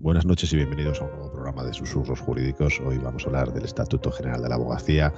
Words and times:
Buenas 0.00 0.24
noches 0.24 0.52
y 0.52 0.56
bienvenidos 0.56 1.00
a 1.00 1.06
un 1.06 1.10
nuevo 1.10 1.32
programa 1.32 1.64
de 1.64 1.74
Susurros 1.74 2.20
Jurídicos. 2.20 2.80
Hoy 2.86 2.98
vamos 2.98 3.24
a 3.24 3.26
hablar 3.26 3.52
del 3.52 3.64
Estatuto 3.64 4.12
General 4.12 4.40
de 4.40 4.48
la 4.48 4.54
Abogacía, 4.54 5.12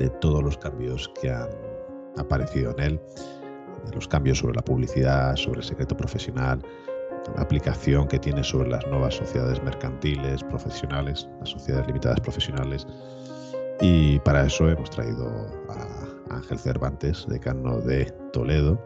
de 0.00 0.10
todos 0.10 0.42
los 0.42 0.58
cambios 0.58 1.08
que 1.20 1.30
han 1.30 1.48
aparecido 2.16 2.72
en 2.72 2.80
él, 2.80 3.00
de 3.86 3.94
los 3.94 4.08
cambios 4.08 4.38
sobre 4.38 4.56
la 4.56 4.62
publicidad, 4.62 5.36
sobre 5.36 5.60
el 5.60 5.64
secreto 5.64 5.96
profesional, 5.96 6.60
la 7.36 7.42
aplicación 7.42 8.08
que 8.08 8.18
tiene 8.18 8.42
sobre 8.42 8.70
las 8.70 8.84
nuevas 8.88 9.14
sociedades 9.14 9.62
mercantiles, 9.62 10.42
profesionales, 10.42 11.28
las 11.38 11.50
sociedades 11.50 11.86
limitadas 11.86 12.20
profesionales. 12.20 12.88
Y 13.80 14.18
para 14.18 14.46
eso 14.46 14.68
hemos 14.68 14.90
traído 14.90 15.28
a 15.68 16.34
Ángel 16.34 16.58
Cervantes, 16.58 17.24
decano 17.28 17.80
de 17.80 18.06
Toledo, 18.32 18.84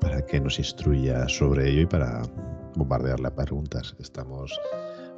para 0.00 0.26
que 0.26 0.40
nos 0.40 0.58
instruya 0.58 1.28
sobre 1.28 1.70
ello 1.70 1.82
y 1.82 1.86
para 1.86 2.22
bombardearle 2.74 3.28
a 3.28 3.34
preguntas. 3.34 3.94
Estamos 3.98 4.58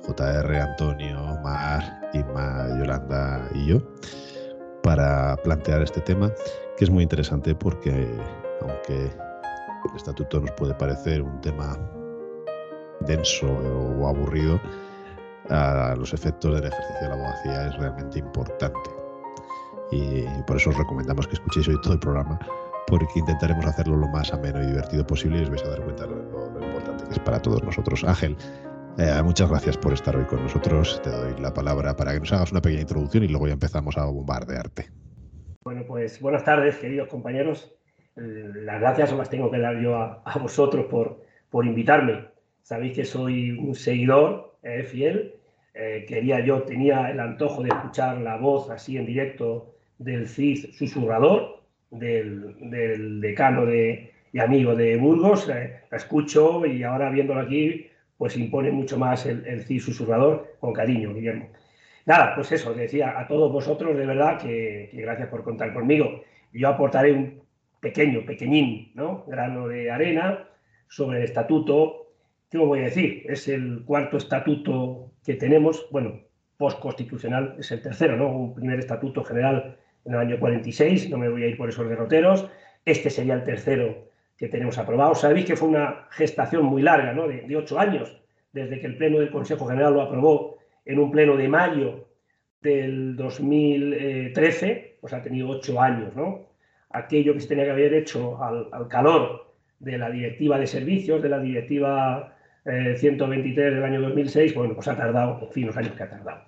JR, 0.06 0.56
Antonio, 0.56 1.38
Mar, 1.42 1.82
Inma, 2.12 2.68
Yolanda 2.78 3.48
y 3.54 3.66
yo 3.66 3.82
para 4.82 5.36
plantear 5.36 5.82
este 5.82 6.00
tema, 6.00 6.30
que 6.76 6.84
es 6.84 6.90
muy 6.90 7.02
interesante 7.02 7.54
porque 7.54 8.08
aunque 8.60 9.04
el 9.04 9.96
estatuto 9.96 10.40
nos 10.40 10.50
puede 10.52 10.74
parecer 10.74 11.22
un 11.22 11.40
tema 11.40 11.78
denso 13.00 13.46
o 13.46 14.08
aburrido, 14.08 14.60
a 15.50 15.94
los 15.96 16.12
efectos 16.14 16.54
del 16.54 16.64
ejercicio 16.66 17.00
de 17.02 17.08
la 17.08 17.14
abogacía 17.14 17.66
es 17.66 17.76
realmente 17.76 18.18
importante. 18.18 18.90
Y 19.90 20.24
por 20.46 20.56
eso 20.56 20.70
os 20.70 20.78
recomendamos 20.78 21.26
que 21.26 21.34
escuchéis 21.34 21.68
hoy 21.68 21.80
todo 21.82 21.94
el 21.94 21.98
programa, 21.98 22.38
porque 22.92 23.20
intentaremos 23.20 23.64
hacerlo 23.64 23.96
lo 23.96 24.06
más 24.08 24.34
ameno 24.34 24.62
y 24.62 24.66
divertido 24.66 25.06
posible 25.06 25.38
y 25.38 25.42
os 25.44 25.48
vais 25.48 25.64
a 25.64 25.70
dar 25.70 25.80
cuenta 25.82 26.06
de 26.06 26.10
lo, 26.10 26.62
importante 26.62 27.04
que 27.04 27.12
es 27.12 27.18
para 27.20 27.40
todos 27.40 27.62
nosotros. 27.62 28.04
Ángel, 28.04 28.36
eh, 28.98 29.22
muchas 29.24 29.48
gracias 29.48 29.78
por 29.78 29.94
estar 29.94 30.14
hoy 30.14 30.26
con 30.26 30.42
nosotros. 30.42 31.00
Te 31.02 31.08
doy 31.08 31.32
la 31.40 31.54
palabra 31.54 31.96
para 31.96 32.12
que 32.12 32.20
nos 32.20 32.30
hagas 32.34 32.52
una 32.52 32.60
pequeña 32.60 32.82
introducción 32.82 33.24
y 33.24 33.28
luego 33.28 33.46
ya 33.46 33.54
empezamos 33.54 33.96
a 33.96 34.04
bombardearte. 34.04 34.90
Bueno, 35.64 35.84
pues 35.88 36.20
buenas 36.20 36.44
tardes, 36.44 36.76
queridos 36.76 37.08
compañeros. 37.08 37.72
Las 38.14 38.78
gracias 38.78 39.10
las 39.14 39.30
tengo 39.30 39.50
que 39.50 39.58
dar 39.58 39.80
yo 39.80 39.96
a, 39.96 40.20
a 40.26 40.38
vosotros 40.38 40.84
por, 40.90 41.22
por 41.48 41.64
invitarme. 41.64 42.26
Sabéis 42.60 42.92
que 42.92 43.06
soy 43.06 43.52
un 43.52 43.74
seguidor 43.74 44.58
eh, 44.62 44.82
fiel. 44.82 45.36
Eh, 45.72 46.04
quería 46.06 46.40
yo, 46.40 46.64
tenía 46.64 47.10
el 47.10 47.20
antojo 47.20 47.62
de 47.62 47.70
escuchar 47.70 48.18
la 48.18 48.36
voz 48.36 48.68
así 48.68 48.98
en 48.98 49.06
directo 49.06 49.76
del 49.96 50.28
CIS 50.28 50.76
susurrador, 50.76 51.61
del, 51.92 53.20
decano 53.20 53.66
de, 53.66 54.12
y 54.32 54.38
amigo 54.38 54.74
de 54.74 54.96
Burgos. 54.96 55.46
La 55.48 55.96
escucho 55.96 56.66
y 56.66 56.82
ahora 56.82 57.10
viéndolo 57.10 57.40
aquí, 57.40 57.86
pues 58.16 58.36
impone 58.36 58.70
mucho 58.70 58.98
más 58.98 59.26
el, 59.26 59.46
el 59.46 59.62
CIS 59.62 59.84
susurrador 59.84 60.56
con 60.60 60.72
cariño, 60.72 61.14
Guillermo. 61.14 61.48
Nada, 62.04 62.34
pues 62.34 62.50
eso, 62.52 62.74
decía 62.74 63.18
a 63.18 63.28
todos 63.28 63.52
vosotros 63.52 63.96
de 63.96 64.06
verdad 64.06 64.40
que, 64.40 64.88
que 64.90 65.02
gracias 65.02 65.28
por 65.28 65.44
contar 65.44 65.72
conmigo. 65.72 66.22
Yo 66.52 66.68
aportaré 66.68 67.12
un 67.12 67.42
pequeño, 67.80 68.24
pequeñín, 68.24 68.92
¿no? 68.94 69.24
grano 69.26 69.68
de 69.68 69.90
arena 69.90 70.48
sobre 70.88 71.18
el 71.18 71.24
estatuto. 71.24 72.12
¿Qué 72.50 72.58
os 72.58 72.66
voy 72.66 72.80
a 72.80 72.84
decir? 72.84 73.24
Es 73.28 73.48
el 73.48 73.82
cuarto 73.84 74.16
estatuto 74.16 75.12
que 75.24 75.34
tenemos, 75.34 75.88
bueno, 75.90 76.20
postconstitucional 76.56 77.56
es 77.58 77.72
el 77.72 77.82
tercero, 77.82 78.16
¿no? 78.16 78.28
Un 78.28 78.54
primer 78.54 78.78
estatuto 78.78 79.24
general 79.24 79.78
en 80.04 80.14
el 80.14 80.20
año 80.20 80.38
46, 80.38 81.10
no 81.10 81.18
me 81.18 81.28
voy 81.28 81.44
a 81.44 81.46
ir 81.46 81.56
por 81.56 81.68
esos 81.68 81.88
derroteros. 81.88 82.48
Este 82.84 83.10
sería 83.10 83.34
el 83.34 83.44
tercero 83.44 84.08
que 84.36 84.48
tenemos 84.48 84.78
aprobado. 84.78 85.14
Sabéis 85.14 85.46
que 85.46 85.56
fue 85.56 85.68
una 85.68 86.06
gestación 86.10 86.64
muy 86.64 86.82
larga, 86.82 87.12
¿no? 87.12 87.28
de, 87.28 87.56
ocho 87.56 87.78
años, 87.78 88.20
desde 88.52 88.80
que 88.80 88.86
el 88.86 88.96
Pleno 88.96 89.20
del 89.20 89.30
Consejo 89.30 89.66
General 89.66 89.94
lo 89.94 90.02
aprobó 90.02 90.58
en 90.84 90.98
un 90.98 91.10
pleno 91.10 91.36
de 91.36 91.48
mayo 91.48 92.08
del 92.60 93.16
2013, 93.16 94.96
pues 95.00 95.12
ha 95.12 95.22
tenido 95.22 95.48
ocho 95.48 95.80
años, 95.80 96.14
¿no? 96.14 96.46
Aquello 96.90 97.34
que 97.34 97.40
se 97.40 97.48
tenía 97.48 97.64
que 97.64 97.70
haber 97.70 97.94
hecho 97.94 98.42
al, 98.42 98.68
al 98.72 98.88
calor 98.88 99.52
de 99.78 99.98
la 99.98 100.10
directiva 100.10 100.58
de 100.58 100.66
servicios, 100.66 101.22
de 101.22 101.28
la 101.28 101.40
directiva 101.40 102.36
eh, 102.64 102.94
123 102.96 103.74
del 103.74 103.82
año 103.82 104.00
2006, 104.00 104.54
bueno, 104.54 104.74
pues 104.74 104.86
ha 104.86 104.96
tardado, 104.96 105.40
en 105.40 105.50
fin, 105.50 105.66
los 105.66 105.76
años 105.76 105.92
que 105.92 106.02
ha 106.04 106.10
tardado. 106.10 106.44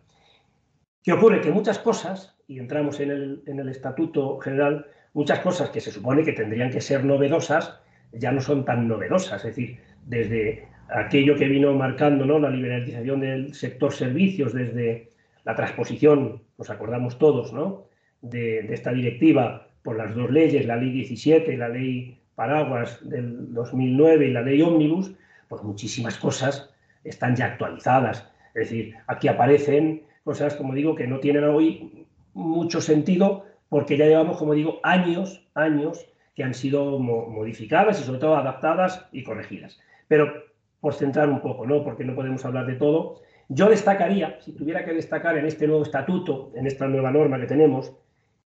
¿Qué 1.02 1.12
ocurre? 1.12 1.40
Que 1.40 1.50
muchas 1.50 1.78
cosas, 1.80 2.33
y 2.46 2.58
entramos 2.58 3.00
en 3.00 3.10
el, 3.10 3.42
en 3.46 3.58
el 3.58 3.68
Estatuto 3.68 4.38
General, 4.38 4.86
muchas 5.12 5.40
cosas 5.40 5.70
que 5.70 5.80
se 5.80 5.90
supone 5.90 6.24
que 6.24 6.32
tendrían 6.32 6.70
que 6.70 6.80
ser 6.80 7.04
novedosas, 7.04 7.80
ya 8.12 8.32
no 8.32 8.40
son 8.40 8.64
tan 8.64 8.86
novedosas, 8.86 9.44
es 9.44 9.56
decir, 9.56 9.78
desde 10.06 10.68
aquello 10.88 11.36
que 11.36 11.48
vino 11.48 11.72
marcando 11.72 12.24
¿no? 12.24 12.38
la 12.38 12.50
liberalización 12.50 13.20
del 13.20 13.54
sector 13.54 13.92
servicios 13.92 14.52
desde 14.52 15.10
la 15.44 15.54
transposición, 15.54 16.42
nos 16.58 16.70
acordamos 16.70 17.18
todos, 17.18 17.52
¿no? 17.52 17.86
de, 18.22 18.62
de, 18.62 18.74
esta 18.74 18.92
directiva 18.92 19.68
por 19.82 19.96
las 19.96 20.14
dos 20.14 20.30
leyes, 20.30 20.66
la 20.66 20.76
ley 20.76 20.90
17 20.90 21.52
y 21.52 21.56
la 21.56 21.68
ley 21.68 22.18
paraguas 22.34 22.98
del 23.08 23.52
2009 23.52 24.26
y 24.26 24.32
la 24.32 24.42
ley 24.42 24.62
ómnibus, 24.62 25.12
pues 25.48 25.62
muchísimas 25.62 26.16
cosas 26.18 26.70
están 27.04 27.36
ya 27.36 27.46
actualizadas. 27.46 28.30
Es 28.54 28.70
decir, 28.70 28.94
aquí 29.06 29.28
aparecen 29.28 30.02
cosas, 30.24 30.54
como 30.54 30.74
digo, 30.74 30.94
que 30.94 31.06
no 31.06 31.20
tienen 31.20 31.44
hoy 31.44 32.06
mucho 32.34 32.80
sentido 32.80 33.44
porque 33.68 33.96
ya 33.96 34.06
llevamos, 34.06 34.36
como 34.36 34.54
digo, 34.54 34.78
años, 34.82 35.46
años 35.54 36.06
que 36.34 36.44
han 36.44 36.54
sido 36.54 36.98
modificadas 36.98 38.00
y 38.00 38.04
sobre 38.04 38.20
todo 38.20 38.36
adaptadas 38.36 39.06
y 39.12 39.22
corregidas. 39.22 39.80
Pero 40.08 40.32
por 40.80 40.94
centrar 40.94 41.30
un 41.30 41.40
poco, 41.40 41.66
¿no? 41.66 41.82
Porque 41.82 42.04
no 42.04 42.14
podemos 42.14 42.44
hablar 42.44 42.66
de 42.66 42.74
todo. 42.74 43.22
Yo 43.48 43.68
destacaría, 43.68 44.38
si 44.40 44.52
tuviera 44.52 44.84
que 44.84 44.92
destacar 44.92 45.38
en 45.38 45.46
este 45.46 45.66
nuevo 45.66 45.82
estatuto, 45.82 46.52
en 46.54 46.66
esta 46.66 46.86
nueva 46.88 47.10
norma 47.10 47.40
que 47.40 47.46
tenemos, 47.46 47.92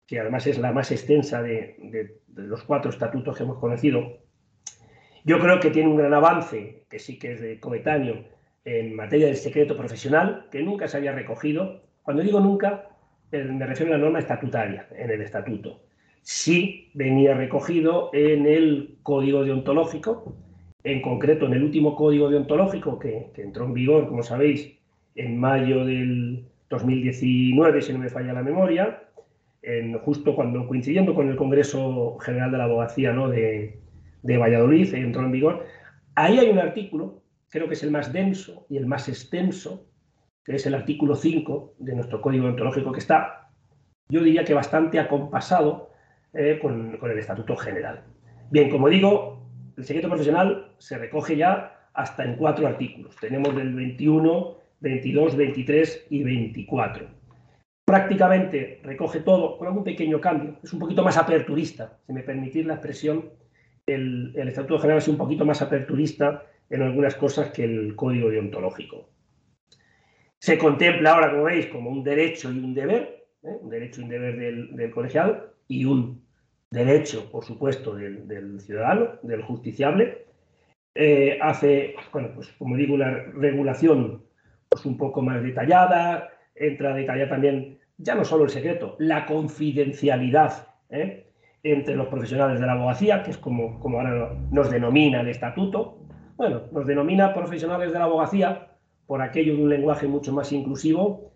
que 0.07 0.21
además 0.21 0.47
es 0.47 0.59
la 0.59 0.73
más 0.73 0.91
extensa 0.91 1.43
de, 1.43 1.77
de, 1.79 2.21
de 2.27 2.43
los 2.43 2.63
cuatro 2.63 2.91
estatutos 2.91 3.37
que 3.37 3.43
hemos 3.43 3.59
conocido, 3.59 4.19
yo 5.25 5.41
creo 5.41 5.61
que 5.61 5.71
tiene 5.71 5.89
un 5.89 5.97
gran 5.97 6.15
avance, 6.15 6.85
que 6.89 6.99
sí 6.99 7.19
que 7.19 7.33
es 7.33 7.41
de 7.41 7.59
coetáneo, 7.59 8.25
en 8.65 8.95
materia 8.95 9.27
del 9.27 9.37
secreto 9.37 9.77
profesional, 9.77 10.49
que 10.51 10.63
nunca 10.63 10.89
se 10.89 10.97
había 10.97 11.13
recogido. 11.13 11.83
Cuando 12.03 12.23
digo 12.23 12.41
nunca, 12.41 12.89
me 13.33 13.67
refiero 13.67 13.95
a 13.95 13.99
la 13.99 14.05
norma 14.05 14.19
estatutaria, 14.19 14.89
en 14.97 15.11
el 15.11 15.23
estatuto. 15.23 15.83
Sí 16.23 16.91
venía 16.95 17.35
recogido 17.35 18.11
en 18.13 18.47
el 18.47 18.99
código 19.03 19.45
deontológico, 19.45 20.37
en 20.83 21.03
concreto 21.03 21.47
en 21.47 21.55
el 21.55 21.65
último 21.65 21.97
código 21.97 22.31
deontológico 22.31 22.99
que, 22.99 23.31
que, 23.35 23.43
entró 23.43 23.65
en 23.65 23.75
vigor, 23.75 24.09
como 24.09 24.23
sabéis, 24.23 24.77
en 25.15 25.39
mayo 25.39 25.85
del 25.85 26.45
2019, 26.69 27.83
si 27.83 27.93
no 27.93 27.99
me 27.99 28.09
falla 28.09 28.33
la 28.33 28.43
memoria, 28.43 29.03
en, 29.63 29.99
justo 29.99 30.35
cuando 30.35 30.67
coincidiendo 30.67 31.15
con 31.15 31.29
el 31.29 31.37
Congreso 31.37 32.19
General 32.19 32.51
de 32.51 32.59
la 32.59 32.65
Abogacía 32.65 33.13
¿no? 33.13 33.29
de, 33.29 33.79
de 34.23 34.39
Valladolid, 34.39 34.95
entró 34.95 35.23
en 35.23 35.33
vigor. 35.33 35.67
Ahí 36.15 36.39
hay 36.39 36.49
un 36.49 36.59
artículo, 36.59 37.23
creo 37.51 37.69
que 37.69 37.75
es 37.75 37.83
el 37.83 37.91
más 37.91 38.13
denso 38.13 38.67
y 38.69 38.77
el 38.77 38.87
más 38.87 39.09
extenso, 39.09 39.87
que 40.47 40.57
es 40.57 40.67
el 40.67 40.75
artículo 40.75 41.17
5 41.17 41.75
de 41.79 41.95
nuestro 41.97 42.21
código 42.21 42.45
deontológico, 42.45 42.93
que 42.93 43.01
está, 43.01 43.51
yo 44.09 44.23
diría 44.23 44.45
que 44.45 44.55
bastante 44.55 45.01
acompasado 45.01 45.91
eh, 46.33 46.61
con, 46.63 46.97
con 46.99 47.11
el 47.11 47.19
Estatuto 47.19 47.57
General. 47.57 48.05
Bien, 48.51 48.71
como 48.71 48.89
digo, 48.89 49.45
el 49.77 49.85
secreto 49.85 50.09
profesional 50.09 50.73
se 50.79 50.99
recoge 50.99 51.37
ya 51.37 51.89
hasta 51.95 52.25
en 52.25 52.37
cuatro 52.37 52.69
artículos. 52.69 53.17
Tenemos 53.17 53.57
del 53.57 53.75
21, 53.75 54.57
22, 54.81 55.37
23 55.37 56.07
y 56.11 56.23
24. 56.23 57.09
Prácticamente 57.85 58.81
recoge 58.85 59.21
todo 59.21 59.59
con 59.59 59.67
algún 59.67 59.83
pequeño 59.83 60.21
cambio. 60.21 60.59
Es 60.63 60.73
un 60.73 60.79
poquito 60.79 61.03
más 61.03 61.17
aperturista, 61.17 61.99
si 62.07 62.13
me 62.13 62.23
permitís 62.23 62.67
la 62.67 62.75
expresión. 62.75 63.31
El, 63.85 64.33
el 64.37 64.49
Estatuto 64.49 64.79
General 64.79 64.99
es 64.99 65.09
un 65.09 65.17
poquito 65.17 65.45
más 65.45 65.61
aperturista 65.61 66.45
en 66.71 66.83
algunas 66.83 67.17
cosas 67.17 67.51
que 67.51 67.65
el 67.65 67.97
Código 67.97 68.31
Deontológico. 68.31 69.16
Se 70.39 70.59
contempla 70.59 71.13
ahora, 71.13 71.31
como 71.31 71.45
veis, 71.45 71.67
como 71.67 71.91
un 71.91 72.05
derecho 72.05 72.53
y 72.53 72.59
un 72.59 72.75
deber, 72.75 73.27
¿eh? 73.43 73.57
un 73.61 73.71
derecho 73.71 74.01
y 74.01 74.05
un 74.05 74.11
deber 74.11 74.39
del, 74.39 74.77
del 74.77 74.91
colegiado 74.91 75.55
y 75.69 75.85
un 75.85 76.27
derecho, 76.71 77.31
por 77.31 77.45
supuesto, 77.45 77.95
del, 77.95 78.61
ciudadano, 78.61 79.19
del 79.23 79.43
justiciable. 79.43 80.27
eh, 80.95 81.39
hace, 81.43 81.95
bueno, 82.13 82.31
pues 82.35 82.49
como 82.59 82.77
digo, 82.77 82.95
una 82.95 83.11
regulación 83.35 84.25
pues, 84.69 84.85
un 84.87 84.97
poco 84.97 85.23
más 85.23 85.43
detallada, 85.43 86.31
entra 86.55 86.93
a 86.93 86.97
detallar 86.97 87.29
también 87.29 87.79
ya 87.99 88.15
no 88.15 88.25
solo 88.25 88.45
el 88.45 88.51
secreto, 88.51 88.97
la 88.99 89.27
confidencialidad 89.27 90.69
¿eh? 90.91 91.27
entre 91.63 91.97
los 91.97 92.09
profesionales 92.09 92.61
de 92.61 92.67
la 92.67 92.73
abogacía, 92.73 93.23
que 93.23 93.31
es 93.31 93.39
como, 93.39 93.81
como 93.81 93.99
ahora 93.99 94.35
nos 94.51 94.71
denomina 94.71 95.21
el 95.21 95.29
estatuto. 95.29 95.99
Bueno, 96.37 96.63
nos 96.73 96.87
denomina 96.87 97.33
profesionales 97.33 97.93
de 97.93 97.99
la 97.99 98.05
abogacía 98.05 98.76
por 99.07 99.23
aquello 99.23 99.57
de 99.57 99.63
un 99.63 99.69
lenguaje 99.69 100.07
mucho 100.07 100.33
más 100.33 100.53
inclusivo, 100.53 101.33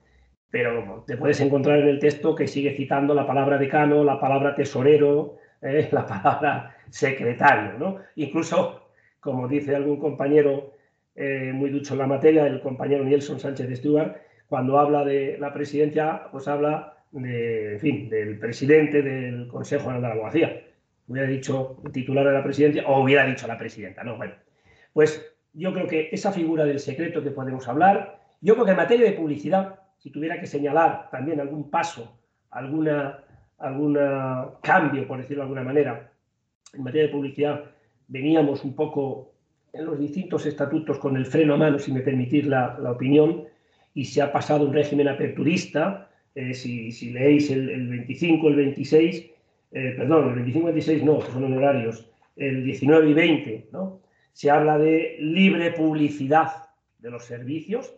pero 0.50 1.04
te 1.06 1.16
puedes 1.16 1.40
encontrar 1.40 1.78
en 1.78 1.88
el 1.88 1.98
texto 1.98 2.34
que 2.34 2.48
sigue 2.48 2.76
citando 2.76 3.14
la 3.14 3.26
palabra 3.26 3.58
decano, 3.58 4.02
la 4.02 4.20
palabra 4.20 4.54
tesorero, 4.54 5.36
¿eh? 5.62 5.88
la 5.92 6.06
palabra 6.06 6.76
secretario, 6.90 7.78
¿no? 7.78 7.98
Incluso, 8.16 8.90
como 9.20 9.46
dice 9.46 9.76
algún 9.76 9.98
compañero 9.98 10.74
eh, 11.14 11.52
muy 11.54 11.70
ducho 11.70 11.94
en 11.94 11.98
la 12.00 12.06
materia, 12.06 12.46
el 12.46 12.60
compañero 12.60 13.04
Nelson 13.04 13.38
Sánchez 13.38 13.78
Stuart, 13.78 14.16
cuando 14.48 14.78
habla 14.78 15.04
de 15.04 15.38
la 15.38 15.52
presidencia, 15.52 16.22
pues 16.32 16.48
habla 16.48 17.04
de, 17.12 17.74
en 17.74 17.80
fin, 17.80 18.08
del 18.08 18.38
presidente 18.38 19.02
del 19.02 19.46
Consejo 19.48 19.84
General 19.84 20.02
de 20.02 20.08
la 20.08 20.14
Abogacía. 20.14 20.62
Hubiera 21.06 21.28
dicho 21.28 21.80
titular 21.92 22.26
de 22.26 22.32
la 22.32 22.42
presidencia 22.42 22.86
o 22.86 23.02
hubiera 23.02 23.26
dicho 23.26 23.46
la 23.46 23.58
presidenta, 23.58 24.02
¿no? 24.02 24.16
Bueno, 24.16 24.34
pues 24.92 25.34
yo 25.52 25.72
creo 25.72 25.86
que 25.86 26.08
esa 26.12 26.32
figura 26.32 26.64
del 26.64 26.80
secreto 26.80 27.22
que 27.22 27.30
podemos 27.30 27.66
hablar, 27.68 28.20
yo 28.40 28.54
creo 28.54 28.64
que 28.64 28.70
en 28.72 28.76
materia 28.76 29.06
de 29.06 29.16
publicidad, 29.16 29.80
si 29.98 30.10
tuviera 30.10 30.40
que 30.40 30.46
señalar 30.46 31.08
también 31.10 31.40
algún 31.40 31.70
paso, 31.70 32.16
alguna, 32.50 33.18
alguna 33.58 34.48
cambio, 34.62 35.06
por 35.06 35.18
decirlo 35.18 35.42
de 35.42 35.48
alguna 35.48 35.64
manera, 35.64 36.10
en 36.72 36.82
materia 36.82 37.08
de 37.08 37.12
publicidad, 37.12 37.64
veníamos 38.08 38.64
un 38.64 38.74
poco 38.74 39.32
en 39.72 39.84
los 39.84 39.98
distintos 39.98 40.46
estatutos 40.46 40.98
con 40.98 41.16
el 41.16 41.26
freno 41.26 41.54
a 41.54 41.56
mano, 41.56 41.78
si 41.78 41.92
me 41.92 42.00
permitís 42.00 42.46
la, 42.46 42.78
la 42.80 42.92
opinión, 42.92 43.44
y 43.94 44.04
se 44.04 44.22
ha 44.22 44.32
pasado 44.32 44.66
un 44.66 44.72
régimen 44.72 45.08
aperturista. 45.08 46.08
Eh, 46.34 46.54
si, 46.54 46.92
si, 46.92 47.10
leéis 47.10 47.50
el, 47.50 47.68
el, 47.68 47.88
25, 47.88 48.48
el 48.48 48.56
26, 48.56 49.30
eh, 49.72 49.94
perdón, 49.96 50.28
el 50.28 50.34
25 50.36 50.68
y 50.68 50.72
26 50.72 51.04
no, 51.04 51.20
son 51.20 51.44
honorarios, 51.44 52.08
el 52.36 52.64
19 52.64 53.10
y 53.10 53.14
20, 53.14 53.68
¿no? 53.72 54.00
Se 54.32 54.50
habla 54.50 54.78
de 54.78 55.16
libre 55.20 55.72
publicidad 55.72 56.70
de 56.98 57.10
los 57.10 57.24
servicios. 57.24 57.94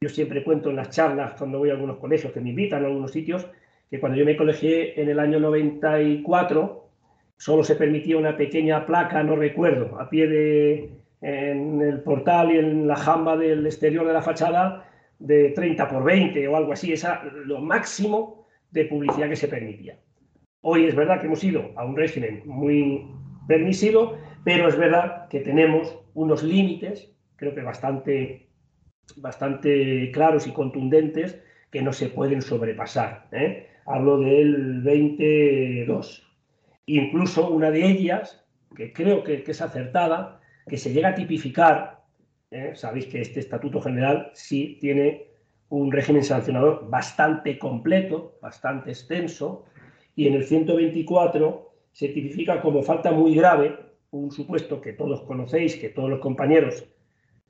Yo 0.00 0.08
siempre 0.08 0.44
cuento 0.44 0.70
en 0.70 0.76
las 0.76 0.90
charlas 0.90 1.34
cuando 1.38 1.58
voy 1.58 1.70
a 1.70 1.72
algunos 1.72 1.98
colegios 1.98 2.32
que 2.32 2.40
me 2.40 2.50
invitan 2.50 2.84
a 2.84 2.86
algunos 2.86 3.12
sitios, 3.12 3.46
que 3.90 4.00
cuando 4.00 4.18
yo 4.18 4.24
me 4.24 4.36
colegié 4.36 5.00
en 5.00 5.08
el 5.08 5.18
año 5.18 5.40
94, 5.40 6.88
solo 7.36 7.64
se 7.64 7.76
permitía 7.76 8.16
una 8.16 8.36
pequeña 8.36 8.84
placa, 8.86 9.22
no 9.22 9.36
recuerdo, 9.36 9.98
a 9.98 10.08
pie 10.08 10.26
de, 10.26 10.90
en 11.20 11.80
el 11.80 12.02
portal 12.02 12.52
y 12.52 12.58
en 12.58 12.86
la 12.86 12.96
jamba 12.96 13.36
del 13.36 13.66
exterior 13.66 14.06
de 14.06 14.12
la 14.12 14.22
fachada, 14.22 14.88
de 15.18 15.50
30 15.50 15.88
por 15.88 16.04
20 16.04 16.46
o 16.48 16.56
algo 16.56 16.72
así, 16.72 16.92
es 16.92 17.06
lo 17.46 17.60
máximo 17.60 18.46
de 18.70 18.84
publicidad 18.84 19.28
que 19.28 19.36
se 19.36 19.48
permitía. 19.48 19.98
Hoy 20.60 20.86
es 20.86 20.94
verdad 20.94 21.20
que 21.20 21.26
hemos 21.26 21.42
ido 21.42 21.70
a 21.76 21.84
un 21.84 21.96
régimen 21.96 22.42
muy 22.44 23.06
permisivo, 23.46 24.18
pero 24.46 24.68
es 24.68 24.78
verdad 24.78 25.26
que 25.26 25.40
tenemos 25.40 25.98
unos 26.14 26.44
límites, 26.44 27.12
creo 27.34 27.52
que 27.52 27.62
bastante, 27.62 28.46
bastante 29.16 30.12
claros 30.12 30.46
y 30.46 30.52
contundentes, 30.52 31.42
que 31.72 31.82
no 31.82 31.92
se 31.92 32.10
pueden 32.10 32.42
sobrepasar. 32.42 33.26
¿eh? 33.32 33.66
Hablo 33.86 34.20
del 34.20 34.82
22. 34.82 36.22
Incluso 36.86 37.50
una 37.50 37.72
de 37.72 37.86
ellas, 37.86 38.46
que 38.76 38.92
creo 38.92 39.24
que, 39.24 39.42
es 39.44 39.60
acertada, 39.60 40.40
que 40.68 40.76
se 40.76 40.92
llega 40.92 41.08
a 41.08 41.14
tipificar 41.16 42.04
¿eh? 42.52 42.70
Sabéis 42.76 43.06
que 43.06 43.22
este 43.22 43.40
Estatuto 43.40 43.80
General 43.80 44.30
sí 44.32 44.78
tiene 44.80 45.26
un 45.70 45.90
régimen 45.90 46.22
sancionador 46.22 46.88
bastante 46.88 47.58
completo, 47.58 48.38
bastante 48.40 48.90
extenso, 48.90 49.64
y 50.14 50.28
en 50.28 50.34
el 50.34 50.44
124 50.44 51.72
se 51.90 52.10
tipifica 52.10 52.60
como 52.60 52.84
falta 52.84 53.10
muy 53.10 53.34
grave 53.34 53.85
un 54.16 54.32
supuesto 54.32 54.80
que 54.80 54.92
todos 54.92 55.22
conocéis, 55.22 55.76
que 55.76 55.88
todos 55.88 56.10
los 56.10 56.20
compañeros 56.20 56.86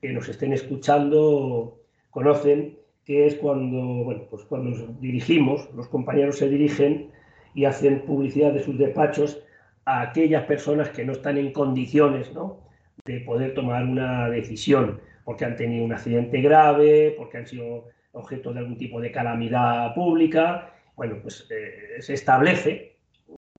que 0.01 0.11
nos 0.11 0.29
estén 0.29 0.53
escuchando 0.53 1.79
conocen, 2.09 2.77
que 3.05 3.25
es 3.25 3.35
cuando, 3.35 4.03
bueno, 4.03 4.23
pues 4.29 4.43
cuando 4.43 4.71
nos 4.71 5.01
dirigimos, 5.01 5.69
los 5.73 5.87
compañeros 5.87 6.37
se 6.37 6.49
dirigen 6.49 7.11
y 7.53 7.65
hacen 7.65 8.01
publicidad 8.01 8.53
de 8.53 8.61
sus 8.61 8.77
despachos 8.77 9.43
a 9.85 10.01
aquellas 10.01 10.43
personas 10.43 10.89
que 10.89 11.05
no 11.05 11.13
están 11.13 11.37
en 11.37 11.53
condiciones 11.53 12.33
¿no? 12.33 12.59
de 13.05 13.21
poder 13.21 13.53
tomar 13.53 13.85
una 13.85 14.29
decisión, 14.29 14.99
porque 15.23 15.45
han 15.45 15.55
tenido 15.55 15.85
un 15.85 15.93
accidente 15.93 16.41
grave, 16.41 17.15
porque 17.17 17.37
han 17.37 17.47
sido 17.47 17.85
objeto 18.11 18.53
de 18.53 18.59
algún 18.59 18.77
tipo 18.77 18.99
de 18.99 19.11
calamidad 19.11 19.93
pública. 19.95 20.73
Bueno, 20.95 21.17
pues 21.21 21.47
eh, 21.49 22.01
se 22.01 22.13
establece 22.13 22.97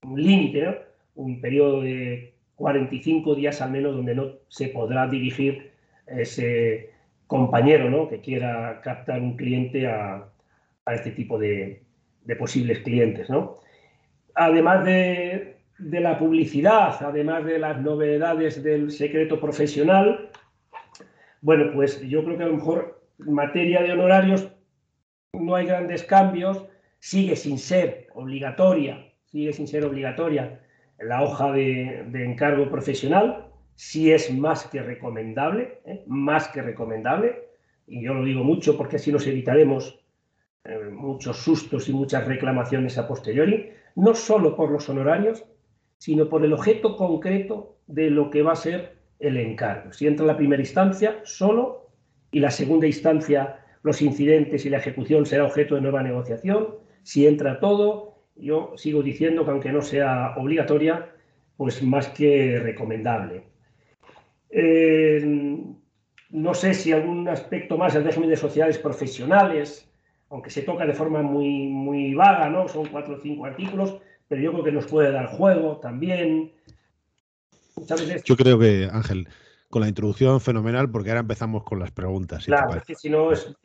un 0.03 0.21
límite, 0.21 0.81
un 1.15 1.41
periodo 1.41 1.81
de 1.81 2.38
45 2.59 3.35
días 3.35 3.61
al 3.61 3.71
menos 3.71 3.95
donde 3.95 4.13
no 4.13 4.33
se 4.49 4.67
podrá 4.67 5.07
dirigir 5.07 5.71
ese 6.05 6.91
compañero 7.25 7.89
¿no? 7.89 8.09
que 8.09 8.19
quiera 8.19 8.81
captar 8.83 9.21
un 9.21 9.37
cliente 9.37 9.87
a, 9.87 10.25
este 10.87 11.11
tipo 11.11 11.37
de, 11.37 11.83
de 12.25 12.35
posibles 12.35 12.79
clientes. 12.79 13.29
¿no? 13.29 13.55
Además 14.35 14.83
de, 14.83 15.55
de 15.77 15.99
la 16.01 16.19
publicidad, 16.19 16.97
además 17.01 17.45
de 17.45 17.59
las 17.59 17.79
novedades 17.79 18.61
del 18.61 18.91
secreto 18.91 19.39
profesional, 19.39 20.29
bueno, 21.41 21.71
pues 21.73 22.01
yo 22.01 22.25
creo 22.25 22.37
que 22.37 22.43
a 22.43 22.47
lo 22.47 22.55
mejor 22.55 23.01
en 23.25 23.33
materia 23.33 23.81
de 23.83 23.93
honorarios 23.93 24.51
no 25.31 25.55
hay 25.55 25.65
grandes 25.65 26.03
cambios, 26.03 26.65
sigue 26.99 27.37
sin 27.37 27.57
ser 27.57 28.07
obligatoria, 28.15 29.07
sigue 29.27 29.53
sin 29.53 29.67
ser 29.67 29.85
obligatoria 29.85 30.59
la 31.01 31.23
hoja 31.23 31.51
de, 31.51 32.09
encargo 32.13 32.69
profesional, 32.69 33.47
sí 33.75 34.11
es 34.11 34.33
más 34.33 34.67
que 34.67 34.81
recomendable, 34.81 35.79
¿eh? 35.85 36.03
más 36.07 36.49
que 36.49 36.61
recomendable, 36.61 37.49
y 37.87 38.03
yo 38.03 38.13
lo 38.13 38.23
digo 38.23 38.43
mucho 38.43 38.77
porque 38.77 38.97
así 38.97 39.11
nos 39.11 39.25
evitaremos 39.25 39.99
eh, 40.65 40.89
muchos 40.91 41.37
sustos 41.37 41.87
y 41.89 41.93
muchas 41.93 42.27
reclamaciones 42.27 42.97
a 42.97 43.07
posteriori, 43.07 43.71
no 43.95 44.13
solo 44.13 44.55
por 44.55 44.71
los 44.71 44.89
honorarios, 44.89 45.45
sino 45.97 46.29
por 46.29 46.43
el 46.45 46.53
objeto 46.53 46.95
concreto 46.95 47.77
de 47.87 48.09
lo 48.09 48.29
que 48.29 48.41
va 48.41 48.53
a 48.53 48.57
ser 48.57 48.97
el 49.19 49.37
encargo. 49.37 49.91
Si 49.91 50.07
entra 50.07 50.25
la 50.25 50.37
primera 50.37 50.61
instancia, 50.61 51.19
solo, 51.23 51.89
y 52.31 52.39
la 52.39 52.51
segunda 52.51 52.87
instancia, 52.87 53.65
los 53.81 54.01
incidentes 54.01 54.65
y 54.65 54.69
la 54.69 54.77
ejecución 54.77 55.25
será 55.25 55.45
objeto 55.45 55.75
de 55.75 55.81
nueva 55.81 56.03
negociación. 56.03 56.75
Si 57.03 57.25
entra 57.25 57.59
todo, 57.59 58.18
yo 58.39 58.73
sigo 58.75 59.03
diciendo 59.03 59.45
que 59.45 59.51
aunque 59.51 59.71
no 59.71 59.81
sea 59.81 60.33
obligatoria, 60.37 61.09
pues 61.57 61.83
más 61.83 62.07
que 62.09 62.59
recomendable. 62.59 63.43
Eh, 64.49 65.23
no 66.31 66.53
sé 66.53 66.73
si 66.73 66.91
algún 66.91 67.27
aspecto 67.27 67.77
más 67.77 67.93
del 67.93 68.03
régimen 68.03 68.29
de 68.29 68.37
sociedades 68.37 68.77
profesionales, 68.77 69.89
aunque 70.29 70.49
se 70.49 70.61
toca 70.61 70.85
de 70.85 70.93
forma 70.93 71.21
muy, 71.21 71.67
muy 71.67 72.13
vaga, 72.13 72.49
¿no? 72.49 72.67
Son 72.67 72.87
cuatro 72.87 73.15
o 73.15 73.19
cinco 73.19 73.45
artículos, 73.45 73.97
pero 74.27 74.41
yo 74.41 74.51
creo 74.51 74.63
que 74.63 74.71
nos 74.71 74.85
puede 74.85 75.11
dar 75.11 75.27
juego 75.27 75.77
también. 75.77 76.51
Yo 78.25 78.35
creo 78.35 78.59
que, 78.59 78.89
Ángel, 78.91 79.27
con 79.69 79.81
la 79.81 79.87
introducción 79.87 80.41
fenomenal, 80.41 80.89
porque 80.89 81.09
ahora 81.09 81.21
empezamos 81.21 81.63
con 81.63 81.79
las 81.79 81.91
preguntas. 81.91 82.45
claro, 82.45 82.75
es 82.75 82.83
que 82.83 82.95
si 82.95 83.09
no 83.09 83.31
es, 83.31 83.55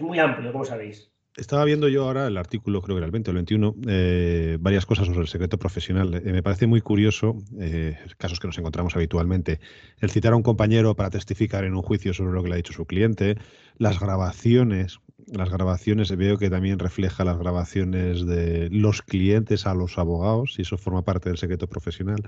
muy 0.00 0.18
amplio, 0.18 0.52
como 0.52 0.64
sabéis. 0.64 1.11
Estaba 1.36 1.64
viendo 1.64 1.88
yo 1.88 2.04
ahora 2.04 2.26
el 2.26 2.36
artículo, 2.36 2.82
creo 2.82 2.96
que 2.96 2.98
era 2.98 3.06
el 3.06 3.12
20 3.12 3.30
o 3.30 3.32
el 3.32 3.36
21, 3.36 3.74
eh, 3.88 4.58
varias 4.60 4.84
cosas 4.84 5.06
sobre 5.06 5.20
el 5.20 5.28
secreto 5.28 5.58
profesional. 5.58 6.14
Eh, 6.14 6.30
me 6.30 6.42
parece 6.42 6.66
muy 6.66 6.82
curioso, 6.82 7.38
eh, 7.58 7.96
casos 8.18 8.38
que 8.38 8.48
nos 8.48 8.58
encontramos 8.58 8.94
habitualmente, 8.96 9.58
el 10.00 10.10
citar 10.10 10.34
a 10.34 10.36
un 10.36 10.42
compañero 10.42 10.94
para 10.94 11.08
testificar 11.08 11.64
en 11.64 11.74
un 11.74 11.80
juicio 11.80 12.12
sobre 12.12 12.34
lo 12.34 12.42
que 12.42 12.50
le 12.50 12.54
ha 12.54 12.56
dicho 12.58 12.74
su 12.74 12.84
cliente, 12.84 13.38
las 13.78 13.98
grabaciones 13.98 15.00
las 15.26 15.50
grabaciones, 15.50 16.14
veo 16.16 16.36
que 16.36 16.50
también 16.50 16.78
refleja 16.78 17.24
las 17.24 17.38
grabaciones 17.38 18.26
de 18.26 18.68
los 18.70 19.02
clientes 19.02 19.66
a 19.66 19.74
los 19.74 19.98
abogados, 19.98 20.56
y 20.58 20.62
eso 20.62 20.76
forma 20.78 21.02
parte 21.02 21.28
del 21.28 21.38
secreto 21.38 21.68
profesional. 21.68 22.22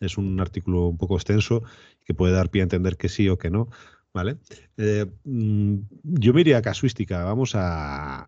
Es 0.00 0.16
un 0.16 0.40
artículo 0.40 0.86
un 0.88 0.96
poco 0.96 1.16
extenso 1.16 1.62
que 2.04 2.14
puede 2.14 2.34
dar 2.34 2.50
pie 2.50 2.62
a 2.62 2.64
entender 2.64 2.96
que 2.96 3.08
sí 3.08 3.28
o 3.28 3.38
que 3.38 3.50
no. 3.50 3.68
¿Vale? 4.16 4.38
Eh, 4.78 5.04
mm, 5.24 5.76
yo 6.04 6.32
me 6.32 6.40
iría 6.40 6.56
a 6.56 6.62
casuística, 6.62 7.22
vamos 7.22 7.52
a, 7.54 8.26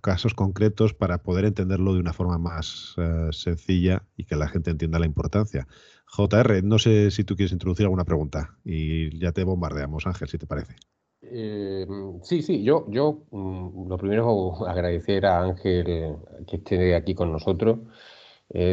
casos 0.00 0.34
concretos 0.34 0.94
para 0.94 1.18
poder 1.18 1.44
entenderlo 1.44 1.94
de 1.94 2.00
una 2.00 2.12
forma 2.12 2.38
más 2.38 2.96
eh, 2.98 3.28
sencilla 3.30 4.02
y 4.16 4.24
que 4.24 4.34
la 4.34 4.48
gente 4.48 4.72
entienda 4.72 4.98
la 4.98 5.06
importancia. 5.06 5.68
JR, 6.08 6.60
no 6.64 6.80
sé 6.80 7.12
si 7.12 7.22
tú 7.22 7.36
quieres 7.36 7.52
introducir 7.52 7.84
alguna 7.84 8.04
pregunta 8.04 8.58
y 8.64 9.16
ya 9.16 9.30
te 9.30 9.44
bombardeamos, 9.44 10.08
Ángel, 10.08 10.26
si 10.26 10.38
te 10.38 10.46
parece. 10.48 10.74
Eh, 11.22 11.86
sí, 12.24 12.42
sí, 12.42 12.64
yo, 12.64 12.86
yo 12.90 13.26
mm, 13.30 13.88
lo 13.88 13.96
primero 13.96 14.66
agradecer 14.66 15.24
a 15.24 15.40
Ángel 15.40 16.16
que 16.48 16.56
esté 16.56 16.96
aquí 16.96 17.14
con 17.14 17.30
nosotros. 17.30 17.78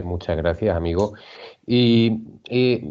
Muchas 0.04 0.36
gracias, 0.38 0.76
amigo. 0.76 1.14
Y 1.66 2.24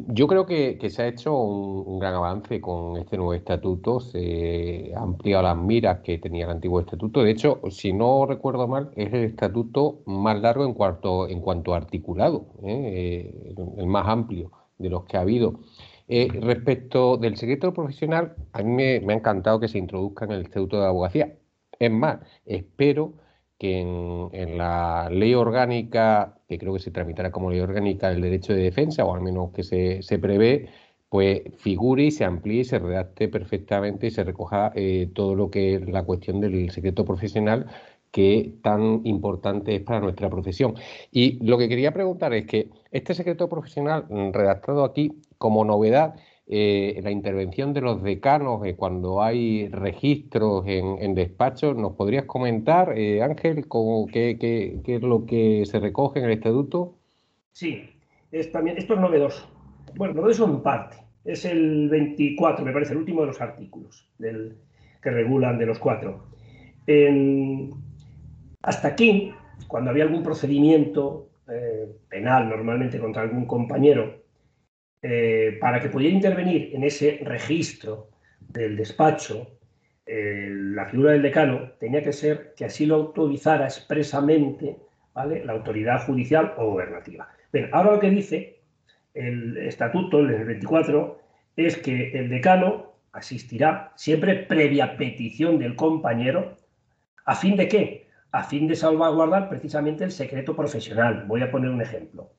yo 0.08 0.26
creo 0.28 0.46
que, 0.46 0.78
se 0.90 1.02
ha 1.02 1.08
hecho 1.08 1.36
un, 1.36 1.98
gran 1.98 2.14
avance 2.14 2.60
con 2.60 2.96
este 2.98 3.16
nuevo 3.16 3.34
estatuto, 3.34 4.00
se 4.00 4.92
ha 4.96 5.00
ampliado 5.02 5.42
las 5.42 5.56
miras 5.56 6.00
que 6.00 6.18
tenía 6.18 6.44
el 6.44 6.52
antiguo 6.52 6.80
estatuto. 6.80 7.22
De 7.22 7.32
hecho, 7.32 7.60
si 7.70 7.92
no 7.92 8.26
recuerdo 8.26 8.68
mal, 8.68 8.90
es 8.96 9.12
el 9.12 9.24
estatuto 9.24 10.02
más 10.06 10.40
largo 10.40 10.64
en 10.64 10.74
cuanto, 10.74 11.28
en 11.28 11.40
cuanto 11.40 11.74
articulado, 11.74 12.46
¿eh? 12.62 13.34
Eh, 13.34 13.54
el 13.76 13.86
más 13.86 14.06
amplio 14.08 14.52
de 14.78 14.90
los 14.90 15.04
que 15.04 15.16
ha 15.16 15.20
habido. 15.20 15.60
Eh, 16.12 16.28
respecto 16.40 17.16
del 17.18 17.36
secreto 17.36 17.72
profesional, 17.72 18.34
a 18.52 18.62
mí 18.62 18.72
me, 19.00 19.12
ha 19.12 19.16
encantado 19.16 19.60
que 19.60 19.68
se 19.68 19.78
introduzca 19.78 20.24
en 20.24 20.32
el 20.32 20.42
Estatuto 20.42 20.80
de 20.80 20.86
Abogacía. 20.86 21.36
Es 21.78 21.90
más, 21.92 22.18
espero 22.46 23.14
que 23.60 23.78
en, 23.80 24.58
la 24.58 25.10
ley 25.10 25.34
orgánica, 25.34 26.34
que 26.48 26.58
creo 26.58 26.72
que 26.72 26.80
se 26.80 26.90
tramitará 26.90 27.30
como 27.30 27.50
ley 27.50 27.60
orgánica 27.60 28.08
del 28.08 28.22
derecho 28.22 28.54
de 28.54 28.62
defensa, 28.62 29.04
o 29.04 29.14
al 29.14 29.20
menos 29.20 29.52
que 29.52 29.62
se, 29.62 30.18
prevé, 30.18 30.70
pues 31.10 31.42
figure 31.58 32.04
y 32.04 32.10
se 32.10 32.24
amplíe 32.24 32.60
y 32.62 32.64
se 32.64 32.78
redacte 32.78 33.28
perfectamente 33.28 34.06
y 34.06 34.10
se 34.12 34.24
recoja 34.24 34.72
eh, 34.74 35.10
todo 35.14 35.34
lo 35.34 35.50
que 35.50 35.74
es 35.74 35.88
la 35.90 36.04
cuestión 36.04 36.40
del 36.40 36.70
secreto 36.70 37.04
profesional 37.04 37.66
que 38.10 38.54
tan 38.62 39.02
importante 39.04 39.76
es 39.76 39.82
para 39.82 40.00
nuestra 40.00 40.30
profesión. 40.30 40.74
Y 41.12 41.44
lo 41.44 41.58
que 41.58 41.68
quería 41.68 41.92
preguntar 41.92 42.32
es 42.32 42.46
que 42.46 42.70
este 42.90 43.12
secreto 43.12 43.48
profesional 43.48 44.06
mm, 44.08 44.32
redactado 44.32 44.84
aquí 44.84 45.20
como 45.36 45.66
novedad 45.66 46.14
eh, 46.52 46.98
la 47.04 47.12
intervención 47.12 47.72
de 47.72 47.80
los 47.80 48.02
decanos 48.02 48.66
eh, 48.66 48.74
cuando 48.74 49.22
hay 49.22 49.68
registros 49.68 50.64
en, 50.66 51.14
despachos. 51.14 51.76
¿Nos 51.76 51.92
podrías 51.92 52.24
comentar, 52.24 52.98
eh, 52.98 53.22
Ángel, 53.22 53.68
cómo, 53.68 54.08
qué, 54.08 54.80
es 54.84 55.02
lo 55.02 55.26
que 55.26 55.64
se 55.64 55.78
recoge 55.78 56.18
en 56.18 56.24
el 56.24 56.32
estatuto? 56.32 56.96
Sí, 57.52 57.88
es 58.32 58.50
también, 58.50 58.78
esto 58.78 58.94
es 58.94 59.00
novedoso. 59.00 59.48
Bueno, 59.94 60.14
novedoso 60.14 60.44
en 60.46 60.60
parte. 60.60 60.96
Es 61.24 61.44
el 61.44 61.88
24, 61.88 62.64
me 62.64 62.72
parece, 62.72 62.94
el 62.94 62.98
último 62.98 63.20
de 63.20 63.28
los 63.28 63.40
artículos 63.40 64.08
que 64.18 65.10
regulan 65.10 65.56
de 65.56 65.66
los 65.66 65.78
cuatro. 65.78 66.24
hasta 68.62 68.88
aquí, 68.88 69.32
cuando 69.68 69.90
había 69.90 70.02
algún 70.02 70.24
procedimiento 70.24 71.28
penal 72.08 72.48
normalmente 72.48 72.98
contra 72.98 73.22
algún 73.22 73.46
compañero 73.46 74.19
eh, 75.02 75.56
para 75.60 75.80
que 75.80 75.88
pudiera 75.88 76.14
intervenir 76.14 76.74
en 76.74 76.84
ese 76.84 77.20
registro 77.22 78.08
del 78.40 78.76
despacho, 78.76 79.58
eh, 80.06 80.48
la 80.50 80.86
figura 80.86 81.12
del 81.12 81.22
decano 81.22 81.72
tenía 81.78 82.02
que 82.02 82.12
ser 82.12 82.54
que 82.56 82.64
así 82.64 82.84
lo 82.84 82.96
autorizara 82.96 83.64
expresamente 83.64 84.76
la 85.14 85.52
autoridad 85.52 86.04
judicial 86.06 86.54
o 86.56 86.70
gobernativa. 86.70 87.28
Bien, 87.52 87.68
ahora 87.72 87.92
lo 87.92 88.00
que 88.00 88.10
dice 88.10 88.60
el 89.14 89.56
estatuto, 89.56 90.20
el 90.20 90.44
24, 90.44 91.20
es 91.56 91.76
que 91.78 92.10
el 92.12 92.28
decano 92.28 92.94
asistirá 93.12 93.92
siempre 93.96 94.36
previa 94.36 94.96
petición 94.96 95.58
del 95.58 95.76
compañero, 95.76 96.56
¿a 97.24 97.34
fin 97.34 97.56
de 97.56 97.68
qué? 97.68 98.06
A 98.32 98.44
fin 98.44 98.68
de 98.68 98.76
salvaguardar 98.76 99.48
precisamente 99.48 100.04
el 100.04 100.12
secreto 100.12 100.54
profesional. 100.54 101.24
Voy 101.26 101.42
a 101.42 101.50
poner 101.50 101.70
un 101.70 101.82
ejemplo. 101.82 102.30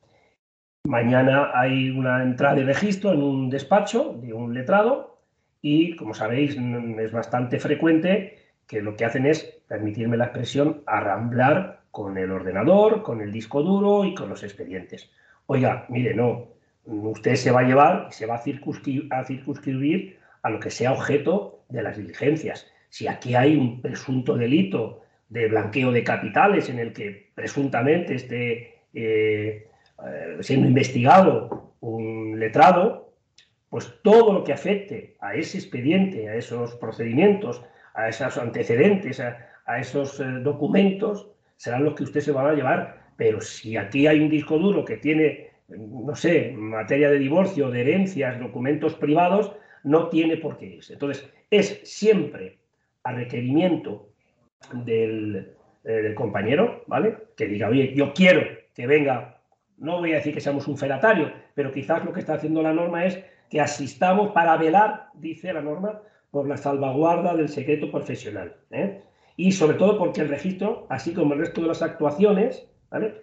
Mañana 0.83 1.51
hay 1.53 1.89
una 1.89 2.23
entrada 2.23 2.55
de 2.55 2.63
registro 2.63 3.13
en 3.13 3.21
un 3.21 3.49
despacho 3.49 4.17
de 4.21 4.33
un 4.33 4.53
letrado 4.53 5.19
y, 5.61 5.95
como 5.95 6.13
sabéis, 6.13 6.57
es 6.57 7.11
bastante 7.11 7.59
frecuente 7.59 8.39
que 8.67 8.81
lo 8.81 8.95
que 8.95 9.05
hacen 9.05 9.25
es, 9.25 9.43
permitirme 9.67 10.17
la 10.17 10.25
expresión, 10.25 10.81
arramblar 10.87 11.81
con 11.91 12.17
el 12.17 12.31
ordenador, 12.31 13.03
con 13.03 13.21
el 13.21 13.31
disco 13.31 13.61
duro 13.61 14.05
y 14.05 14.15
con 14.15 14.29
los 14.29 14.43
expedientes. 14.43 15.11
Oiga, 15.45 15.85
mire, 15.89 16.15
no, 16.15 16.47
usted 16.85 17.35
se 17.35 17.51
va 17.51 17.59
a 17.59 17.63
llevar 17.63 18.07
y 18.09 18.13
se 18.13 18.25
va 18.25 18.35
a 18.35 19.23
circunscribir, 19.23 20.17
a 20.41 20.49
lo 20.49 20.59
que 20.59 20.71
sea 20.71 20.93
objeto 20.93 21.63
de 21.69 21.83
las 21.83 21.97
diligencias. 21.97 22.65
Si 22.89 23.07
aquí 23.07 23.35
hay 23.35 23.55
un 23.55 23.81
presunto 23.81 24.35
delito 24.35 25.01
de 25.29 25.47
blanqueo 25.47 25.91
de 25.91 26.03
capitales 26.03 26.69
en 26.69 26.79
el 26.79 26.91
que 26.93 27.29
presuntamente 27.35 28.15
esté 28.15 28.79
eh, 28.93 29.67
eh, 30.07 30.37
siendo 30.41 30.67
investigado 30.67 31.75
un 31.81 32.39
letrado, 32.39 33.13
pues 33.69 33.93
todo 34.03 34.33
lo 34.33 34.43
que 34.43 34.53
afecte 34.53 35.15
a 35.21 35.35
ese 35.35 35.57
expediente, 35.57 36.27
a 36.29 36.35
esos 36.35 36.75
procedimientos, 36.75 37.63
a 37.93 38.09
esos 38.09 38.37
antecedentes, 38.37 39.19
a, 39.19 39.79
esos 39.79 40.19
eh, 40.19 40.25
documentos, 40.43 41.29
serán 41.55 41.85
los 41.85 41.95
que 41.95 42.03
usted 42.03 42.21
se 42.21 42.31
van 42.31 42.47
a 42.47 42.53
llevar. 42.53 43.01
Pero 43.15 43.39
si 43.41 43.77
aquí 43.77 44.07
hay 44.07 44.19
un 44.19 44.29
disco 44.29 44.57
duro 44.57 44.83
que 44.83 44.97
tiene, 44.97 45.51
no 45.69 46.15
sé, 46.15 46.51
materia 46.51 47.09
de 47.09 47.19
divorcio, 47.19 47.69
de 47.69 47.81
herencias, 47.81 48.39
documentos 48.39 48.95
privados, 48.95 49.53
no 49.83 50.09
tiene 50.09 50.37
por 50.37 50.57
qué 50.57 50.65
irse. 50.65 50.93
Entonces, 50.93 51.29
es 51.49 51.81
siempre 51.83 52.57
a 53.03 53.13
requerimiento 53.13 54.09
del, 54.73 55.53
eh, 55.83 55.91
del 55.91 56.15
compañero, 56.15 56.83
¿vale? 56.87 57.17
Que 57.35 57.47
diga, 57.47 57.69
oye, 57.69 57.93
yo 57.95 58.13
quiero 58.13 58.41
que 58.73 58.87
venga 58.87 59.40
no 59.81 59.97
voy 59.97 60.13
a 60.13 60.17
decir 60.17 60.33
que 60.33 60.41
seamos 60.41 60.67
un 60.67 60.77
feratario, 60.77 61.33
pero 61.55 61.71
quizás 61.71 62.05
lo 62.05 62.13
que 62.13 62.19
está 62.19 62.35
haciendo 62.35 62.61
la 62.61 62.71
norma 62.71 63.03
es 63.05 63.19
que 63.49 63.59
asistamos 63.59 64.31
para 64.31 64.55
velar, 64.55 65.07
dice 65.15 65.51
la 65.51 65.61
norma, 65.61 65.99
por 66.29 66.47
la 66.47 66.55
salvaguarda 66.55 67.35
del 67.35 67.49
secreto 67.49 67.91
profesional. 67.91 68.55
¿eh? 68.69 69.01
Y 69.35 69.51
sobre 69.51 69.77
todo 69.77 69.97
porque 69.97 70.21
el 70.21 70.29
registro, 70.29 70.85
así 70.89 71.13
como 71.13 71.33
el 71.33 71.39
resto 71.39 71.61
de 71.61 71.67
las 71.67 71.81
actuaciones, 71.81 72.67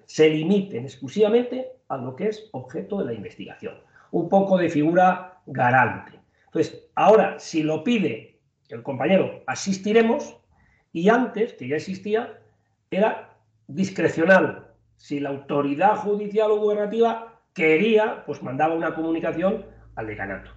se 0.07 0.29
limiten 0.31 0.85
exclusivamente 0.85 1.69
a 1.89 1.97
lo 1.97 2.17
que 2.17 2.27
es 2.29 2.49
objeto 2.53 2.99
de 2.99 3.05
la 3.05 3.13
investigación. 3.13 3.75
Un 4.11 4.29
poco 4.29 4.59
de 4.59 4.69
figura 4.69 5.39
garante. 5.47 6.19
Entonces, 6.47 6.89
ahora, 6.97 7.39
si 7.39 7.63
lo 7.63 7.85
pide 7.85 8.41
el 8.69 8.83
compañero, 8.83 9.43
asistiremos, 9.47 10.37
y 10.93 11.09
antes, 11.09 11.53
que 11.53 11.69
ya 11.69 11.77
existía, 11.77 12.41
era 12.91 13.37
discrecional, 13.69 14.68
si 14.99 15.21
la 15.21 15.31
autoridad 15.31 15.97
judicial 15.97 16.51
o 16.51 16.59
gubernativa 16.59 17.41
quería, 17.55 18.25
pues 18.27 18.43
mandaba 18.43 18.75
una 18.75 18.95
comunicación 18.95 19.65
al 19.95 20.09
decanato. 20.09 20.51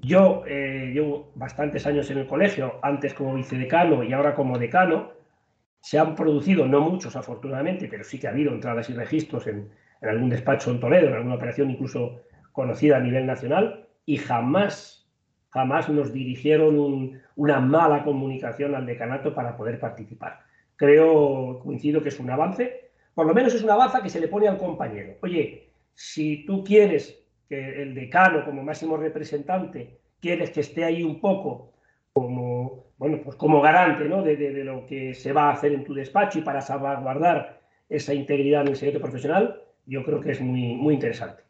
Yo 0.00 0.44
eh, 0.46 0.92
llevo 0.94 1.32
bastantes 1.34 1.86
años 1.86 2.08
en 2.10 2.18
el 2.18 2.26
colegio, 2.26 2.78
antes 2.82 3.12
como 3.12 3.34
vicedecano 3.34 4.04
y 4.04 4.12
ahora 4.12 4.34
como 4.34 4.58
decano. 4.58 5.10
Se 5.80 5.98
han 5.98 6.14
producido, 6.14 6.66
no 6.66 6.80
muchos 6.80 7.16
afortunadamente, 7.16 7.88
pero 7.88 8.04
sí 8.04 8.18
que 8.18 8.28
ha 8.28 8.30
habido 8.30 8.52
entradas 8.52 8.88
y 8.90 8.94
registros 8.94 9.46
en, 9.48 9.70
algún 10.02 10.30
despacho 10.30 10.70
en 10.70 10.78
Toledo, 10.78 11.08
en 11.08 11.14
alguna 11.14 11.34
operación 11.34 11.70
incluso 11.70 12.20
conocida 12.52 12.98
a 12.98 13.00
nivel 13.00 13.26
nacional, 13.26 13.88
y 14.06 14.18
jamás, 14.18 15.10
jamás 15.48 15.88
nos 15.88 16.12
dirigieron 16.12 17.20
una 17.34 17.60
mala 17.60 18.04
comunicación 18.04 18.74
al 18.74 18.86
decanato 18.86 19.34
para 19.34 19.56
poder 19.56 19.80
participar. 19.80 20.40
Creo, 20.76 21.60
coincido 21.64 22.02
que 22.02 22.10
es 22.10 22.20
un 22.20 22.30
avance, 22.30 22.89
por 23.20 23.26
lo 23.26 23.34
menos 23.34 23.52
es 23.52 23.62
una 23.62 23.76
baza 23.76 24.02
que 24.02 24.08
se 24.08 24.18
le 24.18 24.28
pone 24.28 24.48
al 24.48 24.56
compañero. 24.56 25.18
Oye, 25.20 25.74
si 25.92 26.46
tú 26.46 26.64
quieres 26.64 27.22
que 27.50 27.82
el 27.82 27.94
decano 27.94 28.46
como 28.46 28.62
máximo 28.62 28.96
representante, 28.96 29.98
quieres 30.20 30.48
que 30.52 30.60
esté 30.60 30.84
ahí 30.84 31.02
un 31.02 31.20
poco 31.20 31.74
como, 32.14 32.86
bueno, 32.96 33.20
pues 33.22 33.36
como 33.36 33.60
garante 33.60 34.06
¿no? 34.06 34.22
de, 34.22 34.64
lo 34.64 34.86
que 34.86 35.12
se 35.12 35.34
va 35.34 35.50
a 35.50 35.52
hacer 35.52 35.72
en 35.72 35.84
tu 35.84 35.92
despacho 35.92 36.38
y 36.38 36.42
para 36.42 36.62
salvaguardar 36.62 37.60
esa 37.90 38.14
integridad 38.14 38.62
en 38.62 38.68
el 38.68 38.76
secreto 38.76 39.02
profesional, 39.02 39.64
yo 39.84 40.02
creo 40.02 40.22
que 40.22 40.30
es 40.30 40.40
muy, 40.40 40.74
muy 40.74 40.94
interesante. 40.94 41.42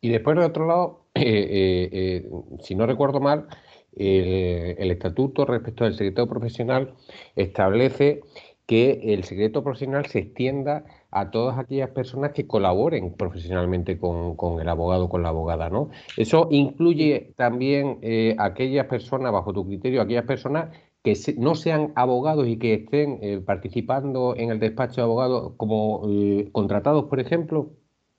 Y 0.00 0.08
después, 0.08 0.38
de 0.38 0.44
otro 0.46 0.66
lado, 0.66 1.04
eh, 1.16 1.22
eh, 1.22 1.88
eh, 1.92 2.30
si 2.62 2.74
no 2.74 2.86
recuerdo 2.86 3.20
mal, 3.20 3.46
el, 3.94 4.90
estatuto 4.90 5.44
respecto 5.44 5.84
al 5.84 5.92
secreto 5.92 6.26
profesional 6.26 6.94
establece 7.34 8.22
que 8.66 9.14
el 9.14 9.22
secreto 9.24 9.62
profesional 9.62 10.06
se 10.06 10.18
extienda 10.18 10.84
a 11.12 11.30
todas 11.30 11.56
aquellas 11.58 11.90
personas 11.90 12.32
que 12.32 12.48
colaboren 12.48 13.14
profesionalmente 13.14 13.98
con, 13.98 14.60
el 14.60 14.68
abogado, 14.68 15.08
con 15.08 15.22
la 15.22 15.28
abogada, 15.28 15.70
¿no? 15.70 15.90
Eso 16.16 16.48
incluye 16.50 17.32
también 17.36 17.98
eh, 18.02 18.34
aquellas 18.38 18.86
personas, 18.86 19.32
bajo 19.32 19.52
tu 19.52 19.64
criterio, 19.64 20.02
aquellas 20.02 20.24
personas 20.24 20.76
que 21.04 21.14
no 21.38 21.54
sean 21.54 21.92
abogados 21.94 22.48
y 22.48 22.58
que 22.58 22.74
estén 22.74 23.20
eh, 23.22 23.38
participando 23.38 24.34
en 24.36 24.50
el 24.50 24.58
despacho 24.58 24.96
de 24.96 25.02
abogados 25.02 25.52
como 25.56 26.02
eh, 26.08 26.48
contratados, 26.50 27.04
por 27.04 27.20
ejemplo. 27.20 27.70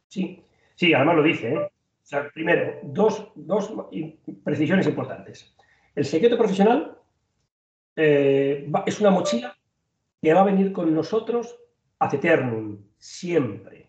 Sí, 0.08 0.42
sí, 0.76 0.94
además 0.94 1.18
lo 1.18 1.24
dice. 1.24 1.72
Primero, 2.34 2.80
dos, 2.84 3.28
dos 3.36 3.74
precisiones 4.46 4.88
importantes. 4.88 5.54
El 5.94 6.06
secreto 6.06 6.38
profesional 6.38 6.98
es 7.98 9.02
una 9.02 9.10
mochila 9.10 9.57
que 10.22 10.34
va 10.34 10.42
a 10.42 10.46
venir 10.46 10.72
con 10.72 10.94
nosotros 10.94 11.58
ad 12.00 12.14
eternum, 12.14 12.78
siempre. 12.98 13.88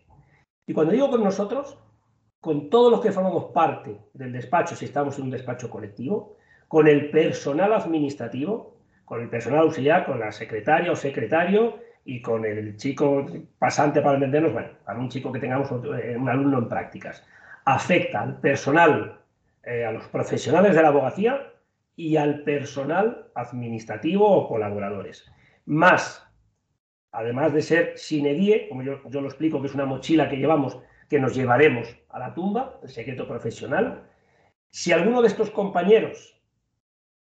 Y 0.65 0.73
cuando 0.73 0.93
digo 0.93 1.09
con 1.09 1.23
nosotros, 1.23 1.77
con 2.39 2.69
todos 2.69 2.91
los 2.91 3.01
que 3.01 3.11
formamos 3.11 3.45
parte 3.45 3.99
del 4.13 4.31
despacho, 4.31 4.75
si 4.75 4.85
estamos 4.85 5.17
en 5.17 5.25
un 5.25 5.31
despacho 5.31 5.69
colectivo, 5.69 6.37
con 6.67 6.87
el 6.87 7.09
personal 7.09 7.73
administrativo, 7.73 8.77
con 9.05 9.21
el 9.21 9.29
personal 9.29 9.61
auxiliar, 9.61 10.05
con 10.05 10.19
la 10.19 10.31
secretaria 10.31 10.91
o 10.91 10.95
secretario 10.95 11.79
y 12.05 12.21
con 12.21 12.45
el 12.45 12.77
chico 12.77 13.25
pasante 13.57 14.01
para 14.01 14.15
entendernos, 14.15 14.53
bueno, 14.53 14.69
para 14.85 14.99
un 14.99 15.09
chico 15.09 15.31
que 15.31 15.39
tengamos 15.39 15.69
eh, 15.71 16.15
un 16.15 16.29
alumno 16.29 16.59
en 16.59 16.69
prácticas, 16.69 17.25
afecta 17.65 18.21
al 18.21 18.39
personal, 18.39 19.19
eh, 19.63 19.85
a 19.85 19.91
los 19.91 20.07
profesionales 20.07 20.75
de 20.75 20.81
la 20.81 20.89
abogacía 20.89 21.51
y 21.95 22.17
al 22.17 22.43
personal 22.43 23.27
administrativo 23.35 24.27
o 24.27 24.47
colaboradores. 24.47 25.29
Más, 25.69 26.27
además 27.11 27.53
de 27.53 27.61
ser 27.61 27.93
sine 27.95 28.33
die, 28.33 28.67
como 28.69 28.81
yo, 28.81 29.07
yo 29.07 29.21
lo 29.21 29.27
explico, 29.27 29.61
que 29.61 29.67
es 29.67 29.75
una 29.75 29.85
mochila 29.85 30.27
que 30.27 30.37
llevamos, 30.37 30.79
que 31.07 31.19
nos 31.19 31.35
llevaremos 31.35 31.95
a 32.09 32.17
la 32.17 32.33
tumba, 32.33 32.79
el 32.81 32.89
secreto 32.89 33.27
profesional, 33.27 34.01
si 34.71 34.91
alguno 34.91 35.21
de 35.21 35.27
estos 35.27 35.51
compañeros 35.51 36.41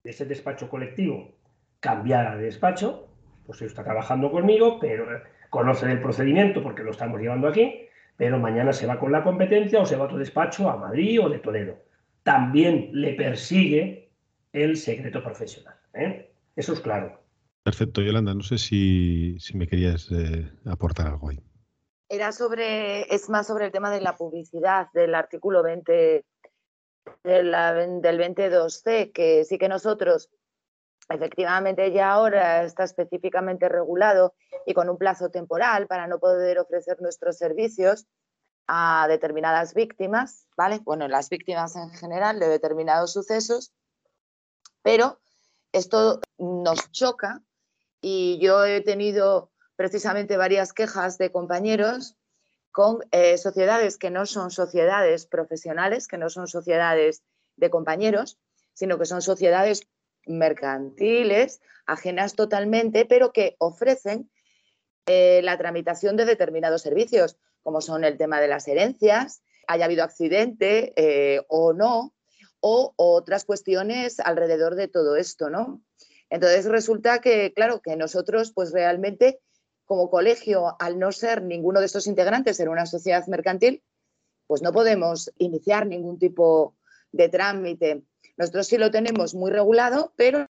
de 0.01 0.11
ese 0.11 0.23
despacho 0.23 0.69
colectivo 0.69 1.35
cambiara 1.81 2.37
de 2.37 2.45
despacho, 2.45 3.09
pues 3.45 3.61
está 3.63 3.83
trabajando 3.83 4.31
conmigo, 4.31 4.79
pero 4.79 5.13
eh, 5.13 5.23
conoce 5.49 5.91
el 5.91 6.01
procedimiento 6.01 6.63
porque 6.63 6.83
lo 6.83 6.91
estamos 6.91 7.19
llevando 7.19 7.49
aquí, 7.49 7.89
pero 8.15 8.39
mañana 8.39 8.71
se 8.71 8.87
va 8.87 8.97
con 8.97 9.11
la 9.11 9.25
competencia 9.25 9.81
o 9.81 9.85
se 9.85 9.97
va 9.97 10.03
a 10.03 10.05
otro 10.05 10.19
despacho 10.19 10.69
a 10.69 10.77
Madrid 10.77 11.21
o 11.21 11.27
de 11.27 11.39
Toledo. 11.39 11.83
También 12.23 12.91
le 12.93 13.13
persigue 13.13 14.09
el 14.53 14.77
secreto 14.77 15.21
profesional. 15.21 15.75
¿eh? 15.93 16.31
Eso 16.55 16.71
es 16.71 16.79
claro. 16.79 17.26
Perfecto, 17.67 18.01
Yolanda. 18.01 18.33
No 18.33 18.43
sé 18.43 18.57
si, 18.57 19.35
me 19.53 19.67
querías 19.67 20.09
eh, 20.13 20.49
aportar 20.67 21.07
algo 21.07 21.27
ahí. 21.27 21.43
Era 22.07 22.31
sobre, 22.31 23.13
es 23.13 23.27
más 23.27 23.45
sobre 23.45 23.65
el 23.65 23.73
tema 23.73 23.91
de 23.91 23.99
la 23.99 24.15
publicidad 24.15 24.87
del 24.93 25.13
artículo 25.13 25.63
20 25.63 26.23
del 27.25 27.51
22C, 27.53 29.11
que 29.11 29.43
sí 29.43 29.57
que 29.57 29.67
nosotros 29.67 30.29
efectivamente 31.09 31.91
ya 31.91 32.11
ahora 32.11 32.63
está 32.63 32.85
específicamente 32.85 33.67
regulado 33.67 34.33
y 34.65 34.73
con 34.73 34.89
un 34.89 34.97
plazo 34.97 35.29
temporal 35.29 35.87
para 35.87 36.07
no 36.07 36.19
poder 36.19 36.59
ofrecer 36.59 37.01
nuestros 37.01 37.37
servicios 37.37 38.07
a 38.67 39.07
determinadas 39.09 39.73
víctimas, 39.73 40.47
¿vale? 40.55 40.79
Bueno, 40.85 41.09
las 41.09 41.27
víctimas 41.27 41.75
en 41.75 41.89
general 41.89 42.39
de 42.39 42.47
determinados 42.47 43.11
sucesos, 43.11 43.73
pero 44.81 45.19
esto 45.73 46.21
nos 46.37 46.93
choca 46.93 47.43
y 48.01 48.39
yo 48.39 48.65
he 48.65 48.81
tenido 48.81 49.51
precisamente 49.75 50.37
varias 50.37 50.73
quejas 50.73 51.17
de 51.17 51.31
compañeros 51.31 52.15
con 52.71 52.99
eh, 53.11 53.37
sociedades 53.37 53.97
que 53.97 54.11
no 54.11 54.25
son 54.25 54.51
sociedades 54.51 55.25
profesionales, 55.25 56.07
que 56.07 56.17
no 56.17 56.29
son 56.29 56.47
sociedades 56.47 57.23
de 57.55 57.69
compañeros, 57.69 58.37
sino 58.73 58.99
que 58.99 59.05
son 59.05 59.21
sociedades 59.21 59.81
mercantiles, 60.25 61.61
ajenas 61.85 62.35
totalmente, 62.35 63.05
pero 63.05 63.31
que 63.31 63.55
ofrecen 63.59 64.29
eh, 65.07 65.41
la 65.43 65.57
tramitación 65.57 66.17
de 66.17 66.25
determinados 66.25 66.81
servicios, 66.81 67.37
como 67.63 67.81
son 67.81 68.03
el 68.03 68.17
tema 68.17 68.39
de 68.39 68.47
las 68.47 68.67
herencias, 68.67 69.41
haya 69.67 69.85
habido 69.85 70.03
accidente 70.03 70.93
eh, 70.95 71.41
o 71.47 71.73
no, 71.73 72.13
o 72.59 72.93
otras 72.95 73.45
cuestiones 73.45 74.19
alrededor 74.19 74.75
de 74.75 74.87
todo 74.87 75.15
esto, 75.15 75.49
¿no? 75.49 75.81
Entonces 76.29 76.65
resulta 76.65 77.19
que, 77.19 77.53
claro, 77.53 77.81
que 77.81 77.95
nosotros, 77.95 78.51
pues 78.53 78.71
realmente, 78.71 79.39
como 79.85 80.09
colegio, 80.09 80.75
al 80.79 80.99
no 80.99 81.11
ser 81.11 81.41
ninguno 81.41 81.79
de 81.79 81.85
estos 81.85 82.07
integrantes 82.07 82.59
en 82.59 82.69
una 82.69 82.85
sociedad 82.85 83.25
mercantil, 83.27 83.83
pues 84.47 84.61
no 84.61 84.71
podemos 84.71 85.31
iniciar 85.37 85.87
ningún 85.87 86.19
tipo 86.19 86.75
de 87.11 87.29
trámite. 87.29 88.03
Nosotros 88.37 88.67
sí 88.67 88.77
lo 88.77 88.91
tenemos 88.91 89.35
muy 89.35 89.51
regulado, 89.51 90.13
pero 90.15 90.47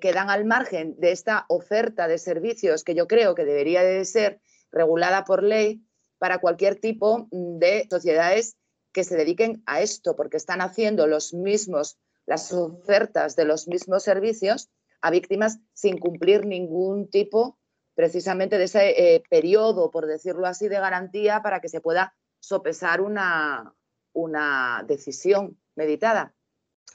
quedan 0.00 0.30
al 0.30 0.44
margen 0.44 0.96
de 0.98 1.12
esta 1.12 1.46
oferta 1.48 2.08
de 2.08 2.18
servicios 2.18 2.82
que 2.82 2.94
yo 2.94 3.06
creo 3.06 3.34
que 3.34 3.44
debería 3.44 3.82
de 3.82 4.04
ser 4.04 4.40
regulada 4.70 5.24
por 5.24 5.42
ley 5.42 5.84
para 6.18 6.38
cualquier 6.38 6.80
tipo 6.80 7.28
de 7.30 7.86
sociedades 7.90 8.56
que 8.92 9.04
se 9.04 9.16
dediquen 9.16 9.62
a 9.66 9.80
esto, 9.80 10.16
porque 10.16 10.36
están 10.36 10.60
haciendo 10.60 11.06
los 11.06 11.32
mismos, 11.32 11.98
las 12.26 12.52
ofertas 12.52 13.36
de 13.36 13.44
los 13.44 13.68
mismos 13.68 14.02
servicios 14.02 14.70
a 15.02 15.10
víctimas 15.10 15.58
sin 15.74 15.98
cumplir 15.98 16.46
ningún 16.46 17.10
tipo 17.10 17.58
precisamente 17.94 18.56
de 18.56 18.64
ese 18.64 19.14
eh, 19.14 19.22
periodo, 19.28 19.90
por 19.90 20.06
decirlo 20.06 20.46
así, 20.46 20.68
de 20.68 20.80
garantía 20.80 21.42
para 21.42 21.60
que 21.60 21.68
se 21.68 21.82
pueda 21.82 22.14
sopesar 22.40 23.02
una, 23.02 23.74
una 24.14 24.82
decisión 24.86 25.58
meditada 25.74 26.34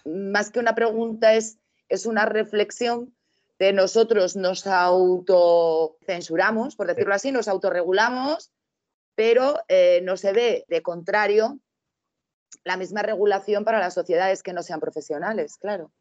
más 0.08 0.52
que 0.52 0.60
una 0.60 0.76
pregunta, 0.76 1.34
es, 1.34 1.60
es 1.90 2.06
una 2.06 2.26
reflexión 2.26 3.14
de 3.60 3.74
nosotros 3.74 4.36
nos 4.36 4.68
autocensuramos, 4.68 6.76
por 6.76 6.86
decirlo 6.88 7.16
así, 7.16 7.32
nos 7.32 7.48
autorregulamos, 7.48 8.52
pero 9.16 9.60
eh, 9.68 10.02
no 10.04 10.16
se 10.16 10.32
ve 10.32 10.64
de 10.68 10.84
contrario 10.84 11.60
la 12.64 12.78
misma 12.78 13.02
regulación 13.02 13.66
para 13.66 13.80
las 13.80 13.96
sociedades 13.96 14.44
que 14.44 14.54
no 14.54 14.62
sean 14.62 14.80
profesionales, 14.80 15.58
claro. 15.58 15.92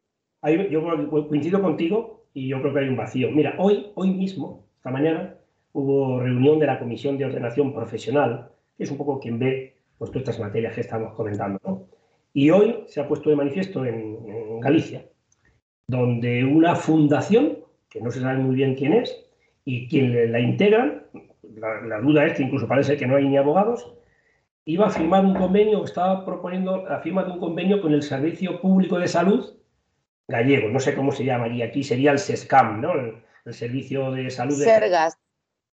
Yo 0.43 1.09
coincido 1.09 1.61
contigo 1.61 2.25
y 2.33 2.47
yo 2.47 2.61
creo 2.61 2.73
que 2.73 2.79
hay 2.81 2.89
un 2.89 2.97
vacío. 2.97 3.31
Mira, 3.31 3.55
hoy, 3.57 3.87
hoy 3.95 4.11
mismo, 4.11 4.65
esta 4.77 4.91
mañana, 4.91 5.35
hubo 5.73 6.19
reunión 6.19 6.59
de 6.59 6.67
la 6.67 6.79
Comisión 6.79 7.17
de 7.17 7.25
Ordenación 7.25 7.73
Profesional, 7.73 8.49
que 8.77 8.83
es 8.83 8.91
un 8.91 8.97
poco 8.97 9.19
quien 9.19 9.39
ve 9.39 9.75
pues, 9.97 10.11
todas 10.11 10.29
estas 10.29 10.39
materias 10.39 10.75
que 10.75 10.81
estamos 10.81 11.13
comentando. 11.13 11.59
¿no? 11.65 11.87
Y 12.33 12.51
hoy 12.51 12.83
se 12.87 13.01
ha 13.01 13.07
puesto 13.07 13.29
de 13.29 13.35
manifiesto 13.35 13.85
en, 13.85 14.59
Galicia, 14.59 15.05
donde 15.87 16.43
una 16.43 16.75
fundación, 16.75 17.59
que 17.89 18.01
no 18.01 18.09
se 18.09 18.21
sabe 18.21 18.39
muy 18.39 18.55
bien 18.55 18.75
quién 18.75 18.93
es, 18.93 19.23
y 19.65 19.87
quien 19.87 20.31
la 20.31 20.39
integran, 20.39 21.03
la, 21.43 21.99
duda 21.99 22.25
es 22.25 22.33
que 22.33 22.43
incluso 22.43 22.67
parece 22.67 22.97
que 22.97 23.05
no 23.05 23.15
hay 23.15 23.27
ni 23.27 23.37
abogados, 23.37 23.93
iba 24.65 24.87
a 24.87 24.89
firmar 24.89 25.25
un 25.25 25.35
convenio, 25.35 25.83
estaba 25.83 26.25
proponiendo 26.25 26.85
la 26.85 26.99
firma 26.99 27.23
de 27.23 27.31
un 27.31 27.39
convenio 27.39 27.81
con 27.81 27.93
el 27.93 28.01
Servicio 28.01 28.59
Público 28.61 28.99
de 28.99 29.07
Salud 29.07 29.56
gallego, 30.27 30.69
no 30.69 30.79
sé 30.79 30.95
cómo 30.95 31.11
se 31.11 31.25
llamaría 31.25 31.65
aquí, 31.65 31.83
sería 31.83 32.11
el 32.11 32.19
SESCAM, 32.19 32.81
¿no? 32.81 32.93
El, 32.93 33.23
Servicio 33.49 34.11
de 34.11 34.29
Salud. 34.29 34.59
De... 34.59 34.65
Sergas. 34.65 35.17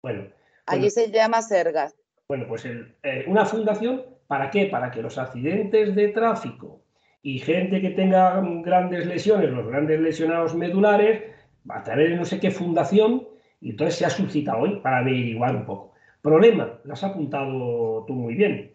Bueno. 0.03 0.29
Allí 0.65 0.89
se 0.89 1.11
llama 1.11 1.43
Sergas. 1.43 1.95
Bueno, 2.27 2.47
pues 2.49 2.65
eh, 2.65 3.25
una 3.27 3.45
fundación 3.45 4.03
¿Para 4.29 4.51
qué? 4.51 4.67
Para 4.67 4.91
que 4.91 5.03
los 5.03 5.19
accidentes 5.19 5.95
de 5.95 6.09
tráfico 6.09 6.83
y 7.23 7.39
gente 7.39 7.81
que 7.81 7.91
tenga 7.91 8.41
grandes 8.63 9.07
lesiones, 9.07 9.51
los 9.51 9.67
grandes 9.67 9.99
lesionados 10.01 10.55
medulares, 10.55 11.23
a 11.69 11.83
través 11.83 12.11
de 12.11 12.17
no 12.17 12.25
sé 12.27 12.39
qué 12.39 12.51
fundación, 12.51 13.27
y 13.61 13.71
entonces 13.71 13.97
se 13.97 14.05
ha 14.05 14.11
suscitado 14.11 14.61
hoy 14.61 14.81
para 14.81 14.99
averiguar 14.99 15.57
un 15.57 15.65
poco. 15.65 15.95
Problema, 16.21 16.79
lo 16.85 16.93
has 16.93 17.03
apuntado 17.03 18.05
tú 18.07 18.13
muy 18.13 18.35
bien. 18.35 18.73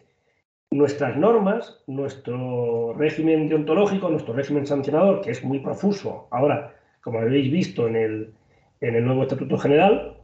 Nuestras 0.70 1.16
normas, 1.16 1.82
nuestro 1.86 2.94
régimen 2.94 3.48
deontológico, 3.48 4.08
nuestro 4.08 4.34
régimen 4.34 4.66
sancionador, 4.66 5.20
que 5.20 5.30
es 5.30 5.44
muy 5.44 5.60
profuso, 5.60 6.28
ahora, 6.30 6.74
como 7.00 7.20
habéis 7.20 7.52
visto 7.52 7.86
en 7.86 7.96
el, 7.96 8.34
en 8.80 8.96
el 8.96 9.04
nuevo 9.04 9.22
Estatuto 9.22 9.56
General, 9.58 10.16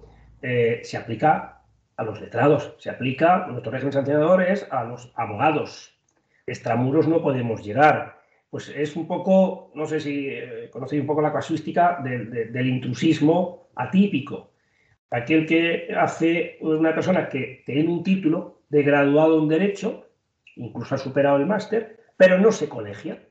eh, 0.43 0.81
se 0.83 0.97
aplica 0.97 1.61
a 1.97 2.03
los 2.03 2.21
letrados, 2.21 2.75
se 2.79 2.89
aplica 2.89 3.47
nuestro 3.49 3.71
régimen 3.71 3.93
sancionador 3.93 4.43
es 4.43 4.67
a 4.71 4.85
los 4.85 5.13
abogados. 5.17 5.95
Extramuros 6.47 7.07
no 7.07 7.21
podemos 7.21 7.63
llegar. 7.63 8.19
Pues 8.49 8.71
es 8.71 8.97
un 8.97 9.07
poco, 9.07 9.71
no 9.75 9.87
sé 9.87 10.01
si 10.01 10.29
eh, 10.29 10.71
conocéis 10.73 11.03
un 11.03 11.07
poco 11.07 11.21
la 11.21 11.33
casuística 11.33 12.03
del 12.03 12.67
intrusismo 12.67 13.69
atípico. 13.77 14.51
Aquel 15.11 15.47
que 15.47 15.89
hace 15.97 16.57
una 16.61 16.95
persona 16.95 17.29
que 17.29 17.63
tiene 17.67 17.89
un 17.89 18.03
título 18.03 18.63
de 18.71 18.83
graduado 18.83 19.39
en 19.39 19.49
Derecho, 19.49 20.07
incluso 20.61 20.95
ha 20.95 20.99
superado 20.99 21.39
el 21.39 21.47
máster, 21.47 22.01
pero 22.17 22.39
no 22.39 22.53
se 22.53 22.69
colegia. 22.69 23.23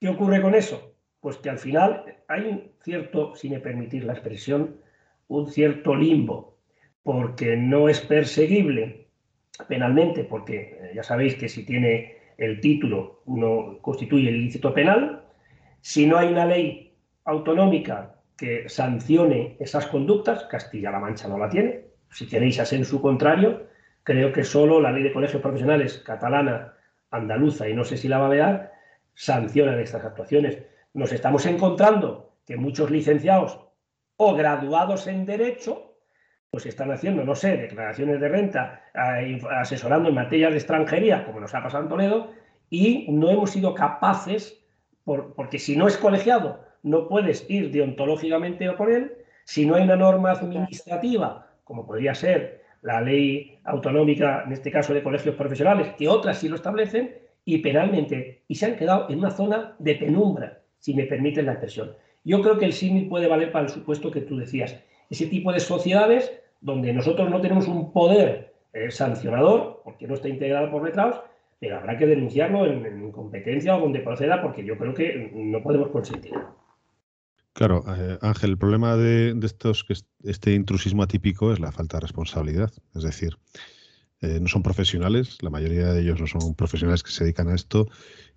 ¿Qué 0.00 0.08
ocurre 0.08 0.40
con 0.40 0.54
eso? 0.54 0.94
Pues 1.20 1.36
que 1.38 1.50
al 1.50 1.58
final 1.58 2.04
hay 2.28 2.46
un 2.46 2.72
cierto, 2.82 3.34
si 3.34 3.50
me 3.50 3.60
permitís 3.60 4.04
la 4.04 4.12
expresión, 4.12 4.80
un 5.28 5.50
cierto 5.50 5.94
limbo 5.94 6.58
porque 7.02 7.56
no 7.56 7.88
es 7.88 8.00
perseguible 8.00 9.08
penalmente, 9.68 10.24
porque 10.24 10.56
eh, 10.56 10.92
ya 10.94 11.02
sabéis 11.02 11.36
que 11.36 11.48
si 11.48 11.64
tiene 11.64 12.16
el 12.36 12.60
título 12.60 13.22
no 13.26 13.78
constituye 13.80 14.28
el 14.28 14.36
ilícito 14.36 14.74
penal, 14.74 15.24
si 15.80 16.06
no 16.06 16.18
hay 16.18 16.28
una 16.28 16.46
ley 16.46 16.94
autonómica 17.24 18.20
que 18.36 18.68
sancione 18.68 19.56
esas 19.58 19.86
conductas, 19.86 20.44
Castilla-La 20.44 21.00
Mancha 21.00 21.28
no 21.28 21.38
la 21.38 21.48
tiene, 21.48 21.86
si 22.10 22.26
tenéis 22.26 22.60
a 22.60 22.66
su 22.66 23.00
contrario, 23.00 23.66
creo 24.06 24.32
que 24.32 24.44
solo 24.44 24.80
la 24.80 24.92
ley 24.92 25.02
de 25.02 25.12
colegios 25.12 25.42
profesionales 25.42 25.98
catalana, 25.98 26.74
andaluza 27.10 27.68
y 27.68 27.74
no 27.74 27.82
sé 27.82 27.96
si 27.96 28.06
la 28.06 28.18
balear, 28.18 28.72
sancionan 29.14 29.80
estas 29.80 30.04
actuaciones. 30.04 30.62
Nos 30.94 31.12
estamos 31.12 31.44
encontrando 31.44 32.30
que 32.46 32.56
muchos 32.56 32.92
licenciados 32.92 33.58
o 34.16 34.36
graduados 34.36 35.08
en 35.08 35.26
derecho 35.26 35.96
pues 36.50 36.66
están 36.66 36.92
haciendo, 36.92 37.24
no 37.24 37.34
sé, 37.34 37.56
declaraciones 37.56 38.20
de 38.20 38.28
renta, 38.28 38.84
asesorando 39.60 40.08
en 40.08 40.14
materias 40.14 40.52
de 40.52 40.58
extranjería, 40.58 41.26
como 41.26 41.40
nos 41.40 41.52
ha 41.54 41.62
pasado 41.62 41.82
en 41.82 41.88
Toledo, 41.88 42.30
y 42.70 43.10
no 43.10 43.28
hemos 43.28 43.50
sido 43.50 43.74
capaces, 43.74 44.64
porque 45.04 45.58
si 45.58 45.76
no 45.76 45.88
es 45.88 45.98
colegiado, 45.98 46.64
no 46.84 47.08
puedes 47.08 47.44
ir 47.50 47.72
deontológicamente 47.72 48.70
por 48.72 48.90
él, 48.92 49.16
Si 49.48 49.64
no 49.64 49.76
hay 49.76 49.84
una 49.84 49.96
norma 49.96 50.32
administrativa, 50.32 51.46
como 51.64 51.86
podría 51.86 52.14
ser 52.14 52.65
la 52.86 53.00
ley 53.00 53.58
autonómica, 53.64 54.44
en 54.46 54.52
este 54.52 54.70
caso 54.70 54.94
de 54.94 55.02
colegios 55.02 55.34
profesionales, 55.34 55.88
que 55.98 56.06
otras 56.08 56.38
sí 56.38 56.48
lo 56.48 56.54
establecen, 56.54 57.16
y 57.44 57.58
penalmente, 57.58 58.42
y 58.46 58.54
se 58.54 58.66
han 58.66 58.76
quedado 58.76 59.10
en 59.10 59.18
una 59.18 59.30
zona 59.30 59.74
de 59.80 59.96
penumbra, 59.96 60.60
si 60.78 60.94
me 60.94 61.02
permiten 61.04 61.46
la 61.46 61.52
expresión. 61.52 61.92
Yo 62.24 62.40
creo 62.42 62.58
que 62.58 62.64
el 62.64 62.72
símil 62.72 63.08
puede 63.08 63.26
valer 63.26 63.50
para 63.50 63.64
el 63.64 63.72
supuesto 63.72 64.12
que 64.12 64.20
tú 64.20 64.36
decías. 64.36 64.80
Ese 65.10 65.26
tipo 65.26 65.52
de 65.52 65.58
sociedades 65.58 66.32
donde 66.60 66.92
nosotros 66.92 67.28
no 67.28 67.40
tenemos 67.40 67.66
un 67.66 67.92
poder 67.92 68.52
eh, 68.72 68.90
sancionador, 68.92 69.80
porque 69.84 70.06
no 70.06 70.14
está 70.14 70.28
integrado 70.28 70.70
por 70.70 70.84
letrados, 70.84 71.20
pero 71.58 71.78
habrá 71.78 71.98
que 71.98 72.06
denunciarlo 72.06 72.66
en, 72.66 73.10
competencia 73.10 73.76
o 73.76 73.80
donde 73.80 74.00
proceda, 74.00 74.40
porque 74.42 74.64
yo 74.64 74.78
creo 74.78 74.94
que 74.94 75.30
no 75.34 75.60
podemos 75.60 75.88
consentirlo. 75.88 76.54
Claro, 77.56 77.82
eh, 77.88 78.18
Ángel, 78.20 78.50
el 78.50 78.58
problema 78.58 78.96
de, 78.96 79.34
estos 79.42 79.82
que 79.82 79.94
este 80.24 80.52
intrusismo 80.52 81.02
atípico 81.02 81.54
es 81.54 81.58
la 81.58 81.72
falta 81.72 81.96
de 81.96 82.02
responsabilidad. 82.02 82.70
Es 82.94 83.02
decir, 83.02 83.38
eh, 84.20 84.40
no 84.42 84.48
son 84.48 84.62
profesionales, 84.62 85.38
la 85.40 85.48
mayoría 85.48 85.90
de 85.90 86.02
ellos 86.02 86.20
no 86.20 86.26
son 86.26 86.54
profesionales 86.54 87.02
que 87.02 87.12
se 87.12 87.24
dedican 87.24 87.48
a 87.48 87.54
esto 87.54 87.88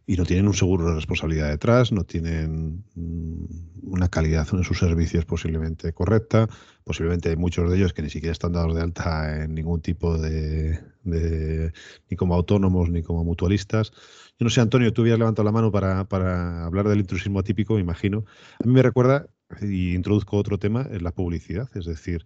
y 0.07 0.15
no 0.15 0.23
tienen 0.23 0.47
un 0.47 0.53
seguro 0.53 0.85
de 0.85 0.95
responsabilidad 0.95 1.49
detrás, 1.49 1.91
no 1.91 2.05
tienen 2.05 2.85
mm, 2.95 3.91
una 3.91 4.07
calidad 4.07 4.47
en 4.53 4.63
sus 4.63 4.79
servicios 4.79 5.25
posiblemente 5.25 5.91
correcta, 5.91 6.47
posiblemente 6.85 7.27
hay 7.27 7.35
muchos 7.35 7.69
de 7.69 7.75
ellos 7.75 7.91
que 7.91 8.03
ni 8.03 8.09
siquiera 8.09 8.31
están 8.31 8.53
dados 8.53 8.73
de 8.73 8.83
alta 8.83 9.43
en 9.43 9.53
ningún 9.53 9.81
tipo 9.81 10.17
de, 10.17 10.79
ni 11.03 12.15
como 12.15 12.35
autónomos 12.35 12.89
ni 12.89 13.03
como 13.03 13.25
mutualistas. 13.25 13.91
Yo 14.39 14.45
no 14.45 14.49
sé, 14.49 14.61
Antonio, 14.61 14.93
tú 14.93 15.01
habías 15.01 15.19
levantado 15.19 15.43
la 15.43 15.51
mano 15.51 15.69
para, 15.69 16.65
hablar 16.65 16.87
del 16.87 16.99
intrusismo 16.99 17.39
atípico, 17.39 17.73
me 17.75 17.81
imagino. 17.81 18.23
A 18.63 18.65
mí 18.65 18.71
me 18.73 18.81
recuerda, 18.81 19.27
y 19.61 19.93
introduzco 19.95 20.37
otro 20.37 20.57
tema, 20.57 20.87
en 20.89 21.03
la 21.03 21.11
publicidad, 21.11 21.69
es 21.75 21.85
decir, 21.85 22.25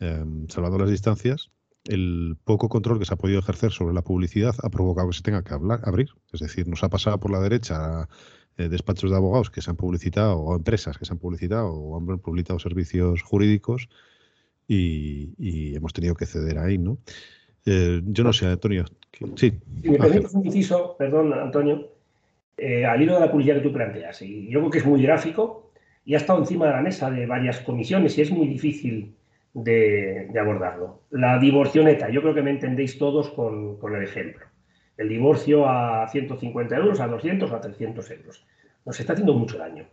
em, 0.00 0.48
salvando 0.48 0.78
las 0.78 0.88
distancias, 0.90 1.50
el 1.84 2.38
poco 2.44 2.70
control 2.70 2.98
que 2.98 3.04
se 3.04 3.12
ha 3.12 3.18
podido 3.18 3.38
ejercer 3.40 3.70
sobre 3.72 3.94
la 3.94 4.02
publicidad 4.02 4.54
ha 4.62 4.70
provocado 4.70 5.08
que 5.08 5.16
se 5.16 5.22
tenga 5.22 5.42
que 5.42 5.52
hablar, 5.52 5.80
abrir. 5.84 6.10
Es 6.32 6.40
decir, 6.40 6.68
nos 6.68 6.84
ha 6.84 6.88
pasado 6.88 7.20
por 7.20 7.30
la 7.30 7.40
derecha 7.40 8.08
eh, 8.56 8.68
despachos 8.68 9.10
de 9.10 9.16
abogados 9.16 9.50
que 9.50 9.60
se 9.60 9.70
han 9.70 9.76
publicitado, 9.76 10.38
o 10.38 10.56
empresas 10.56 10.96
que 10.96 11.04
se 11.04 11.12
han 11.12 11.18
publicitado, 11.18 11.68
o 11.68 11.98
han 11.98 12.18
publicado 12.18 12.58
servicios 12.60 13.22
jurídicos 13.22 13.88
y, 14.68 15.74
hemos 15.74 15.92
tenido 15.92 16.14
que 16.14 16.26
ceder 16.26 16.58
ahí, 16.58 16.78
¿no? 16.78 16.98
Eh, 17.64 18.00
yo 18.04 18.24
no 18.24 18.32
sé, 18.32 18.46
Antonio. 18.46 18.84
Sí. 19.36 19.52
Si 19.82 19.90
me 19.90 19.98
permites 19.98 20.34
un 20.34 20.46
inciso, 20.46 20.96
perdón, 20.98 21.32
Antonio, 21.32 21.88
eh, 22.56 22.84
al 22.84 23.00
hilo 23.00 23.14
de 23.14 23.20
la 23.20 23.30
publicidad 23.30 23.56
que 23.56 23.62
tú 23.62 23.72
planteas, 23.72 24.22
y 24.22 24.48
yo 24.48 24.60
creo 24.60 24.70
que 24.70 24.78
es 24.78 24.86
muy 24.86 25.02
gráfico 25.02 25.70
y 26.04 26.14
ha 26.14 26.18
estado 26.18 26.40
encima 26.40 26.66
de 26.66 26.72
la 26.72 26.80
mesa 26.80 27.10
de 27.10 27.26
varias 27.26 27.60
comisiones 27.60 28.16
y 28.18 28.22
es 28.22 28.30
muy 28.30 28.46
difícil 28.48 29.14
de, 29.54 30.30
abordarlo. 30.40 31.02
La 31.10 31.38
divorcioneta, 31.38 32.08
yo 32.08 32.22
creo 32.22 32.34
que 32.34 32.42
me 32.42 32.50
entendéis 32.50 32.98
todos 32.98 33.30
con, 33.30 33.78
el 33.94 34.02
ejemplo. 34.02 34.46
El 34.96 35.08
divorcio 35.08 35.68
a 35.68 36.08
150 36.08 36.76
euros, 36.76 37.00
a 37.00 37.06
200 37.06 37.50
o 37.50 37.56
a 37.56 37.60
300 37.60 38.10
euros. 38.10 38.46
Nos 38.84 38.98
está 38.98 39.12
haciendo 39.12 39.34
mucho 39.34 39.58
daño. 39.58 39.86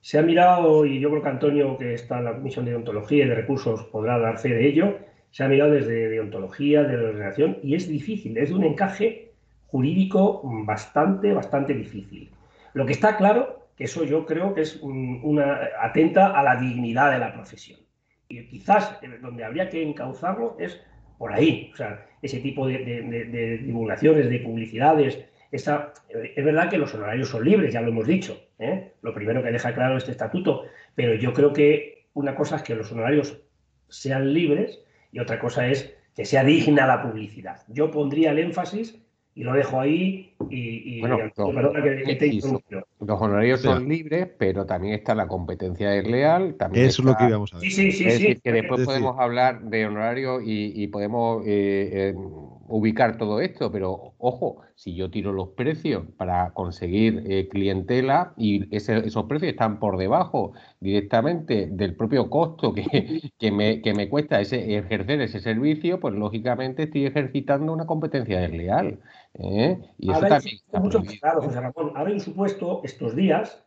Se 0.00 0.18
ha 0.18 0.22
mirado, 0.22 0.86
y 0.86 1.00
yo 1.00 1.10
creo 1.10 1.22
que 1.22 1.28
Antonio, 1.28 1.76
que 1.76 1.94
está 1.94 2.18
en 2.18 2.24
la 2.24 2.34
Comisión 2.34 2.64
de 2.64 2.74
Ontología 2.74 3.24
y 3.24 3.28
de 3.28 3.34
Recursos, 3.34 3.84
podrá 3.86 4.18
dar 4.18 4.38
fe 4.38 4.50
de 4.50 4.66
ello, 4.66 4.98
se 5.30 5.44
ha 5.44 5.48
mirado 5.48 5.72
desde 5.72 6.08
deontología, 6.08 6.82
de 6.82 6.96
la 6.96 7.08
ordenación, 7.10 7.58
y 7.62 7.74
es 7.74 7.88
difícil, 7.88 8.36
es 8.38 8.50
un 8.50 8.64
encaje 8.64 9.32
jurídico 9.66 10.40
bastante, 10.64 11.32
bastante 11.32 11.74
difícil. 11.74 12.30
Lo 12.72 12.86
que 12.86 12.92
está 12.92 13.16
claro, 13.16 13.68
que 13.76 13.84
eso 13.84 14.04
yo 14.04 14.26
creo 14.26 14.54
que 14.54 14.62
es 14.62 14.80
una 14.82 15.60
atenta 15.80 16.38
a 16.38 16.42
la 16.42 16.56
dignidad 16.56 17.12
de 17.12 17.18
la 17.18 17.32
profesión. 17.32 17.78
Y 18.28 18.46
quizás 18.46 18.98
eh, 19.02 19.18
donde 19.20 19.44
habría 19.44 19.68
que 19.68 19.82
encauzarlo 19.82 20.56
es 20.58 20.80
por 21.16 21.32
ahí, 21.32 21.70
o 21.72 21.76
sea, 21.76 22.06
ese 22.22 22.38
tipo 22.38 22.66
de, 22.66 23.60
divulgaciones, 23.62 24.28
de 24.30 24.38
publicidades. 24.40 25.18
Esa, 25.50 25.92
eh, 26.08 26.34
es 26.36 26.44
verdad 26.44 26.70
que 26.70 26.78
los 26.78 26.94
honorarios 26.94 27.28
son 27.28 27.44
libres, 27.44 27.72
ya 27.72 27.80
lo 27.80 27.88
hemos 27.88 28.06
dicho, 28.06 28.38
¿eh? 28.58 28.92
lo 29.02 29.14
primero 29.14 29.42
que 29.42 29.50
deja 29.50 29.74
claro 29.74 29.96
este 29.96 30.12
estatuto, 30.12 30.64
pero 30.94 31.14
yo 31.14 31.32
creo 31.32 31.52
que 31.52 32.06
una 32.14 32.34
cosa 32.34 32.56
es 32.56 32.62
que 32.62 32.74
los 32.74 32.90
honorarios 32.92 33.40
sean 33.88 34.32
libres 34.32 34.80
y 35.12 35.18
otra 35.18 35.38
cosa 35.38 35.66
es 35.66 35.94
que 36.14 36.24
sea 36.24 36.44
digna 36.44 36.86
la 36.86 37.02
publicidad. 37.02 37.62
Yo 37.68 37.90
pondría 37.90 38.32
el 38.32 38.38
énfasis 38.38 38.98
y 39.34 39.44
lo 39.44 39.52
dejo 39.52 39.80
ahí 39.80 40.34
y, 40.50 41.00
bueno, 41.00 41.18
los, 42.98 43.20
honorarios 43.20 43.60
son 43.60 43.88
libres, 43.88 44.28
pero 44.36 44.66
también 44.66 44.94
está 44.94 45.14
la 45.14 45.28
competencia 45.28 45.90
desleal. 45.90 46.56
También 46.56 46.86
Eso 46.86 47.02
es 47.02 47.06
lo 47.06 47.16
que 47.16 47.28
íbamos 47.28 47.54
a 47.54 47.58
ver. 47.58 47.64
Sí, 47.64 47.70
sí, 47.70 47.92
sí. 47.92 48.04
Es 48.04 48.14
decir, 48.14 48.40
que 48.40 48.52
después 48.52 48.84
podemos 48.84 49.16
hablar 49.20 49.62
de 49.62 49.86
honorarios 49.86 50.42
y, 50.44 50.86
podemos 50.88 51.46
eh, 51.46 51.90
eh, 51.92 52.14
ubicar 52.68 53.16
todo 53.18 53.40
esto, 53.40 53.72
pero 53.72 54.14
ojo, 54.18 54.62
si 54.74 54.94
yo 54.94 55.10
tiro 55.10 55.32
los 55.32 55.48
precios 55.50 56.04
para 56.16 56.50
conseguir 56.52 57.24
eh, 57.26 57.48
clientela 57.48 58.34
y 58.36 58.74
esos 58.74 59.24
precios 59.24 59.50
están 59.50 59.78
por 59.78 59.96
debajo 59.96 60.52
directamente 60.80 61.66
del 61.66 61.96
propio 61.96 62.30
costo 62.30 62.72
que, 62.74 63.30
que, 63.38 63.50
me, 63.50 63.82
que 63.82 63.94
me 63.94 64.08
cuesta 64.08 64.40
ese, 64.40 64.76
ejercer 64.76 65.20
ese 65.20 65.40
servicio, 65.40 65.98
pues 66.00 66.14
lógicamente 66.14 66.84
estoy 66.84 67.06
ejercitando 67.06 67.72
una 67.72 67.86
competencia 67.86 68.40
desleal. 68.40 69.00
¿eh? 69.34 69.78
Y 69.98 70.10
eso 70.10 70.20
también 70.20 70.56
está 70.56 70.80
mucho, 70.80 71.02
claro, 71.20 71.42
José 71.42 71.60
Ramón, 71.60 71.92
ahora 71.94 72.08
hay 72.08 72.14
un 72.14 72.20
supuesto 72.20 72.80
estos 72.84 73.16
días 73.16 73.64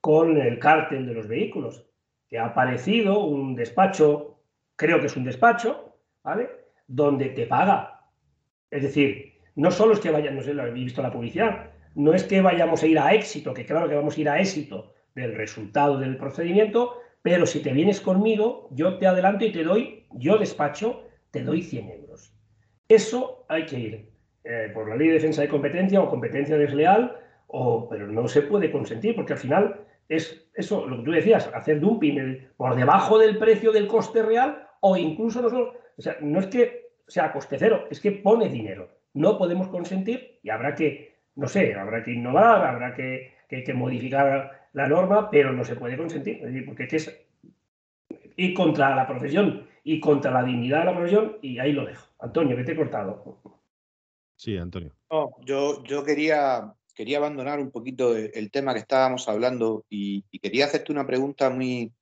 con 0.00 0.36
el 0.38 0.58
cártel 0.58 1.06
de 1.06 1.14
los 1.14 1.28
vehículos, 1.28 1.86
que 2.28 2.38
ha 2.38 2.46
aparecido 2.46 3.24
un 3.24 3.54
despacho, 3.54 4.38
creo 4.76 5.00
que 5.00 5.06
es 5.06 5.16
un 5.16 5.24
despacho, 5.24 5.96
¿vale? 6.22 6.50
Donde 6.86 7.30
te 7.30 7.46
paga 7.46 7.93
es 8.74 8.82
decir, 8.82 9.34
no 9.54 9.70
solo 9.70 9.92
es 9.92 10.00
que 10.00 10.10
vayan, 10.10 10.34
no 10.34 10.42
sé, 10.42 10.52
lo 10.52 10.62
habéis 10.62 10.86
visto 10.86 11.00
la 11.00 11.12
publicidad, 11.12 11.70
no 11.94 12.12
es 12.12 12.24
que 12.24 12.40
vayamos 12.40 12.82
a 12.82 12.86
ir 12.88 12.98
a 12.98 13.14
éxito, 13.14 13.54
que 13.54 13.64
claro 13.64 13.88
que 13.88 13.94
vamos 13.94 14.16
a 14.16 14.20
ir 14.20 14.28
a 14.28 14.40
éxito 14.40 14.92
del 15.14 15.36
resultado 15.36 15.96
del 15.98 16.16
procedimiento, 16.16 16.98
pero 17.22 17.46
si 17.46 17.60
te 17.60 17.72
vienes 17.72 18.00
conmigo, 18.00 18.68
yo 18.72 18.98
te 18.98 19.06
adelanto 19.06 19.44
y 19.44 19.52
te 19.52 19.62
doy, 19.62 20.06
yo 20.10 20.38
despacho, 20.38 21.04
te 21.30 21.44
doy 21.44 21.62
100 21.62 21.88
euros. 21.88 22.34
Eso 22.88 23.46
hay 23.48 23.64
que 23.64 23.78
ir 23.78 24.10
eh, 24.42 24.72
por 24.74 24.88
la 24.88 24.96
ley 24.96 25.06
de 25.06 25.14
defensa 25.14 25.42
de 25.42 25.48
competencia 25.48 26.02
o 26.02 26.10
competencia 26.10 26.58
desleal, 26.58 27.16
o, 27.46 27.88
pero 27.88 28.08
no 28.08 28.26
se 28.26 28.42
puede 28.42 28.72
consentir, 28.72 29.14
porque 29.14 29.34
al 29.34 29.38
final 29.38 29.82
es 30.08 30.48
eso, 30.54 30.84
lo 30.84 30.98
que 30.98 31.04
tú 31.04 31.10
decías, 31.12 31.48
hacer 31.54 31.78
dumping 31.78 32.48
por 32.56 32.74
debajo 32.74 33.20
del 33.20 33.38
precio 33.38 33.70
del 33.70 33.86
coste 33.86 34.20
real, 34.22 34.66
o 34.80 34.96
incluso 34.96 35.40
no 35.40 35.72
o 35.96 36.02
sea, 36.02 36.16
no 36.20 36.40
es 36.40 36.46
que 36.48 36.83
sea 37.06 37.32
coste 37.32 37.56
cero, 37.58 37.86
es 37.90 38.00
que 38.00 38.12
pone 38.12 38.48
dinero. 38.48 38.88
No 39.14 39.38
podemos 39.38 39.68
consentir 39.68 40.40
y 40.42 40.50
habrá 40.50 40.74
que, 40.74 41.18
no 41.36 41.48
sé, 41.48 41.74
habrá 41.74 42.02
que 42.02 42.12
innovar, 42.12 42.66
habrá 42.66 42.94
que, 42.94 43.32
modificar 43.74 44.68
la 44.72 44.88
norma, 44.88 45.30
pero 45.30 45.52
no 45.52 45.64
se 45.64 45.76
puede 45.76 45.96
consentir, 45.96 46.42
porque 46.66 46.88
es 46.90 47.24
ir 48.36 48.54
contra 48.54 48.96
la 48.96 49.06
profesión 49.06 49.68
y 49.84 50.00
contra 50.00 50.32
la 50.32 50.42
dignidad 50.42 50.80
de 50.80 50.84
la 50.86 50.94
profesión 50.94 51.38
y 51.40 51.58
ahí 51.58 51.72
lo 51.72 51.86
dejo. 51.86 52.08
Antonio, 52.18 52.56
que 52.56 52.64
te 52.64 52.72
he 52.72 52.76
cortado. 52.76 53.38
Sí, 54.36 54.56
Antonio. 54.56 54.92
yo, 55.44 55.84
yo 55.84 56.04
quería, 56.04 56.74
quería 56.94 57.18
abandonar 57.18 57.60
un 57.60 57.70
poquito 57.70 58.16
el 58.16 58.50
tema 58.50 58.72
que 58.72 58.80
estábamos 58.80 59.28
hablando 59.28 59.84
y, 59.88 60.24
y 60.32 60.40
quería 60.40 60.64
hacerte 60.64 60.90
una 60.90 61.06
pregunta 61.06 61.48
muy, 61.50 61.92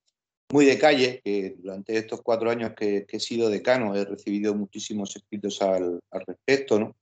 muy 0.52 0.66
de 0.66 0.78
calle, 0.78 1.22
que 1.24 1.56
durante 1.58 1.96
estos 1.96 2.20
cuatro 2.20 2.50
años 2.50 2.72
que, 2.76 3.06
he 3.08 3.20
sido 3.20 3.48
decano 3.48 3.96
he 3.96 4.04
recibido 4.04 4.54
muchísimos 4.54 5.16
escritos 5.16 5.62
al, 5.62 5.98
respecto. 6.26 6.78
¿no? 6.78 6.94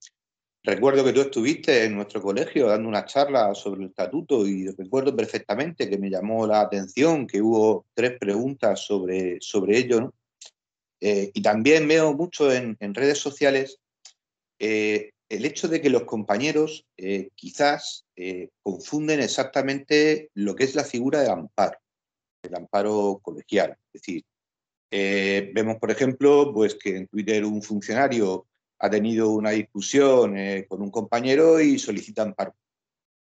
Recuerdo 0.62 1.04
que 1.04 1.12
tú 1.12 1.20
estuviste 1.20 1.84
en 1.84 1.96
nuestro 1.96 2.22
colegio 2.22 2.68
dando 2.68 2.88
una 2.88 3.04
charla 3.04 3.52
sobre 3.56 3.82
el 3.82 3.88
estatuto 3.88 4.46
y 4.46 4.68
recuerdo 4.68 5.16
perfectamente 5.16 5.90
que 5.90 5.98
me 5.98 6.08
llamó 6.08 6.46
la 6.46 6.60
atención 6.60 7.26
que 7.26 7.42
hubo 7.42 7.86
tres 7.92 8.18
preguntas 8.20 8.84
sobre, 8.86 9.38
sobre 9.40 9.78
ello. 9.78 10.00
¿no? 10.00 10.14
Eh, 11.00 11.32
y 11.34 11.42
también 11.42 11.88
veo 11.88 12.12
mucho 12.14 12.52
en, 12.52 12.76
redes 12.94 13.18
sociales 13.18 13.80
eh, 14.60 15.10
el 15.28 15.44
hecho 15.44 15.66
de 15.66 15.80
que 15.80 15.90
los 15.90 16.04
compañeros 16.04 16.86
eh, 16.96 17.30
quizás 17.34 18.04
confunden 18.62 19.20
exactamente 19.20 20.28
lo 20.34 20.54
que 20.54 20.64
es 20.64 20.74
la 20.74 20.84
figura 20.84 21.22
de 21.22 21.30
amparo 21.30 21.78
el 22.42 22.54
amparo 22.54 23.20
colegial. 23.22 23.76
Es 23.92 24.02
decir, 24.02 24.24
eh, 24.90 25.50
vemos, 25.54 25.76
por 25.76 25.90
ejemplo, 25.90 26.52
pues 26.52 26.74
que 26.74 26.96
en 26.96 27.08
Twitter 27.08 27.44
un 27.44 27.62
funcionario 27.62 28.46
ha 28.80 28.90
tenido 28.90 29.30
una 29.30 29.50
discusión 29.50 30.36
eh, 30.36 30.66
con 30.68 30.82
un 30.82 30.90
compañero 30.90 31.60
y 31.60 31.78
solicita 31.78 32.22
amparo. 32.22 32.54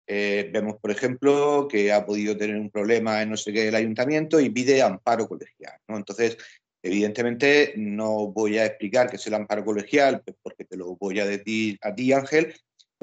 Eh, 0.07 0.49
vemos, 0.51 0.77
por 0.81 0.91
ejemplo, 0.91 1.67
que 1.69 1.91
ha 1.91 2.05
podido 2.05 2.35
tener 2.35 2.57
un 2.57 2.69
problema 2.69 3.21
en 3.21 3.29
no 3.29 3.37
sé 3.37 3.53
qué 3.53 3.65
del 3.65 3.75
ayuntamiento 3.75 4.39
y 4.39 4.49
pide 4.49 4.81
amparo 4.81 5.27
colegial. 5.27 5.77
Entonces, 5.87 6.37
evidentemente, 6.81 7.73
no 7.77 8.27
voy 8.27 8.57
a 8.57 8.65
explicar 8.65 9.09
qué 9.09 9.17
es 9.17 9.27
el 9.27 9.33
amparo 9.33 9.63
colegial, 9.63 10.21
pues, 10.23 10.35
porque 10.41 10.65
te 10.65 10.77
lo 10.77 10.95
voy 10.95 11.19
a 11.19 11.25
decir 11.25 11.77
a 11.81 11.93
ti, 11.93 12.11
Ángel, 12.11 12.53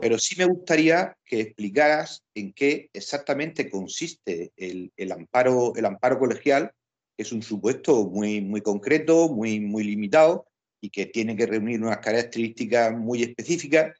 pero 0.01 0.19
sí 0.19 0.35
me 0.37 0.47
gustaría 0.47 1.17
que 1.25 1.41
explicaras 1.41 2.23
en 2.35 2.53
qué 2.53 2.91
exactamente 2.93 3.71
consiste 3.71 4.53
el, 4.57 5.13
amparo, 5.13 5.73
colegial, 6.19 6.73
es 7.17 7.33
un 7.33 7.43
supuesto 7.43 8.05
muy, 8.07 8.41
muy 8.41 8.63
concreto, 8.63 9.29
muy, 9.29 9.61
muy 9.61 9.85
limitado 9.85 10.47
y 10.81 10.91
que 10.91 11.07
tiene 11.07 11.37
que 11.37 11.47
reunir 11.47 11.83
unas 11.83 11.99
características 11.99 12.97
muy 12.97 13.23
específicas 13.23 13.95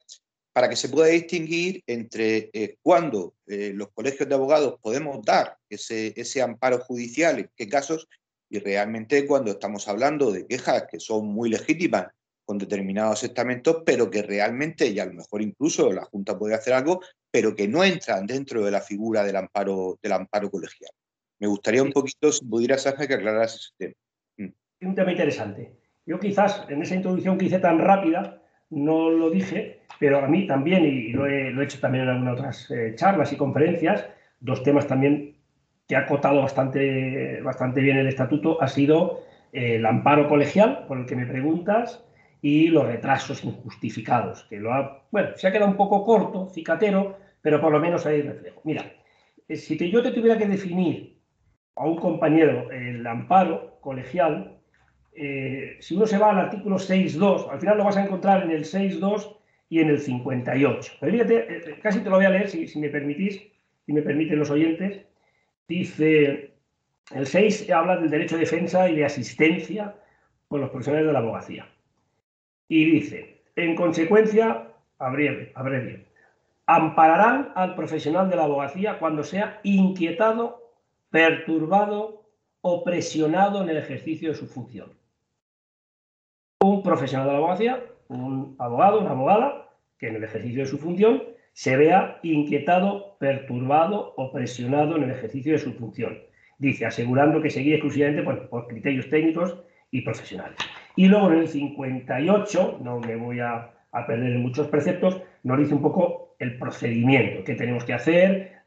para 0.53 0.67
que 0.67 0.75
se 0.75 0.89
pueda 0.89 1.07
distinguir 1.07 1.83
entre 1.87 2.49
eh, 2.53 2.77
cuándo 2.81 3.35
eh, 3.47 3.71
los 3.73 3.91
colegios 3.93 4.27
de 4.27 4.35
abogados 4.35 4.79
podemos 4.81 5.23
dar 5.23 5.57
ese 5.69 6.41
amparo 6.41 6.79
judicial, 6.79 7.39
en 7.39 7.49
qué 7.55 7.69
casos, 7.69 8.07
y 8.49 8.59
realmente 8.59 9.25
cuando 9.25 9.51
estamos 9.51 9.87
hablando 9.87 10.31
de 10.31 10.45
quejas 10.45 10.85
que 10.91 10.99
son 10.99 11.27
muy 11.27 11.49
legítimas 11.49 12.07
con 12.51 12.57
determinados 12.57 13.23
estamentos, 13.23 13.83
pero 13.85 14.09
que 14.09 14.23
realmente, 14.23 14.87
y 14.87 14.99
a 14.99 15.05
lo 15.05 15.13
mejor 15.13 15.41
incluso 15.41 15.89
la 15.93 16.03
Junta 16.03 16.37
puede 16.37 16.53
hacer 16.53 16.73
algo, 16.73 16.99
pero 17.31 17.55
que 17.55 17.65
no 17.65 17.81
entran 17.81 18.27
dentro 18.27 18.65
de 18.65 18.71
la 18.71 18.81
figura 18.81 19.23
del 19.23 19.37
amparo, 19.37 19.97
del 20.03 20.11
amparo 20.11 20.51
colegial. 20.51 20.91
Me 21.39 21.47
gustaría 21.47 21.81
un 21.81 21.93
poquito, 21.93 22.29
si 22.29 22.43
pudieras, 22.43 22.85
Ángel, 22.85 23.07
que 23.07 23.13
aclararas 23.13 23.55
ese 23.55 23.69
tema. 23.77 23.93
Mm. 24.35 24.87
Un 24.89 24.95
tema 24.95 25.11
interesante. 25.11 25.71
Yo 26.05 26.19
quizás 26.19 26.65
en 26.67 26.81
esa 26.81 26.95
introducción 26.95 27.37
que 27.37 27.45
hice 27.45 27.59
tan 27.59 27.79
rápida 27.79 28.41
no 28.69 29.09
lo 29.09 29.29
dije, 29.29 29.83
pero 29.97 30.19
a 30.19 30.27
mí 30.27 30.45
también, 30.45 30.83
y 30.83 31.13
lo 31.13 31.27
he, 31.27 31.53
hecho 31.63 31.79
también 31.79 32.03
en 32.03 32.09
algunas 32.09 32.37
otras 32.37 32.71
eh, 32.71 32.95
charlas 32.95 33.31
y 33.31 33.37
conferencias, 33.37 34.05
dos 34.41 34.61
temas 34.61 34.87
también 34.87 35.37
que 35.87 35.95
ha 35.95 35.99
acotado 35.99 36.41
bastante, 36.41 37.41
bastante 37.43 37.79
bien 37.79 37.95
el 37.95 38.07
estatuto 38.07 38.61
ha 38.61 38.67
sido 38.67 39.23
el 39.53 39.85
amparo 39.85 40.27
colegial, 40.27 40.83
por 40.89 40.97
el 40.97 41.05
que 41.05 41.15
me 41.15 41.25
preguntas, 41.25 42.03
y 42.41 42.67
los 42.69 42.85
retrasos 42.85 43.43
injustificados, 43.43 44.43
que 44.45 44.59
lo 44.59 44.73
ha, 44.73 45.05
bueno, 45.11 45.29
se 45.35 45.47
ha 45.47 45.51
quedado 45.51 45.69
un 45.69 45.77
poco 45.77 46.03
corto, 46.03 46.49
cicatero, 46.49 47.17
pero 47.41 47.61
por 47.61 47.71
lo 47.71 47.79
menos 47.79 48.05
hay 48.05 48.21
reflejo. 48.21 48.61
Mira, 48.63 48.91
eh, 49.47 49.55
si 49.55 49.77
yo 49.91 50.01
te 50.01 50.11
tuviera 50.11 50.37
que 50.37 50.47
definir 50.47 51.17
a 51.75 51.85
un 51.85 51.97
compañero 51.97 52.71
el 52.71 53.05
amparo 53.05 53.79
colegial, 53.81 54.57
eh, 55.13 55.77
si 55.79 55.95
uno 55.95 56.07
se 56.07 56.17
va 56.17 56.31
al 56.31 56.39
artículo 56.39 56.77
6.2, 56.77 57.49
al 57.51 57.59
final 57.59 57.77
lo 57.77 57.83
vas 57.83 57.97
a 57.97 58.03
encontrar 58.03 58.43
en 58.43 58.51
el 58.51 58.63
6.2 58.63 59.37
y 59.69 59.79
en 59.79 59.89
el 59.89 59.99
58. 59.99 60.93
Pero 60.99 61.11
fíjate, 61.11 61.55
eh, 61.57 61.79
casi 61.81 61.99
te 61.99 62.09
lo 62.09 62.15
voy 62.15 62.25
a 62.25 62.29
leer, 62.29 62.49
si, 62.49 62.79
me 62.79 62.89
permitís, 62.89 63.41
si 63.85 63.93
me 63.93 64.01
permiten 64.01 64.39
los 64.39 64.49
oyentes. 64.49 65.05
Dice, 65.67 66.53
el 67.13 67.27
6 67.27 67.69
habla 67.69 67.97
del 67.97 68.09
derecho 68.09 68.35
de 68.35 68.41
defensa 68.41 68.89
y 68.89 68.95
de 68.95 69.05
asistencia 69.05 69.95
por 70.47 70.59
los 70.59 70.69
profesionales 70.69 71.07
de 71.07 71.13
la 71.13 71.19
abogacía. 71.19 71.67
Y 72.71 72.85
dice, 72.85 73.41
en 73.57 73.75
consecuencia, 73.75 74.69
abreve, 74.97 75.51
abreve, 75.55 76.05
ampararán 76.67 77.51
al 77.53 77.75
profesional 77.75 78.29
de 78.29 78.37
la 78.37 78.45
abogacía 78.45 78.97
cuando 78.97 79.25
sea 79.25 79.59
inquietado 79.63 80.71
perturbado 81.09 82.23
o 82.61 82.85
presionado 82.85 83.61
en 83.61 83.71
el 83.71 83.75
ejercicio 83.75 84.29
de 84.29 84.35
su 84.35 84.47
función. 84.47 84.93
Un 86.61 86.81
profesional 86.81 87.27
de 87.27 87.33
la 87.33 87.39
abogacía, 87.39 87.83
un 88.07 88.55
abogado, 88.57 89.01
una 89.01 89.11
abogada, 89.11 89.69
que 89.99 90.07
en 90.07 90.15
el 90.15 90.23
ejercicio 90.23 90.61
de 90.61 90.69
su 90.69 90.77
función 90.77 91.23
se 91.51 91.75
vea 91.75 92.19
inquietado, 92.23 93.17
perturbado 93.19 94.13
o 94.15 94.31
presionado 94.31 94.95
en 94.95 95.03
el 95.03 95.11
ejercicio 95.11 95.51
de 95.51 95.59
su 95.59 95.73
función. 95.73 96.19
Dice, 96.57 96.85
asegurando 96.85 97.41
que 97.41 97.49
se 97.49 97.59
guíe 97.59 97.73
exclusivamente 97.75 98.23
por, 98.23 98.67
criterios 98.67 99.09
técnicos 99.09 99.57
y 99.91 100.03
profesionales. 100.03 100.57
Y 100.95 101.07
luego 101.07 101.31
en 101.31 101.39
el 101.39 101.47
58, 101.47 102.79
no 102.81 102.99
me 102.99 103.15
voy 103.15 103.39
a, 103.39 103.71
perder 104.07 104.31
en 104.33 104.41
muchos 104.41 104.67
preceptos, 104.67 105.21
nos 105.43 105.57
dice 105.59 105.73
un 105.73 105.81
poco 105.81 106.35
el 106.39 106.57
procedimiento, 106.57 107.43
qué 107.43 107.55
tenemos 107.55 107.83
que 107.83 107.93
hacer 107.93 108.61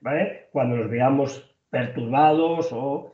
cuando 0.53 0.77
nos 0.77 0.91
veamos 0.91 1.55
perturbados 1.71 2.69
o... 2.73 3.13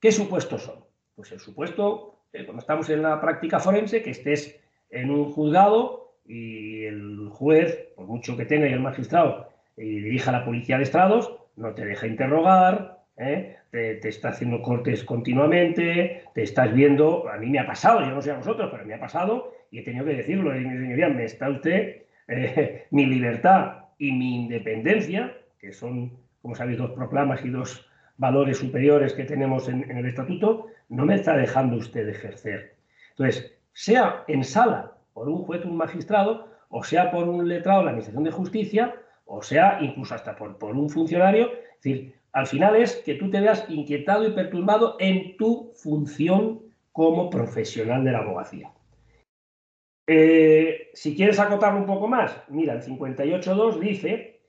¿Qué 0.00 0.12
supuestos 0.12 0.62
son? 0.62 0.84
Pues 1.14 1.30
el 1.32 1.40
supuesto, 1.40 2.20
eh, 2.32 2.44
cuando 2.44 2.60
estamos 2.60 2.88
en 2.88 3.02
la 3.02 3.20
práctica 3.20 3.60
forense, 3.60 4.02
que 4.02 4.10
estés 4.10 4.58
en 4.88 5.10
un 5.10 5.30
juzgado 5.30 6.14
y 6.26 6.84
el 6.84 7.28
juez, 7.30 7.88
por 7.96 8.06
mucho 8.06 8.36
que 8.36 8.46
tenga 8.46 8.66
y 8.66 8.72
el 8.72 8.80
magistrado, 8.80 9.48
y 9.76 10.00
dirija 10.00 10.30
a 10.30 10.38
la 10.40 10.44
policía 10.44 10.78
de 10.78 10.84
estrados, 10.84 11.36
no 11.56 11.74
te 11.74 11.84
deja 11.84 12.06
interrogar, 12.06 12.99
¿eh? 13.16 13.56
te, 13.70 14.08
está 14.08 14.30
haciendo 14.30 14.62
cortes 14.62 15.04
continuamente, 15.04 16.24
te 16.34 16.42
estás 16.42 16.72
viendo, 16.72 17.28
a 17.28 17.36
mí 17.36 17.48
me 17.50 17.58
ha 17.58 17.66
pasado, 17.66 18.00
yo 18.00 18.10
no 18.10 18.22
sé 18.22 18.30
a 18.30 18.36
vosotros, 18.36 18.68
pero 18.70 18.84
me 18.84 18.94
ha 18.94 19.00
pasado 19.00 19.54
y 19.70 19.78
he 19.78 19.82
tenido 19.82 20.04
que 20.04 20.14
decirlo, 20.14 20.58
y 20.58 20.64
señoría, 20.64 21.08
me 21.08 21.24
está 21.24 21.48
usted, 21.48 22.02
eh, 22.28 22.86
mi 22.90 23.06
libertad 23.06 23.84
y 23.98 24.12
mi 24.12 24.36
independencia, 24.44 25.36
que 25.58 25.72
son 25.72 26.18
como 26.42 26.54
sabéis, 26.54 26.78
dos 26.78 26.92
proclamas 26.92 27.44
y 27.44 27.50
dos 27.50 27.86
valores 28.16 28.58
superiores 28.58 29.12
que 29.12 29.24
tenemos 29.24 29.68
en, 29.68 29.90
el 29.90 30.06
estatuto, 30.06 30.66
no 30.88 31.06
me 31.06 31.14
está 31.14 31.36
dejando 31.36 31.76
usted 31.76 32.08
ejercer. 32.08 32.76
Entonces, 33.10 33.52
sea 33.72 34.24
en 34.28 34.44
sala 34.44 34.92
por 35.12 35.28
un 35.28 35.44
juez 35.44 35.64
o 35.64 35.68
un 35.68 35.76
magistrado, 35.76 36.48
o 36.68 36.84
sea 36.84 37.10
por 37.10 37.28
un 37.28 37.48
letrado 37.48 37.80
de 37.80 37.84
la 37.86 37.90
Administración 37.90 38.24
de 38.24 38.30
Justicia, 38.30 38.94
o 39.24 39.42
sea 39.42 39.78
incluso 39.80 40.14
hasta 40.14 40.36
por, 40.36 40.58
por 40.58 40.74
un 40.76 40.88
funcionario, 40.90 41.50
es 41.52 41.82
decir, 41.82 42.14
al 42.32 42.46
final 42.46 42.76
es 42.76 42.96
que 42.96 43.14
tú 43.14 43.30
te 43.30 43.40
veas 43.40 43.66
inquietado 43.68 44.26
y 44.26 44.32
perturbado 44.32 44.96
en 44.98 45.36
tu 45.36 45.72
función 45.74 46.62
como 46.92 47.30
profesional 47.30 48.04
de 48.04 48.12
la 48.12 48.18
abogacía. 48.18 48.72
Eh, 50.06 50.90
si 50.92 51.14
quieres 51.14 51.38
acotarlo 51.38 51.78
un 51.78 51.86
poco 51.86 52.08
más, 52.08 52.42
mira, 52.48 52.74
el 52.74 52.82
58.2 52.82 53.78
dice 53.78 54.40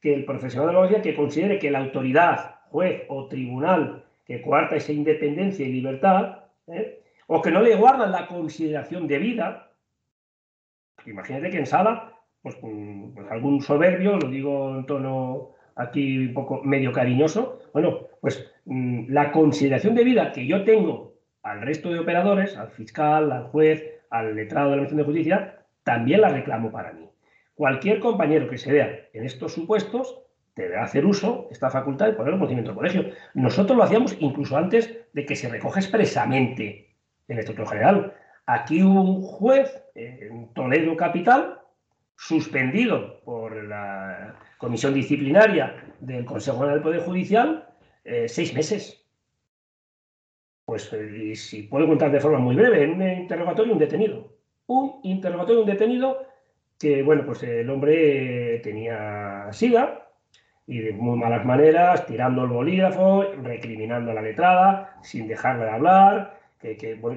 que 0.00 0.14
el 0.14 0.24
profesional 0.24 0.68
de 0.68 0.72
la 0.72 0.78
abogacía 0.78 1.02
que 1.02 1.16
considere 1.16 1.58
que 1.58 1.70
la 1.70 1.80
autoridad, 1.80 2.60
juez 2.70 3.02
o 3.08 3.28
tribunal 3.28 4.06
que 4.24 4.40
coarta 4.40 4.76
esa 4.76 4.92
independencia 4.92 5.66
y 5.66 5.72
libertad, 5.72 6.44
¿eh? 6.68 7.02
o 7.26 7.42
que 7.42 7.50
no 7.50 7.60
le 7.60 7.76
guardan 7.76 8.12
la 8.12 8.26
consideración 8.26 9.06
debida, 9.06 9.72
imagínate 11.04 11.50
que 11.50 11.58
en 11.58 11.66
sala, 11.66 12.14
pues, 12.42 12.56
pues, 12.56 13.30
algún 13.30 13.60
soberbio, 13.60 14.16
lo 14.16 14.28
digo 14.28 14.76
en 14.76 14.86
tono 14.86 15.54
aquí 15.80 16.18
un 16.18 16.34
poco 16.34 16.62
medio 16.62 16.92
cariñoso, 16.92 17.60
bueno, 17.72 18.08
pues 18.20 18.52
mm, 18.66 19.10
la 19.10 19.32
consideración 19.32 19.94
debida 19.94 20.32
que 20.32 20.46
yo 20.46 20.64
tengo 20.64 21.14
al 21.42 21.62
resto 21.62 21.90
de 21.90 21.98
operadores, 21.98 22.56
al 22.56 22.70
fiscal, 22.70 23.32
al 23.32 23.44
juez, 23.44 23.82
al 24.10 24.34
letrado 24.34 24.70
de 24.70 24.76
la 24.76 24.82
Administración 24.82 24.98
de 24.98 25.04
Justicia, 25.04 25.64
también 25.84 26.20
la 26.20 26.28
reclamo 26.28 26.70
para 26.70 26.92
mí. 26.92 27.08
Cualquier 27.54 28.00
compañero 28.00 28.48
que 28.48 28.58
se 28.58 28.72
vea 28.72 29.08
en 29.12 29.24
estos 29.24 29.54
supuestos 29.54 30.22
deberá 30.54 30.84
hacer 30.84 31.06
uso 31.06 31.46
de 31.48 31.54
esta 31.54 31.70
facultad 31.70 32.06
de 32.06 32.12
poner 32.12 32.34
el 32.34 32.38
conocimiento 32.38 32.70
del 32.70 32.78
colegio. 32.78 33.04
Nosotros 33.34 33.76
lo 33.76 33.84
hacíamos 33.84 34.16
incluso 34.20 34.56
antes 34.56 34.98
de 35.12 35.24
que 35.24 35.36
se 35.36 35.48
recoja 35.48 35.80
expresamente 35.80 36.94
en 37.28 37.36
el 37.36 37.40
Estatuto 37.40 37.66
General. 37.66 38.14
Aquí 38.46 38.82
un 38.82 39.22
juez 39.22 39.82
en 39.94 40.52
Toledo 40.52 40.96
Capital, 40.96 41.60
suspendido 42.16 43.20
por 43.24 43.64
la 43.64 44.34
comisión 44.60 44.92
disciplinaria 44.92 45.74
del 46.00 46.24
Consejo 46.26 46.58
General 46.58 46.76
del 46.76 46.82
Poder 46.82 47.00
Judicial, 47.00 47.66
eh, 48.04 48.28
seis 48.28 48.54
meses. 48.54 49.02
Pues, 50.66 50.92
eh, 50.92 51.30
y 51.30 51.34
si 51.34 51.62
puedo 51.62 51.86
contar 51.86 52.12
de 52.12 52.20
forma 52.20 52.38
muy 52.38 52.54
breve, 52.54 52.84
en 52.84 52.92
un 52.92 53.02
interrogatorio 53.02 53.72
un 53.72 53.78
detenido. 53.78 54.36
Un 54.66 55.00
interrogatorio 55.02 55.62
un 55.62 55.66
detenido 55.66 56.26
que, 56.78 57.02
bueno, 57.02 57.24
pues 57.24 57.42
el 57.42 57.68
hombre 57.70 58.60
tenía 58.62 59.48
sida 59.50 60.08
y 60.66 60.78
de 60.78 60.92
muy 60.92 61.18
malas 61.18 61.44
maneras, 61.44 62.06
tirando 62.06 62.44
el 62.44 62.50
bolígrafo, 62.50 63.22
recriminando 63.42 64.12
la 64.12 64.22
letrada, 64.22 64.98
sin 65.02 65.26
dejarle 65.26 65.64
de 65.64 65.70
hablar, 65.70 66.38
que, 66.58 66.74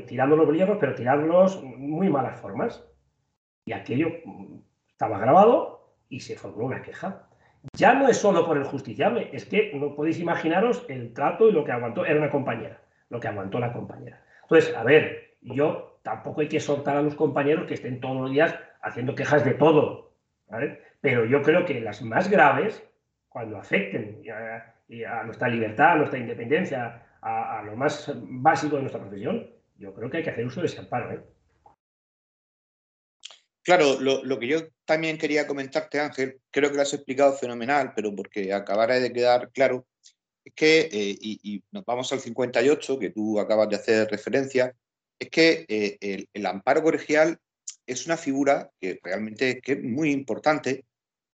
tirando 0.08 0.38
los 0.38 0.46
bolígrafos, 0.46 0.78
pero 0.80 0.96
tirarlos 0.96 1.62
muy 1.62 2.10
malas 2.10 2.40
formas. 2.40 2.84
Y 3.66 3.74
aquello 3.74 4.10
estaba 4.88 5.20
grabado 5.20 5.98
y 6.10 6.22
se 6.22 6.38
formó 6.38 6.66
una 6.66 6.82
queja. 6.82 7.28
Ya 7.72 7.94
no 7.94 8.10
es 8.10 8.18
solo 8.18 8.46
por 8.46 8.58
el 8.58 8.66
justiciable, 8.66 9.30
es 9.32 9.46
que 9.46 9.72
no 9.74 9.96
podéis 9.96 10.20
imaginaros 10.20 10.86
el 10.90 11.14
trato 11.14 11.48
y 11.48 11.54
lo 11.54 11.64
que 11.64 11.72
aguantó, 11.72 12.06
era 12.06 12.20
una 12.20 12.30
compañera, 12.30 12.82
lo 13.10 13.20
que 13.20 13.30
aguantó 13.30 13.60
la 13.60 13.72
compañera. 13.72 14.22
Entonces, 14.42 14.76
a 14.76 14.84
ver, 14.84 15.36
yo 15.42 16.00
tampoco 16.04 16.42
hay 16.42 16.50
que 16.50 16.60
soltar 16.60 16.98
a 16.98 17.02
los 17.02 17.16
compañeros 17.16 17.66
que 17.66 17.76
estén 17.76 18.02
todos 18.02 18.22
los 18.22 18.32
días 18.32 18.54
haciendo 18.82 19.16
quejas 19.16 19.46
de 19.46 19.54
todo. 19.54 20.12
Pero 21.02 21.26
yo 21.26 21.42
creo 21.42 21.66
que 21.66 21.80
las 21.80 22.02
más 22.02 22.30
graves, 22.30 22.84
cuando 23.30 23.58
afecten 23.58 24.22
a, 24.30 25.24
nuestra 25.24 25.48
libertad, 25.48 25.94
a 25.94 25.96
nuestra 25.96 26.20
independencia, 26.20 27.02
a, 27.22 27.64
lo 27.66 27.76
más 27.76 28.12
básico 28.16 28.76
de 28.76 28.84
nuestra 28.84 29.02
profesión, 29.02 29.48
yo 29.78 29.94
creo 29.94 30.10
que 30.10 30.18
hay 30.18 30.24
que 30.24 30.30
hacer 30.30 30.46
uso 30.46 30.60
de 30.60 30.68
ese 30.68 30.80
amparo. 30.80 31.12
¿eh? 31.12 31.22
Claro, 33.64 33.98
lo, 34.00 34.40
que 34.40 34.48
yo 34.48 34.60
también 34.84 35.18
quería 35.18 35.48
comentarte, 35.48 36.00
Ángel, 36.00 36.42
creo 36.52 36.70
que 36.70 36.76
lo 36.76 36.82
has 36.82 36.94
explicado 36.94 37.34
fenomenal, 37.38 37.94
pero 37.96 38.14
porque 38.14 38.52
acabara 38.52 39.00
de 39.00 39.14
quedar 39.14 39.52
claro, 39.54 39.88
es 40.44 40.54
que, 40.54 40.82
eh, 40.92 41.18
y, 41.22 41.64
nos 41.72 41.86
vamos 41.86 42.12
al 42.12 42.20
58, 42.20 43.00
que 43.00 43.12
tú 43.12 43.40
acabas 43.40 43.70
de 43.70 43.78
hacer 43.78 44.10
referencia, 44.10 44.76
es 45.18 45.30
que 45.30 45.66
eh, 45.70 46.26
el, 46.34 46.46
amparo 46.46 46.84
colegial 46.84 47.40
es 47.88 48.06
una 48.06 48.18
figura 48.18 48.70
que 48.82 49.00
realmente 49.02 49.62
es 49.66 49.82
muy 49.82 50.12
importante, 50.12 50.84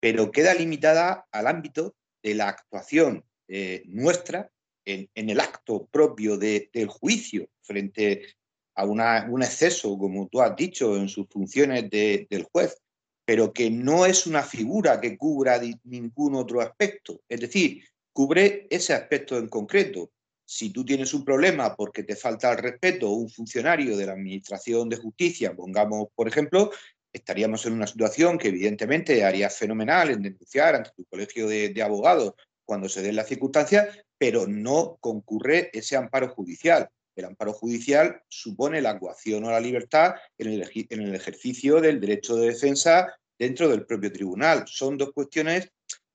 pero 0.00 0.32
queda 0.32 0.52
limitada 0.54 1.26
al 1.30 1.46
ámbito 1.46 1.94
de 2.24 2.34
la 2.34 2.48
actuación 2.48 3.24
eh, 3.46 3.84
nuestra 3.86 4.50
en, 4.84 5.08
el 5.14 5.38
acto 5.38 5.86
propio 5.86 6.36
del 6.36 6.88
juicio 6.88 7.48
frente 7.62 8.34
a 8.76 8.84
un 8.84 9.42
exceso, 9.42 9.96
como 9.98 10.28
tú 10.28 10.40
has 10.40 10.54
dicho, 10.54 10.96
en 10.96 11.08
sus 11.08 11.26
funciones 11.28 11.88
del 11.90 12.46
juez, 12.52 12.76
pero 13.24 13.52
que 13.52 13.70
no 13.70 14.06
es 14.06 14.26
una 14.26 14.42
figura 14.42 15.00
que 15.00 15.16
cubra 15.16 15.60
ningún 15.84 16.34
otro 16.36 16.60
aspecto. 16.60 17.22
Es 17.28 17.40
decir, 17.40 17.82
cubre 18.12 18.66
ese 18.70 18.92
aspecto 18.92 19.38
en 19.38 19.48
concreto. 19.48 20.10
Si 20.44 20.70
tú 20.70 20.84
tienes 20.84 21.12
un 21.12 21.24
problema 21.24 21.74
porque 21.74 22.04
te 22.04 22.14
falta 22.14 22.52
el 22.52 22.58
respeto 22.58 23.10
un 23.10 23.28
funcionario 23.28 23.96
de 23.96 24.06
la 24.06 24.12
Administración 24.12 24.88
de 24.88 24.96
Justicia, 24.96 25.56
pongamos, 25.56 26.08
por 26.14 26.28
ejemplo, 26.28 26.70
estaríamos 27.12 27.64
en 27.66 27.72
una 27.72 27.86
situación 27.86 28.38
que 28.38 28.48
evidentemente 28.48 29.24
haría 29.24 29.50
fenomenal 29.50 30.10
en 30.10 30.22
denunciar 30.22 30.76
ante 30.76 30.90
tu 30.94 31.04
colegio 31.06 31.48
de, 31.48 31.70
de 31.70 31.82
abogados 31.82 32.34
cuando 32.64 32.88
se 32.88 33.02
den 33.02 33.16
las 33.16 33.26
circunstancias, 33.26 33.88
pero 34.18 34.46
no 34.46 34.98
concurre 35.00 35.70
ese 35.72 35.96
amparo 35.96 36.28
judicial. 36.28 36.90
El 37.16 37.24
amparo 37.24 37.54
judicial 37.54 38.22
supone 38.28 38.82
la 38.82 38.98
coacción 38.98 39.44
o 39.44 39.50
la 39.50 39.58
libertad 39.58 40.14
en 40.36 40.48
el, 40.52 41.14
ejercicio 41.14 41.80
del 41.80 41.98
derecho 41.98 42.36
de 42.36 42.48
defensa 42.48 43.14
dentro 43.38 43.68
del 43.70 43.86
propio 43.86 44.12
tribunal. 44.12 44.64
Son 44.66 44.98
dos 44.98 45.12
cuestiones 45.14 45.72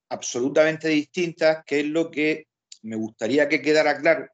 absolutamente 0.10 0.90
distintas, 0.90 1.64
que 1.66 1.80
es 1.80 1.88
lo 1.88 2.12
que 2.12 2.48
me 2.84 2.96
gustaría 2.96 3.50
que 3.50 3.62
quedara 3.62 3.98
claro, 3.98 4.28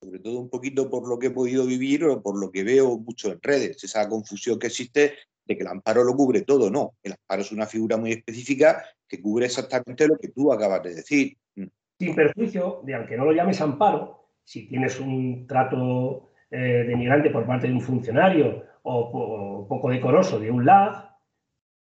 sobre 0.00 0.20
todo 0.20 0.38
un 0.38 0.48
poquito 0.48 0.88
por 0.88 1.08
lo 1.08 1.18
que 1.18 1.28
he 1.28 1.30
podido 1.30 1.66
vivir 1.66 2.04
o 2.04 2.22
por 2.22 2.38
lo 2.38 2.50
que 2.52 2.62
veo 2.62 2.96
mucho 2.96 3.32
en 3.32 3.40
redes, 3.42 3.82
esa 3.82 4.08
confusión 4.08 4.58
que 4.58 4.68
existe 4.68 5.14
de 5.44 5.56
que 5.56 5.62
el 5.62 5.68
amparo 5.68 6.04
lo 6.04 6.14
cubre 6.14 6.42
todo. 6.42 6.70
No, 6.70 6.94
el 7.02 7.12
amparo 7.12 7.42
es 7.42 7.50
una 7.50 7.66
figura 7.66 7.96
muy 7.96 8.12
específica 8.12 8.84
que 9.08 9.20
cubre 9.20 9.46
exactamente 9.46 10.06
lo 10.06 10.16
que 10.16 10.28
tú 10.28 10.52
acabas 10.52 10.82
de 10.84 10.94
decir. 10.94 11.36
Sin 11.98 12.14
perjuicio 12.14 12.82
de, 12.84 12.94
aunque 12.94 13.16
no 13.16 13.24
lo 13.24 13.32
llames 13.32 13.60
amparo, 13.60 14.23
si 14.44 14.68
tienes 14.68 15.00
un 15.00 15.46
trato 15.46 16.30
eh, 16.50 16.84
denigrante 16.86 17.30
por 17.30 17.46
parte 17.46 17.66
de 17.66 17.72
un 17.72 17.80
funcionario 17.80 18.64
o, 18.82 19.66
poco 19.68 19.90
decoroso 19.90 20.38
de 20.38 20.50
un 20.50 20.64
LAG, 20.64 21.10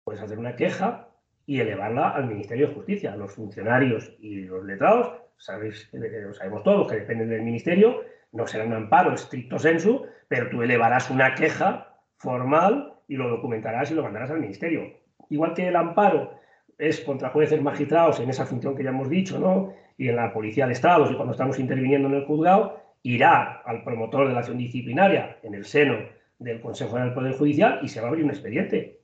puedes 0.03 0.21
hacer 0.21 0.37
una 0.37 0.55
queja 0.55 1.09
y 1.45 1.59
elevarla 1.59 2.09
al 2.11 2.27
Ministerio 2.27 2.67
de 2.67 2.73
Justicia. 2.75 3.15
Los 3.15 3.33
funcionarios 3.33 4.15
y 4.19 4.41
los 4.41 4.63
letrados, 4.63 5.13
sabéis, 5.37 5.89
lo 5.91 6.33
sabemos 6.33 6.63
todos, 6.63 6.87
que 6.87 6.99
dependen 6.99 7.29
del 7.29 7.41
Ministerio, 7.41 8.01
no 8.31 8.47
será 8.47 8.63
un 8.63 8.73
amparo 8.73 9.13
estricto 9.13 9.59
sensu, 9.59 10.05
pero 10.27 10.49
tú 10.49 10.61
elevarás 10.61 11.09
una 11.09 11.35
queja 11.35 11.97
formal 12.15 12.93
y 13.07 13.15
lo 13.15 13.27
documentarás 13.29 13.91
y 13.91 13.95
lo 13.95 14.03
mandarás 14.03 14.31
al 14.31 14.39
Ministerio. 14.39 14.83
Igual 15.29 15.53
que 15.53 15.67
el 15.67 15.75
amparo 15.75 16.39
es 16.81 16.99
contra 17.01 17.29
jueces 17.29 17.61
magistrados 17.61 18.19
en 18.19 18.29
esa 18.29 18.45
función 18.45 18.75
que 18.75 18.83
ya 18.83 18.89
hemos 18.89 19.09
dicho, 19.09 19.39
¿no? 19.39 19.73
y 19.97 20.09
en 20.09 20.15
la 20.15 20.33
Policía 20.33 20.65
de 20.65 20.73
Estados 20.73 21.11
y 21.11 21.15
cuando 21.15 21.33
estamos 21.33 21.59
interviniendo 21.59 22.07
en 22.07 22.15
el 22.15 22.25
juzgado, 22.25 22.81
irá 23.03 23.61
al 23.65 23.83
promotor 23.83 24.27
de 24.27 24.33
la 24.33 24.39
acción 24.39 24.57
disciplinaria 24.57 25.37
en 25.43 25.53
el 25.53 25.63
seno 25.63 25.95
del 26.39 26.59
Consejo 26.59 26.97
del 26.97 27.13
Poder 27.13 27.37
Judicial 27.37 27.79
y 27.83 27.87
se 27.87 27.99
va 27.99 28.07
a 28.07 28.09
abrir 28.09 28.25
un 28.25 28.31
expediente. 28.31 28.99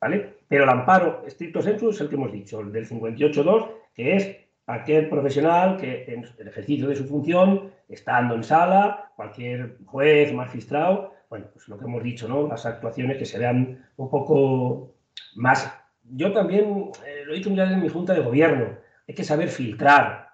¿vale? 0.00 0.36
Pero 0.46 0.62
el 0.62 0.70
amparo 0.70 1.24
estricto 1.26 1.60
sensu 1.62 1.90
es 1.90 2.00
el 2.00 2.08
que 2.08 2.14
hemos 2.14 2.30
dicho, 2.30 2.60
el 2.60 2.70
del 2.70 2.88
58.2, 2.88 3.70
que 3.92 4.14
es 4.14 4.36
aquel 4.68 5.08
profesional 5.08 5.76
que 5.78 6.04
en 6.06 6.24
el 6.38 6.48
ejercicio 6.48 6.86
de 6.88 6.94
su 6.94 7.06
función, 7.06 7.72
estando 7.88 8.36
en 8.36 8.44
sala, 8.44 9.12
cualquier 9.16 9.78
juez, 9.84 10.32
magistrado, 10.32 11.12
bueno, 11.28 11.46
pues 11.52 11.66
lo 11.66 11.76
que 11.76 11.86
hemos 11.86 12.04
dicho, 12.04 12.28
¿no? 12.28 12.46
Las 12.46 12.66
actuaciones 12.66 13.18
que 13.18 13.26
se 13.26 13.38
vean 13.38 13.84
un 13.96 14.08
poco 14.08 14.94
más. 15.34 15.72
Yo 16.04 16.32
también 16.32 16.92
eh, 17.04 17.15
lo 17.26 17.32
he 17.32 17.36
dicho 17.36 17.50
muchas 17.50 17.66
veces 17.66 17.78
en 17.78 17.82
mi 17.82 17.88
junta 17.88 18.14
de 18.14 18.20
gobierno, 18.20 18.78
hay 19.08 19.14
que 19.14 19.24
saber 19.24 19.48
filtrar, 19.48 20.26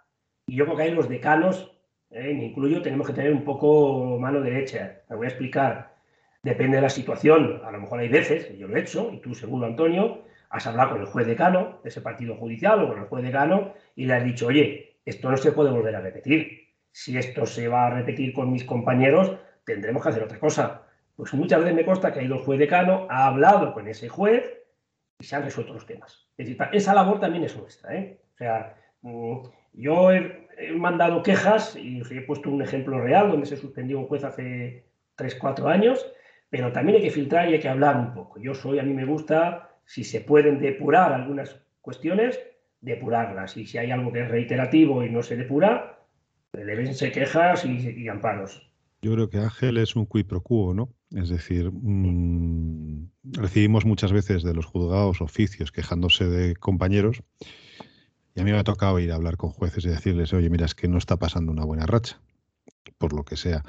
y 0.47 0.57
yo 0.57 0.65
creo 0.65 0.77
que 0.77 0.83
ahí 0.83 0.91
los 0.91 1.09
decanos, 1.09 1.73
eh, 2.11 2.35
me 2.35 2.45
incluyo, 2.47 2.83
tenemos 2.83 3.07
que 3.07 3.15
tener 3.15 3.33
un 3.33 3.45
poco 3.45 4.19
mano 4.19 4.41
derecha. 4.41 5.01
Te 5.09 5.15
voy 5.15 5.27
a 5.27 5.29
explicar. 5.31 5.95
Depende 6.43 6.77
de 6.77 6.83
la 6.83 6.91
situación. 6.91 7.63
A 7.65 7.71
lo 7.71 7.81
mejor 7.81 8.01
hay 8.01 8.09
veces, 8.09 8.57
yo 8.59 8.69
lo 8.69 8.77
he 8.77 8.81
hecho, 8.81 9.11
y 9.13 9.21
tú 9.21 9.35
seguro, 9.35 9.67
Antonio, 9.67 10.25
has 10.51 10.67
hablado 10.67 10.91
con 10.91 11.01
el 11.01 11.07
juez 11.07 11.27
decano 11.27 11.81
de 11.83 11.89
ese 11.89 12.03
partido 12.03 12.37
judicial 12.37 12.83
o 12.83 12.89
con 12.89 12.99
el 12.99 13.07
juez 13.07 13.25
decano 13.25 13.73
y 13.97 14.05
le 14.05 14.15
has 14.15 14.25
dicho, 14.25 14.49
oye, 14.49 14.97
esto 15.07 15.31
no 15.31 15.37
se 15.37 15.53
puede 15.53 15.71
volver 15.71 15.97
a 15.97 16.01
repetir. 16.01 16.69
Si 16.91 17.17
esto 17.17 17.47
se 17.47 17.69
va 17.69 17.87
a 17.87 17.91
repetir 17.91 18.35
con 18.35 18.53
mis 18.53 18.65
compañeros, 18.65 19.35
tendremos 19.65 20.03
que 20.03 20.11
hacer 20.11 20.23
otra 20.23 20.39
cosa. 20.39 20.83
Pues 21.17 21.33
muchas 21.33 21.61
veces 21.61 21.75
me 21.75 21.87
consta 21.87 22.13
que 22.13 22.21
ha 22.21 22.23
ido 22.23 22.35
el 22.35 22.43
juez 22.43 22.59
decano, 22.59 23.07
ha 23.09 23.29
hablado 23.29 23.73
con 23.73 23.89
ese 23.89 24.09
juez 24.09 24.45
y 25.23 25.25
se 25.25 25.37
han 25.37 25.45
resuelto 25.45 25.73
los 25.73 25.87
temas. 25.87 26.27
Es 26.37 26.49
decir, 26.49 26.61
esa 26.73 26.95
labor 26.95 27.21
también 27.21 27.45
es 27.45 27.57
nuestra. 27.57 27.95
¿eh? 27.95 28.19
O 28.35 28.37
sea, 28.37 28.75
mm, 29.03 29.37
yo 29.75 30.11
he, 30.11 30.43
mandado 30.75 31.23
quejas 31.23 31.77
y 31.77 32.03
he 32.11 32.23
puesto 32.23 32.51
un 32.51 32.61
ejemplo 32.61 33.01
real 33.01 33.31
donde 33.31 33.47
se 33.47 33.57
suspendió 33.57 34.01
un 34.01 34.07
juez 34.07 34.25
hace 34.25 34.85
3, 35.15 35.37
4 35.37 35.69
años, 35.69 36.05
pero 36.51 36.73
también 36.73 36.97
hay 36.97 37.05
que 37.05 37.11
filtrar 37.11 37.49
y 37.49 37.55
hay 37.55 37.61
que 37.61 37.69
hablar 37.69 37.97
un 37.97 38.13
poco. 38.13 38.41
Yo 38.41 38.53
soy, 38.55 38.81
a 38.81 38.83
mí 38.83 38.93
me 38.93 39.05
gusta, 39.05 39.71
si 39.85 40.03
se 40.03 40.21
pueden 40.21 40.61
depurar 40.61 41.13
algunas 41.13 41.61
cuestiones, 41.81 42.41
depurarlas. 42.81 43.57
Y 43.57 43.67
si 43.67 43.79
hay 43.79 43.93
algo 43.93 44.13
que 44.13 44.23
es 44.23 44.29
reiterativo 44.29 45.05
y 45.05 45.11
no 45.11 45.23
se 45.23 45.37
depura, 45.37 46.01
deben 46.53 46.95
ser 46.95 47.13
quejas 47.13 47.65
y, 47.65 48.09
amparos. 48.09 48.69
Yo 49.03 49.15
creo 49.15 49.31
que 49.31 49.39
Ángel 49.39 49.79
es 49.79 49.95
un 49.95 50.07
qui 50.07 50.25
pro 50.25 50.41
quo, 50.43 50.75
¿no? 50.75 50.91
Es 51.15 51.29
decir, 51.29 51.71
mm, 51.71 53.11
recibimos 53.25 53.85
muchas 53.85 54.13
veces 54.13 54.43
de 54.43 54.55
los 54.55 54.67
juzgados 54.67 55.21
oficios 55.21 55.73
quejándose 55.73 56.25
de 56.25 56.57
compañeros 56.57 57.23
y 58.35 58.41
a 58.41 58.45
mí 58.45 58.53
me 58.53 58.59
ha 58.59 58.65
tocado 58.65 58.99
ir 58.99 59.13
a 59.13 59.17
hablar 59.17 59.37
con 59.37 59.51
jueces 59.51 59.85
y 59.85 59.89
decirles, 59.89 60.33
oye, 60.33 60.49
mira, 60.49 60.65
es 60.65 60.75
que 60.75 60.89
no 60.89 60.99
está 60.99 61.19
pasando 61.19 61.53
una 61.53 61.65
buena 61.65 61.87
racha, 61.87 62.21
por 62.99 63.13
lo 63.13 63.25
que 63.25 63.37
sea. 63.37 63.63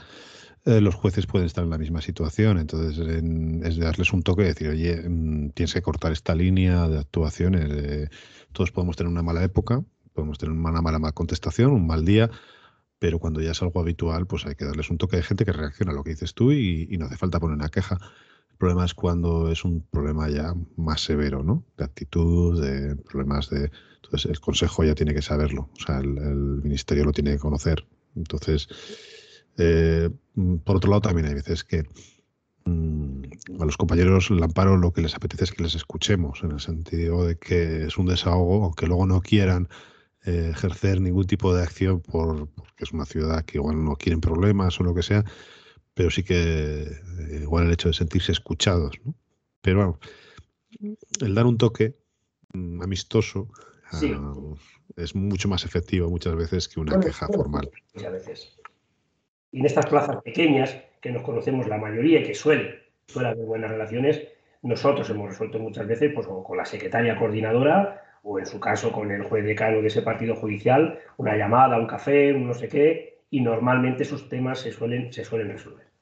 Eh, 0.66 0.80
los 0.80 0.96
jueces 0.96 1.28
pueden 1.28 1.46
estar 1.46 1.66
en 1.66 1.70
la 1.70 1.78
misma 1.78 2.02
situación, 2.02 2.58
entonces 2.58 2.98
es 2.98 3.78
darles 3.78 4.14
un 4.14 4.24
toque 4.24 4.44
y 4.44 4.46
decir, 4.46 4.70
oye, 4.70 5.10
mm, 5.10 5.50
tienes 5.50 5.74
que 5.74 5.82
cortar 5.82 6.14
esta 6.14 6.34
línea 6.36 6.88
de 6.88 7.00
actuaciones. 7.00 7.70
Eh, 7.70 8.10
todos 8.54 8.72
podemos 8.72 8.96
tener 8.96 9.12
una 9.12 9.24
mala 9.24 9.44
época, 9.44 9.84
podemos 10.14 10.38
tener 10.38 10.54
una 10.54 10.72
mala, 10.72 10.82
mala 10.82 11.12
contestación, 11.12 11.74
un 11.74 11.86
mal 11.86 12.06
día, 12.06 12.30
pero 13.04 13.20
cuando 13.20 13.42
ya 13.42 13.52
es 13.52 13.62
algo 13.62 13.82
habitual, 13.82 14.28
pues 14.28 14.46
hay 14.46 14.56
que 14.56 14.64
darles 14.64 14.90
un 14.90 14.98
toque 14.98 15.18
de 15.18 15.24
gente 15.24 15.44
que 15.44 15.52
reacciona 15.52 15.92
a 15.92 15.94
lo 15.94 16.06
que 16.06 16.12
dices 16.12 16.34
tú 16.34 16.54
y, 16.54 16.88
y 16.90 16.98
no 16.98 17.08
hace 17.08 17.18
falta 17.18 17.38
poner 17.38 17.58
una 17.58 17.68
queja. 17.68 17.98
El 18.50 18.58
problema 18.58 18.86
es 18.86 18.94
cuando 18.94 19.52
es 19.52 19.66
un 19.66 19.82
problema 19.82 20.30
ya 20.30 20.54
más 20.78 21.02
severo, 21.02 21.44
¿no? 21.44 21.66
De 21.76 21.84
actitud, 21.84 22.64
de 22.64 22.96
problemas 22.96 23.50
de 23.50 23.72
entonces 24.02 24.32
el 24.32 24.40
Consejo 24.40 24.86
ya 24.86 24.96
tiene 24.96 25.14
que 25.14 25.22
saberlo, 25.22 25.70
o 25.78 25.86
sea, 25.86 26.00
el, 26.00 26.62
Ministerio 26.64 27.04
lo 27.04 27.12
tiene 27.12 27.34
que 27.34 27.40
conocer. 27.40 27.86
Entonces, 28.16 28.70
eh, 29.58 30.10
por 30.64 30.78
otro 30.78 30.90
lado, 30.90 31.02
también 31.02 31.28
hay 31.28 31.34
veces 31.34 31.66
que 31.66 31.84
mm, 32.64 33.24
a 33.60 33.66
los 33.66 33.76
compañeros 33.76 34.32
el 34.32 34.42
amparo 34.42 34.78
lo 34.78 34.94
que 34.94 35.02
les 35.02 35.14
apetece 35.14 35.44
es 35.44 35.52
que 35.52 35.64
les 35.64 35.76
escuchemos, 35.76 36.42
en 36.42 36.54
el 36.54 36.62
sentido 36.62 37.28
de 37.28 37.36
que 37.36 37.84
es 37.84 37.98
un 37.98 38.06
desahogo, 38.06 38.64
aunque 38.64 38.88
luego 38.88 39.06
no 39.06 39.20
quieran 39.20 39.68
eh, 40.26 40.50
ejercer 40.52 41.02
ningún 41.02 41.26
tipo 41.26 41.54
de 41.54 41.64
acción 41.64 42.02
por, 42.02 42.50
porque 42.50 42.84
es 42.84 42.92
una 42.92 43.06
ciudad 43.06 43.44
que 43.46 43.58
igual 43.58 43.84
no 43.84 43.96
quieren 43.96 44.22
problemas 44.22 44.80
o 44.80 44.84
lo 44.84 44.94
que 44.94 45.04
sea, 45.04 45.24
pero 45.94 46.10
sí 46.10 46.24
que 46.24 46.82
eh, 46.84 47.40
igual 47.42 47.66
el 47.66 47.74
hecho 47.74 47.90
de 47.90 47.94
sentirse 47.94 48.32
escuchados. 48.32 48.96
¿no? 49.04 49.16
Pero 49.62 49.78
bueno, 49.78 50.00
el 51.22 51.36
dar 51.36 51.46
un 51.46 51.58
toque 51.58 51.96
mm, 52.54 52.82
amistoso 52.82 53.50
Ah, 53.94 54.34
es 54.98 55.16
mucho 55.16 55.48
más 55.48 55.66
efectivo 55.66 56.10
muchas 56.10 56.36
veces 56.36 56.68
que 56.68 56.80
una 56.80 57.00
queja 57.00 57.28
formal. 57.28 57.70
Muchas 57.94 58.12
veces. 58.12 58.60
Y 59.52 59.60
en 59.60 59.66
estas 59.66 59.86
plazas 59.86 60.22
pequeñas, 60.24 60.76
que 61.02 61.12
nos 61.12 61.22
conocemos 61.22 61.68
la 61.68 61.78
mayoría 61.78 62.22
y 62.22 62.24
que 62.24 62.34
suelen, 62.34 62.76
suelen 63.08 63.34
haber 63.34 63.46
buenas 63.46 63.72
relaciones, 63.72 64.22
nosotros 64.62 65.10
hemos 65.10 65.30
resuelto 65.30 65.60
muchas 65.60 65.88
veces 65.88 66.12
pues, 66.14 66.28
con 66.28 66.58
la 66.58 66.66
secretaria 66.66 67.18
coordinadora 67.18 68.03
o 68.24 68.40
en 68.40 68.46
su 68.46 68.60
caso 68.60 68.92
con 68.92 69.12
el 69.12 69.24
juez 69.24 69.44
decano 69.44 69.82
de 69.82 69.88
ese 69.88 70.02
partido 70.02 70.36
judicial, 70.36 71.00
una 71.18 71.36
llamada, 71.36 71.78
un 71.78 71.88
café, 71.88 72.34
un 72.34 72.48
no 72.48 72.54
sé 72.54 72.70
qué, 72.70 73.20
y 73.30 73.42
normalmente 73.42 74.04
esos 74.04 74.30
temas 74.30 74.60
se 74.60 74.72
suelen, 74.72 75.12
se 75.12 75.26
suelen 75.26 75.50
resolver. 75.50 75.94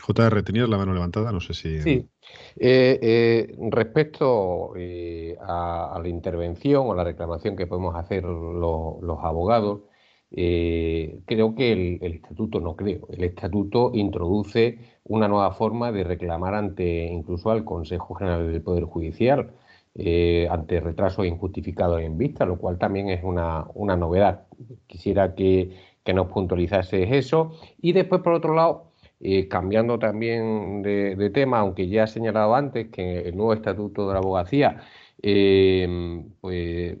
JR, 0.00 0.42
tenías 0.42 0.68
la 0.68 0.78
mano 0.78 0.94
levantada, 0.94 1.30
no 1.30 1.40
sé 1.40 1.52
si. 1.52 1.80
Sí. 1.82 2.08
Eh, 2.56 2.98
eh, 3.02 3.56
respecto 3.70 4.72
eh, 4.76 5.36
a, 5.40 5.98
la 6.02 6.08
intervención 6.08 6.86
o 6.86 6.94
la 6.94 7.04
reclamación 7.04 7.54
que 7.54 7.66
podemos 7.66 7.94
hacer 7.94 8.24
los 8.24 9.18
abogados, 9.22 9.82
creo 10.30 11.54
que 11.54 11.72
el, 11.72 12.14
estatuto, 12.14 12.60
no 12.60 12.76
creo, 12.76 13.08
el 13.10 13.24
estatuto 13.24 13.90
introduce 13.94 14.78
una 15.04 15.28
nueva 15.28 15.52
forma 15.52 15.90
de 15.92 16.04
reclamar 16.04 16.54
ante 16.54 17.06
incluso 17.06 17.50
al 17.50 17.64
Consejo 17.64 18.14
General 18.14 18.50
del 18.50 18.62
Poder 18.62 18.84
Judicial 18.84 19.50
ante 19.94 20.80
retraso 20.80 21.24
injustificado 21.24 21.98
en 21.98 22.16
vista, 22.16 22.46
lo 22.46 22.58
cual 22.58 22.78
también 22.78 23.10
es 23.10 23.22
una, 23.22 23.66
novedad. 23.74 24.46
Quisiera 24.86 25.34
que, 25.34 25.76
que 26.04 26.14
nos 26.14 26.28
puntualizase 26.28 27.16
eso. 27.18 27.52
Y 27.80 27.92
después, 27.92 28.22
por 28.22 28.34
otro 28.34 28.54
lado, 28.54 28.90
eh, 29.22 29.48
cambiando 29.48 29.98
también 29.98 30.80
de, 30.82 31.30
tema, 31.30 31.58
aunque 31.58 31.88
ya 31.88 32.04
he 32.04 32.06
señalado 32.06 32.54
antes 32.54 32.88
que 32.88 33.20
el 33.28 33.36
nuevo 33.36 33.52
estatuto 33.52 34.08
de 34.08 34.14
la 34.14 34.20
abogacía 34.20 34.80
em, 35.20 36.30
pues, 36.40 36.96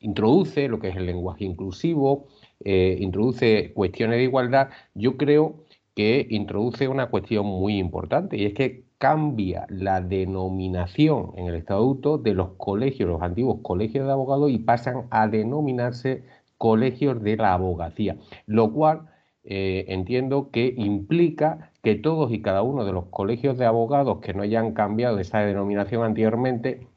introduce 0.00 0.68
lo 0.68 0.78
que 0.78 0.88
es 0.88 0.96
el 0.96 1.04
lenguaje 1.04 1.44
inclusivo, 1.44 2.28
eh, 2.64 2.96
introduce 2.98 3.72
cuestiones 3.74 4.16
de 4.18 4.24
igualdad, 4.24 4.70
yo 4.94 5.18
creo 5.18 5.64
que 5.94 6.26
introduce 6.30 6.88
una 6.88 7.10
cuestión 7.10 7.44
muy 7.44 7.78
importante 7.78 8.38
y 8.38 8.46
es 8.46 8.54
que 8.54 8.85
cambia 8.98 9.66
la 9.68 10.00
denominación 10.00 11.32
en 11.36 11.46
el 11.46 11.54
estatuto 11.56 12.18
de 12.18 12.34
los 12.34 12.50
colegios, 12.56 13.08
los 13.08 13.22
antiguos 13.22 13.58
colegios 13.62 14.06
de 14.06 14.12
abogados 14.12 14.50
y 14.50 14.58
pasan 14.58 15.06
a 15.10 15.28
denominarse 15.28 16.24
colegios 16.58 17.22
de 17.22 17.36
la 17.36 17.52
abogacía, 17.52 18.16
lo 18.46 18.72
cual 18.72 19.08
eh, 19.44 19.84
entiendo 19.88 20.50
que 20.50 20.74
implica 20.76 21.70
que 21.82 21.94
todos 21.94 22.32
y 22.32 22.42
cada 22.42 22.62
uno 22.62 22.84
de 22.84 22.92
los 22.92 23.06
colegios 23.06 23.58
de 23.58 23.66
abogados 23.66 24.20
que 24.20 24.34
no 24.34 24.42
hayan 24.42 24.72
cambiado 24.72 25.18
esa 25.20 25.40
denominación 25.40 26.02
anteriormente, 26.02 26.88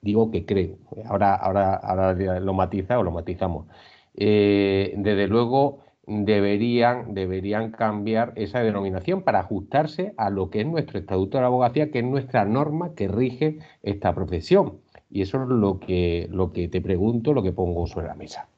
digo 0.00 0.30
que 0.30 0.46
creo, 0.46 0.78
ahora, 1.06 1.34
ahora, 1.34 1.74
ahora 1.74 2.40
lo 2.40 2.54
matiza 2.54 2.98
o 2.98 3.02
lo 3.02 3.10
matizamos, 3.10 3.66
eh, 4.14 4.94
desde 4.96 5.26
luego 5.26 5.80
deberían, 6.08 7.14
deberían 7.14 7.70
cambiar 7.70 8.32
esa 8.36 8.60
denominación 8.60 9.22
para 9.22 9.40
ajustarse 9.40 10.14
a 10.16 10.30
lo 10.30 10.50
que 10.50 10.62
es 10.62 10.66
nuestro 10.66 10.98
estatuto 10.98 11.36
de 11.36 11.42
la 11.42 11.48
abogacía, 11.48 11.90
que 11.90 11.98
es 11.98 12.04
nuestra 12.04 12.44
norma 12.46 12.94
que 12.94 13.08
rige 13.08 13.58
esta 13.82 14.14
profesión. 14.14 14.78
Y 15.10 15.22
eso 15.22 15.42
es 15.42 15.48
lo 15.48 15.78
que, 15.78 16.26
lo 16.30 16.52
que 16.52 16.68
te 16.68 16.80
pregunto, 16.80 17.32
lo 17.32 17.42
que 17.42 17.52
pongo 17.52 17.86
sobre 17.86 18.06
la 18.06 18.14
mesa. 18.14 18.48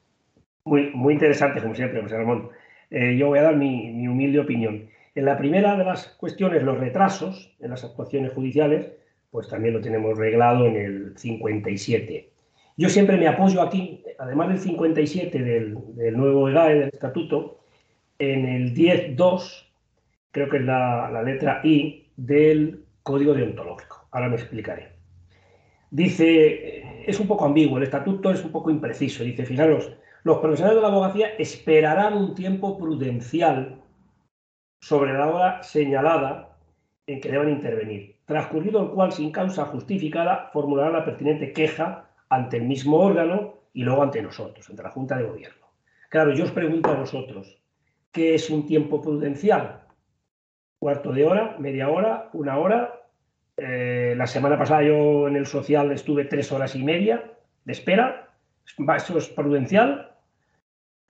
Muy, 0.63 0.91
muy 0.93 1.13
interesante, 1.13 1.61
como 1.61 1.75
siempre, 1.75 2.01
José 2.01 2.17
Ramón. 2.17 2.49
Eh, 2.89 3.17
yo 3.17 3.27
voy 3.27 3.39
a 3.39 3.43
dar 3.43 3.57
mi, 3.57 3.91
mi, 3.91 4.07
humilde 4.07 4.39
opinión. 4.39 4.89
En 5.15 5.25
la 5.25 5.37
primera 5.37 5.75
de 5.75 5.83
las 5.83 6.07
cuestiones, 6.07 6.63
los 6.63 6.79
retrasos 6.79 7.55
en 7.59 7.71
las 7.71 7.83
actuaciones 7.83 8.31
judiciales, 8.31 8.91
pues 9.29 9.49
también 9.49 9.73
lo 9.73 9.81
tenemos 9.81 10.17
reglado 10.17 10.65
en 10.67 10.75
el 10.75 11.17
57. 11.17 12.30
Yo 12.77 12.89
siempre 12.89 13.17
me 13.17 13.27
apoyo 13.27 13.61
aquí, 13.61 14.03
además 14.17 14.49
del 14.49 14.59
57 14.59 15.39
del, 15.39 16.17
nuevo 16.17 16.49
EGAE, 16.49 16.79
del 16.79 16.89
estatuto, 16.89 17.59
en 18.17 18.45
el 18.45 18.73
10.2, 18.73 19.65
creo 20.31 20.49
que 20.49 20.57
es 20.57 20.63
la, 20.63 21.09
la 21.11 21.23
letra 21.23 21.61
I 21.63 22.11
del 22.15 22.85
código 23.03 23.33
deontológico. 23.33 24.07
Ahora 24.11 24.29
me 24.29 24.35
explicaré. 24.35 24.93
Dice, 25.89 27.03
es 27.05 27.19
un 27.19 27.27
poco 27.27 27.45
ambiguo, 27.45 27.77
el 27.77 27.83
estatuto 27.83 28.31
es 28.31 28.43
un 28.43 28.51
poco 28.51 28.69
impreciso. 28.69 29.23
Dice, 29.23 29.45
fijaros, 29.45 29.91
los 30.23 30.37
profesionales 30.37 30.77
de 30.77 30.81
la 30.81 30.87
abogacía 30.87 31.29
esperarán 31.37 32.13
un 32.13 32.35
tiempo 32.35 32.77
prudencial 32.77 33.81
sobre 34.79 35.13
la 35.13 35.27
hora 35.27 35.63
señalada 35.63 36.57
en 37.07 37.19
que 37.19 37.31
deban 37.31 37.49
intervenir, 37.49 38.17
transcurrido 38.25 38.83
el 38.83 38.89
cual, 38.91 39.11
sin 39.11 39.31
causa 39.31 39.65
justificada, 39.65 40.49
formularán 40.53 40.93
la 40.93 41.05
pertinente 41.05 41.51
queja 41.51 42.10
ante 42.31 42.55
el 42.57 42.63
mismo 42.63 42.97
órgano 42.97 43.55
y 43.73 43.83
luego 43.83 44.03
ante 44.03 44.21
nosotros, 44.21 44.67
ante 44.69 44.81
la 44.81 44.89
Junta 44.89 45.17
de 45.17 45.25
Gobierno. 45.25 45.67
Claro, 46.09 46.33
yo 46.33 46.45
os 46.45 46.51
pregunto 46.51 46.89
a 46.89 46.95
vosotros, 46.95 47.61
¿qué 48.11 48.35
es 48.35 48.49
un 48.49 48.65
tiempo 48.65 49.01
prudencial? 49.01 49.81
¿Cuarto 50.79 51.11
de 51.11 51.25
hora? 51.25 51.57
¿Media 51.59 51.89
hora? 51.89 52.29
¿Una 52.31 52.57
hora? 52.57 53.01
Eh, 53.57 54.13
la 54.17 54.27
semana 54.27 54.57
pasada 54.57 54.81
yo 54.83 55.27
en 55.27 55.35
el 55.35 55.45
social 55.45 55.91
estuve 55.91 56.23
tres 56.23 56.53
horas 56.53 56.73
y 56.75 56.83
media 56.83 57.21
de 57.65 57.73
espera. 57.73 58.29
¿Eso 58.95 59.17
es 59.17 59.27
prudencial? 59.27 60.15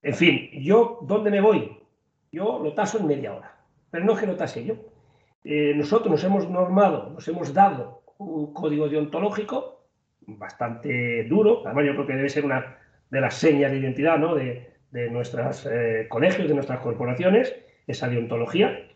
En 0.01 0.15
fin, 0.15 0.49
yo, 0.53 0.99
¿dónde 1.03 1.29
me 1.29 1.39
voy? 1.39 1.77
Yo 2.31 2.59
lo 2.63 2.73
taso 2.73 2.97
en 2.97 3.05
media 3.05 3.35
hora, 3.35 3.59
pero 3.91 4.05
no 4.05 4.15
que 4.15 4.25
lo 4.25 4.35
tase 4.35 4.65
yo. 4.65 4.73
Eh, 5.43 5.73
nosotros 5.75 6.09
nos 6.09 6.23
hemos 6.23 6.49
normado, 6.49 7.11
nos 7.11 7.27
hemos 7.27 7.53
dado 7.53 8.01
un 8.17 8.53
código 8.53 8.89
deontológico 8.89 9.80
bastante 10.27 11.23
duro. 11.25 11.63
Además, 11.65 11.85
yo 11.85 11.93
creo 11.93 12.07
que 12.07 12.15
debe 12.15 12.29
ser 12.29 12.45
una 12.45 12.77
de 13.09 13.21
las 13.21 13.35
señas 13.35 13.71
de 13.71 13.77
identidad 13.77 14.17
¿no? 14.17 14.35
de, 14.35 14.71
de 14.91 15.09
nuestros 15.09 15.65
eh, 15.65 16.07
colegios, 16.09 16.47
de 16.47 16.53
nuestras 16.53 16.79
corporaciones, 16.79 17.55
esa 17.87 18.07
deontología. 18.07 18.87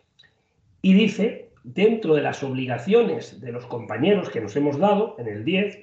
Y 0.81 0.93
dice, 0.93 1.49
dentro 1.63 2.13
de 2.13 2.21
las 2.21 2.43
obligaciones 2.43 3.41
de 3.41 3.51
los 3.51 3.65
compañeros 3.65 4.29
que 4.29 4.41
nos 4.41 4.55
hemos 4.55 4.77
dado 4.77 5.15
en 5.17 5.27
el 5.27 5.43
10, 5.43 5.79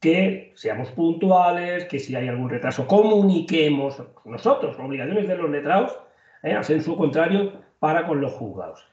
que 0.00 0.52
seamos 0.54 0.90
puntuales, 0.92 1.84
que 1.86 1.98
si 1.98 2.14
hay 2.14 2.28
algún 2.28 2.50
retraso 2.50 2.86
comuniquemos 2.86 4.02
nosotros, 4.24 4.78
obligaciones 4.78 5.26
de 5.26 5.36
los 5.36 5.50
letrados, 5.50 5.98
¿eh? 6.42 6.52
hacen 6.52 6.82
su 6.82 6.96
contrario 6.96 7.52
para 7.78 8.06
con 8.06 8.20
los 8.20 8.32
juzgados. 8.32 8.84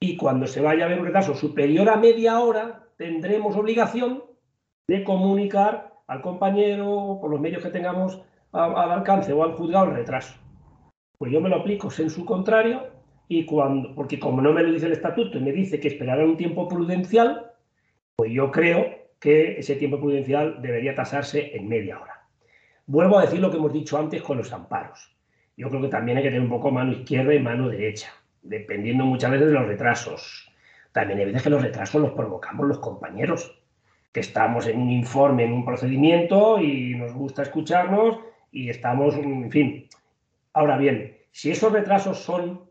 Y 0.00 0.16
cuando 0.16 0.46
se 0.46 0.60
vaya 0.60 0.84
a 0.84 0.88
ver 0.88 0.98
un 0.98 1.06
retraso 1.06 1.34
superior 1.34 1.88
a 1.88 1.96
media 1.96 2.40
hora, 2.40 2.84
tendremos 2.96 3.56
obligación 3.56 4.24
de 4.88 5.02
comunicar 5.04 5.92
al 6.06 6.22
compañero, 6.22 7.18
por 7.20 7.30
los 7.30 7.40
medios 7.40 7.62
que 7.62 7.70
tengamos 7.70 8.20
al 8.52 8.92
alcance 8.92 9.32
o 9.32 9.42
al 9.42 9.52
juzgado, 9.52 9.86
el 9.86 9.96
retraso. 9.96 10.34
Pues 11.18 11.32
yo 11.32 11.40
me 11.40 11.48
lo 11.48 11.56
aplico 11.56 11.88
en 11.98 12.10
su 12.10 12.24
contrario 12.24 12.88
y 13.28 13.44
cuando, 13.44 13.94
porque 13.94 14.18
como 14.18 14.40
no 14.40 14.52
me 14.52 14.62
lo 14.62 14.72
dice 14.72 14.86
el 14.86 14.92
estatuto 14.92 15.38
y 15.38 15.42
me 15.42 15.52
dice 15.52 15.80
que 15.80 15.88
esperará 15.88 16.24
un 16.24 16.36
tiempo 16.36 16.68
prudencial, 16.68 17.52
pues 18.14 18.30
yo 18.32 18.50
creo 18.50 18.86
que 19.18 19.58
ese 19.58 19.76
tiempo 19.76 19.98
prudencial 19.98 20.62
debería 20.62 20.94
tasarse 20.94 21.56
en 21.56 21.68
media 21.68 22.00
hora. 22.00 22.26
Vuelvo 22.86 23.18
a 23.18 23.22
decir 23.22 23.40
lo 23.40 23.50
que 23.50 23.56
hemos 23.56 23.72
dicho 23.72 23.98
antes 23.98 24.22
con 24.22 24.38
los 24.38 24.52
amparos. 24.52 25.12
Yo 25.56 25.68
creo 25.68 25.80
que 25.80 25.88
también 25.88 26.18
hay 26.18 26.22
que 26.22 26.28
tener 26.28 26.42
un 26.42 26.50
poco 26.50 26.70
mano 26.70 26.92
izquierda 26.92 27.34
y 27.34 27.40
mano 27.40 27.68
derecha, 27.68 28.12
dependiendo 28.42 29.04
muchas 29.04 29.32
veces 29.32 29.48
de 29.48 29.54
los 29.54 29.66
retrasos. 29.66 30.52
También 30.92 31.18
hay 31.18 31.26
veces 31.26 31.42
que 31.42 31.50
los 31.50 31.62
retrasos 31.62 32.00
los 32.00 32.12
provocamos 32.12 32.68
los 32.68 32.78
compañeros 32.78 33.58
que 34.16 34.20
estamos 34.20 34.66
en 34.66 34.80
un 34.80 34.90
informe, 34.90 35.44
en 35.44 35.52
un 35.52 35.62
procedimiento 35.62 36.58
y 36.58 36.94
nos 36.94 37.12
gusta 37.12 37.42
escucharnos 37.42 38.18
y 38.50 38.70
estamos, 38.70 39.14
en 39.14 39.50
fin. 39.50 39.90
Ahora 40.54 40.78
bien, 40.78 41.18
si 41.32 41.50
esos 41.50 41.70
retrasos 41.70 42.20
son 42.20 42.62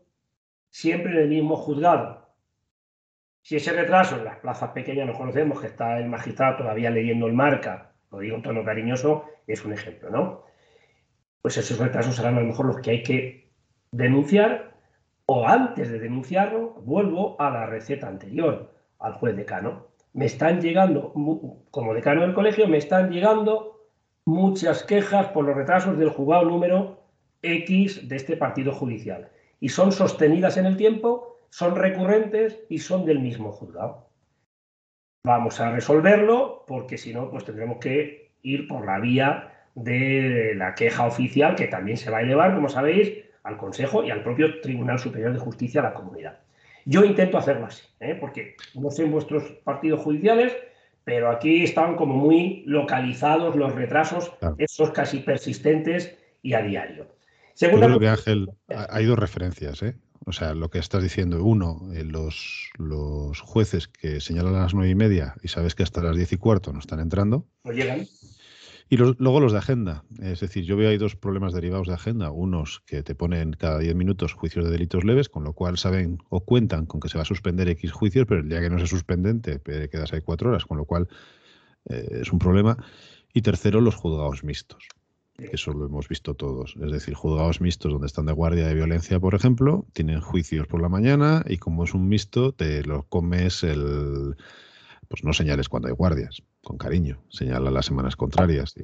siempre 0.70 1.12
en 1.12 1.18
el 1.18 1.28
mismo 1.28 1.54
juzgado, 1.54 2.34
si 3.42 3.54
ese 3.54 3.72
retraso 3.72 4.16
en 4.16 4.24
las 4.24 4.38
plazas 4.38 4.70
pequeñas 4.70 5.06
nos 5.06 5.16
conocemos, 5.16 5.60
que 5.60 5.68
está 5.68 6.00
el 6.00 6.08
magistrado 6.08 6.56
todavía 6.56 6.90
leyendo 6.90 7.28
el 7.28 7.32
marca, 7.34 7.92
lo 8.10 8.18
digo 8.18 8.34
en 8.34 8.42
tono 8.42 8.64
cariñoso, 8.64 9.26
es 9.46 9.64
un 9.64 9.72
ejemplo, 9.72 10.10
¿no? 10.10 10.42
Pues 11.42 11.56
esos 11.58 11.78
retrasos 11.78 12.16
serán 12.16 12.38
a 12.38 12.40
lo 12.40 12.46
mejor 12.46 12.66
los 12.66 12.80
que 12.80 12.90
hay 12.90 13.02
que 13.04 13.52
denunciar 13.92 14.74
o 15.26 15.46
antes 15.46 15.92
de 15.92 16.00
denunciarlo, 16.00 16.70
vuelvo 16.84 17.40
a 17.40 17.50
la 17.50 17.66
receta 17.66 18.08
anterior, 18.08 18.74
al 18.98 19.12
juez 19.12 19.36
decano 19.36 19.94
me 20.16 20.24
están 20.24 20.62
llegando, 20.62 21.12
como 21.70 21.94
decano 21.94 22.22
del 22.22 22.32
colegio, 22.32 22.66
me 22.66 22.78
están 22.78 23.10
llegando 23.10 23.86
muchas 24.24 24.82
quejas 24.82 25.28
por 25.28 25.44
los 25.44 25.54
retrasos 25.54 25.98
del 25.98 26.08
juzgado 26.08 26.46
número 26.46 27.02
X 27.42 28.08
de 28.08 28.16
este 28.16 28.34
partido 28.34 28.72
judicial. 28.72 29.28
Y 29.60 29.68
son 29.68 29.92
sostenidas 29.92 30.56
en 30.56 30.64
el 30.64 30.78
tiempo, 30.78 31.46
son 31.50 31.76
recurrentes 31.76 32.64
y 32.70 32.78
son 32.78 33.04
del 33.04 33.20
mismo 33.20 33.52
juzgado. 33.52 34.08
Vamos 35.26 35.60
a 35.60 35.70
resolverlo 35.70 36.64
porque 36.66 36.96
si 36.96 37.12
no, 37.12 37.30
pues 37.30 37.44
tendremos 37.44 37.76
que 37.76 38.32
ir 38.40 38.66
por 38.68 38.86
la 38.86 38.98
vía 38.98 39.52
de 39.74 40.54
la 40.56 40.74
queja 40.74 41.06
oficial 41.06 41.56
que 41.56 41.66
también 41.66 41.98
se 41.98 42.10
va 42.10 42.18
a 42.18 42.22
elevar, 42.22 42.54
como 42.54 42.70
sabéis, 42.70 43.12
al 43.42 43.58
Consejo 43.58 44.02
y 44.02 44.10
al 44.10 44.22
propio 44.22 44.62
Tribunal 44.62 44.98
Superior 44.98 45.34
de 45.34 45.40
Justicia 45.40 45.82
de 45.82 45.88
la 45.88 45.94
Comunidad. 45.94 46.45
Yo 46.86 47.04
intento 47.04 47.36
hacerlo 47.36 47.66
así, 47.66 47.82
¿eh? 47.98 48.16
porque 48.18 48.56
no 48.74 48.90
sé 48.90 49.02
en 49.02 49.10
vuestros 49.10 49.42
partidos 49.64 50.00
judiciales, 50.00 50.56
pero 51.02 51.30
aquí 51.30 51.64
están 51.64 51.96
como 51.96 52.14
muy 52.14 52.62
localizados 52.64 53.56
los 53.56 53.74
retrasos, 53.74 54.32
esos 54.56 54.92
casi 54.92 55.18
persistentes 55.18 56.16
y 56.42 56.54
a 56.54 56.62
diario. 56.62 57.08
Segunda 57.54 57.88
Yo 57.88 57.98
creo 57.98 58.00
que 58.00 58.08
Ángel, 58.08 58.50
hay 58.68 59.04
dos 59.04 59.18
referencias, 59.18 59.82
¿eh? 59.82 59.96
O 60.26 60.32
sea, 60.32 60.54
lo 60.54 60.70
que 60.70 60.78
estás 60.78 61.02
diciendo, 61.02 61.42
uno, 61.42 61.80
eh, 61.92 62.04
los, 62.04 62.70
los 62.78 63.40
jueces 63.40 63.88
que 63.88 64.20
señalan 64.20 64.54
a 64.54 64.60
las 64.62 64.74
nueve 64.74 64.90
y 64.90 64.94
media 64.94 65.34
y 65.42 65.48
sabes 65.48 65.74
que 65.74 65.82
hasta 65.82 66.02
las 66.02 66.16
diez 66.16 66.32
y 66.32 66.36
cuarto 66.36 66.72
no 66.72 66.80
están 66.80 67.00
entrando. 67.00 67.46
No 67.64 67.72
llegan. 67.72 68.06
Y 68.88 68.96
luego 68.96 69.40
los 69.40 69.52
de 69.52 69.58
agenda. 69.58 70.04
Es 70.20 70.40
decir, 70.40 70.64
yo 70.64 70.76
veo 70.76 70.90
ahí 70.90 70.96
dos 70.96 71.16
problemas 71.16 71.52
derivados 71.52 71.88
de 71.88 71.94
agenda. 71.94 72.30
Unos 72.30 72.82
que 72.86 73.02
te 73.02 73.16
ponen 73.16 73.52
cada 73.52 73.78
10 73.78 73.96
minutos 73.96 74.32
juicios 74.32 74.64
de 74.64 74.70
delitos 74.70 75.04
leves, 75.04 75.28
con 75.28 75.42
lo 75.42 75.54
cual 75.54 75.76
saben 75.76 76.18
o 76.28 76.44
cuentan 76.44 76.86
con 76.86 77.00
que 77.00 77.08
se 77.08 77.18
va 77.18 77.22
a 77.22 77.26
suspender 77.26 77.68
X 77.68 77.90
juicios, 77.90 78.26
pero 78.28 78.42
el 78.42 78.48
día 78.48 78.60
que 78.60 78.70
no 78.70 78.78
se 78.78 78.86
suspenden 78.86 79.42
te 79.42 79.60
quedas 79.60 80.12
ahí 80.12 80.20
cuatro 80.20 80.50
horas, 80.50 80.66
con 80.66 80.76
lo 80.76 80.84
cual 80.84 81.08
eh, 81.86 82.20
es 82.22 82.32
un 82.32 82.38
problema. 82.38 82.76
Y 83.34 83.42
tercero, 83.42 83.80
los 83.80 83.96
juzgados 83.96 84.44
mixtos. 84.44 84.88
Eso 85.38 85.72
lo 85.72 85.86
hemos 85.86 86.08
visto 86.08 86.34
todos. 86.34 86.76
Es 86.80 86.92
decir, 86.92 87.14
juzgados 87.14 87.60
mixtos 87.60 87.92
donde 87.92 88.06
están 88.06 88.26
de 88.26 88.32
guardia 88.32 88.68
de 88.68 88.74
violencia, 88.74 89.20
por 89.20 89.34
ejemplo, 89.34 89.84
tienen 89.92 90.20
juicios 90.20 90.66
por 90.66 90.80
la 90.80 90.88
mañana 90.88 91.44
y 91.46 91.58
como 91.58 91.84
es 91.84 91.92
un 91.92 92.08
mixto, 92.08 92.52
te 92.52 92.84
lo 92.84 93.02
comes 93.02 93.62
el 93.62 94.36
pues 95.08 95.24
no 95.24 95.32
señales 95.32 95.68
cuando 95.68 95.88
hay 95.88 95.94
guardias, 95.94 96.42
con 96.62 96.78
cariño, 96.78 97.22
señala 97.28 97.70
las 97.70 97.86
semanas 97.86 98.16
contrarias. 98.16 98.74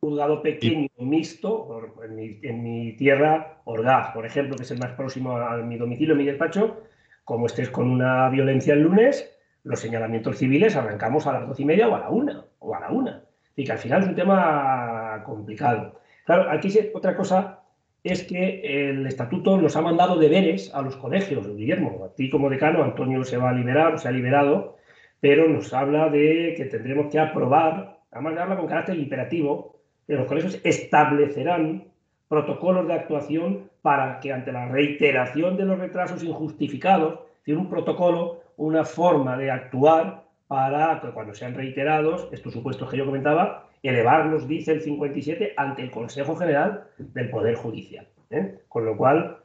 Juzgado 0.00 0.42
pequeño, 0.42 0.88
mixto, 0.98 1.68
en 2.02 2.62
mi, 2.62 2.96
tierra, 2.96 3.60
Orgaz, 3.64 4.12
por 4.12 4.26
ejemplo, 4.26 4.56
que 4.56 4.62
es 4.62 4.70
el 4.70 4.78
más 4.78 4.92
próximo 4.92 5.36
a 5.36 5.56
mi 5.58 5.76
domicilio, 5.76 6.14
mi 6.14 6.24
despacho, 6.24 6.82
como 7.24 7.46
estés 7.46 7.70
con 7.70 7.90
una 7.90 8.28
violencia 8.28 8.74
el 8.74 8.82
lunes, 8.82 9.36
los 9.64 9.80
señalamientos 9.80 10.38
civiles 10.38 10.76
arrancamos 10.76 11.26
a 11.26 11.32
las 11.32 11.48
doce 11.48 11.62
y 11.62 11.64
media 11.64 11.88
o 11.88 11.94
a 11.96 12.00
la 12.00 12.10
una, 12.10 12.44
o 12.60 12.74
a 12.74 12.80
la 12.80 12.90
una. 12.90 13.24
Y 13.56 13.64
que 13.64 13.72
al 13.72 13.78
final 13.78 14.02
es 14.02 14.08
un 14.08 14.14
tema 14.14 15.22
complicado. 15.24 16.00
Claro, 16.24 16.50
aquí 16.50 16.72
otra 16.94 17.16
cosa 17.16 17.62
es 18.04 18.22
que 18.22 18.90
el 18.90 19.06
estatuto 19.06 19.60
nos 19.60 19.74
ha 19.76 19.82
mandado 19.82 20.16
deberes 20.16 20.72
a 20.72 20.82
los 20.82 20.96
colegios, 20.96 21.48
Guillermo. 21.56 22.04
A 22.04 22.14
ti 22.14 22.30
como 22.30 22.48
decano, 22.48 22.84
Antonio 22.84 23.24
se 23.24 23.36
va 23.36 23.50
a 23.50 23.52
liberar, 23.52 23.98
se 23.98 24.06
ha 24.08 24.12
liberado, 24.12 24.75
pero 25.20 25.48
nos 25.48 25.72
habla 25.72 26.08
de 26.08 26.54
que 26.56 26.66
tendremos 26.66 27.10
que 27.10 27.18
aprobar, 27.18 28.00
además 28.10 28.38
habla 28.38 28.56
con 28.56 28.66
carácter 28.66 28.98
imperativo, 28.98 29.76
que 30.06 30.14
los 30.14 30.26
colegios 30.26 30.60
establecerán 30.62 31.84
protocolos 32.28 32.86
de 32.86 32.94
actuación 32.94 33.70
para 33.82 34.20
que 34.20 34.32
ante 34.32 34.52
la 34.52 34.68
reiteración 34.68 35.56
de 35.56 35.64
los 35.64 35.78
retrasos 35.78 36.22
injustificados, 36.22 37.20
tiene 37.44 37.60
un 37.60 37.70
protocolo, 37.70 38.42
una 38.56 38.84
forma 38.84 39.36
de 39.36 39.50
actuar 39.50 40.24
para 40.48 41.00
que 41.00 41.10
cuando 41.10 41.34
sean 41.34 41.54
reiterados 41.54 42.28
estos 42.32 42.52
supuestos 42.52 42.90
que 42.90 42.96
yo 42.96 43.06
comentaba, 43.06 43.68
elevarlos, 43.82 44.48
dice 44.48 44.72
el 44.72 44.80
57, 44.80 45.54
ante 45.56 45.82
el 45.82 45.90
Consejo 45.90 46.36
General 46.36 46.84
del 46.98 47.30
Poder 47.30 47.54
Judicial. 47.54 48.08
¿eh? 48.30 48.58
Con 48.68 48.84
lo 48.84 48.96
cual, 48.96 49.38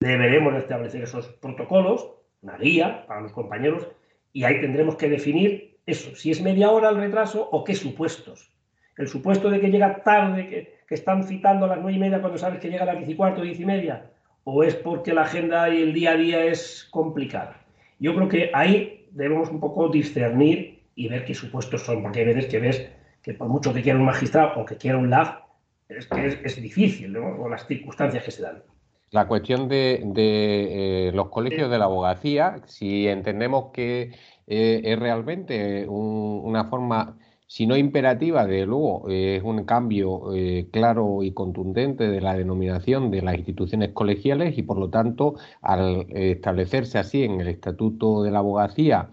deberemos 0.00 0.54
establecer 0.54 1.02
esos 1.02 1.28
protocolos, 1.28 2.10
una 2.42 2.56
guía 2.58 3.04
para 3.06 3.22
los 3.22 3.32
compañeros, 3.32 3.88
y 4.34 4.44
ahí 4.44 4.60
tendremos 4.60 4.96
que 4.96 5.08
definir 5.08 5.78
eso, 5.86 6.14
si 6.16 6.30
es 6.30 6.42
media 6.42 6.70
hora 6.70 6.90
el 6.90 6.96
retraso 6.96 7.48
o 7.50 7.64
qué 7.64 7.74
supuestos. 7.74 8.50
El 8.98 9.08
supuesto 9.08 9.48
de 9.48 9.60
que 9.60 9.70
llega 9.70 10.02
tarde, 10.02 10.46
que, 10.48 10.74
están 10.94 11.24
citando 11.24 11.64
a 11.64 11.68
las 11.68 11.78
nueve 11.78 11.96
y 11.96 11.98
media 11.98 12.20
cuando 12.20 12.38
sabes 12.38 12.60
que 12.60 12.68
llega 12.68 12.84
a 12.84 12.86
las 12.86 12.98
diez 12.98 13.08
y 13.08 13.16
cuarto, 13.16 13.42
diez 13.42 13.58
y 13.58 13.64
media, 13.64 14.10
o 14.44 14.62
es 14.62 14.76
porque 14.76 15.12
la 15.12 15.22
agenda 15.22 15.68
y 15.68 15.82
el 15.82 15.92
día 15.92 16.12
a 16.12 16.16
día 16.16 16.44
es 16.44 16.86
complicada. 16.92 17.64
Yo 17.98 18.14
creo 18.14 18.28
que 18.28 18.50
ahí 18.54 19.08
debemos 19.10 19.50
un 19.50 19.58
poco 19.58 19.88
discernir 19.88 20.84
y 20.94 21.08
ver 21.08 21.24
qué 21.24 21.34
supuestos 21.34 21.82
son, 21.82 22.02
porque 22.02 22.20
hay 22.20 22.26
veces 22.26 22.46
que 22.46 22.60
ves 22.60 22.88
que 23.22 23.34
por 23.34 23.48
mucho 23.48 23.74
que 23.74 23.82
quiera 23.82 23.98
un 23.98 24.04
magistrado 24.04 24.60
o 24.60 24.64
que 24.64 24.76
quiera 24.76 24.98
un 24.98 25.10
LAG, 25.10 25.42
es 25.88 26.06
que 26.06 26.26
es, 26.44 26.62
difícil, 26.62 27.12
¿no? 27.12 27.42
O 27.42 27.48
las 27.48 27.66
circunstancias 27.66 28.22
que 28.22 28.30
se 28.30 28.42
dan. 28.42 28.62
La 29.14 29.28
cuestión 29.28 29.68
de, 29.68 30.02
eh, 30.16 31.12
los 31.14 31.28
colegios 31.28 31.70
de 31.70 31.78
la 31.78 31.84
abogacía, 31.84 32.56
si 32.66 33.06
entendemos 33.06 33.66
que 33.72 34.10
eh, 34.48 34.80
es 34.82 34.98
realmente 34.98 35.86
una 35.88 36.64
forma 36.64 37.16
si 37.46 37.68
no 37.68 37.76
imperativa, 37.76 38.44
de 38.44 38.66
luego, 38.66 39.08
es 39.08 39.40
un 39.44 39.64
cambio 39.66 40.34
eh, 40.34 40.68
claro 40.72 41.22
y 41.22 41.32
contundente 41.32 42.08
de 42.08 42.20
la 42.20 42.34
denominación 42.34 43.12
de 43.12 43.22
las 43.22 43.36
instituciones 43.36 43.90
colegiales 43.92 44.58
y, 44.58 44.62
por 44.62 44.78
lo 44.78 44.90
tanto, 44.90 45.36
al 45.62 46.06
establecerse 46.10 46.98
así 46.98 47.22
en 47.22 47.40
el 47.40 47.46
Estatuto 47.46 48.24
de 48.24 48.32
la 48.32 48.40
Abogacía, 48.40 49.10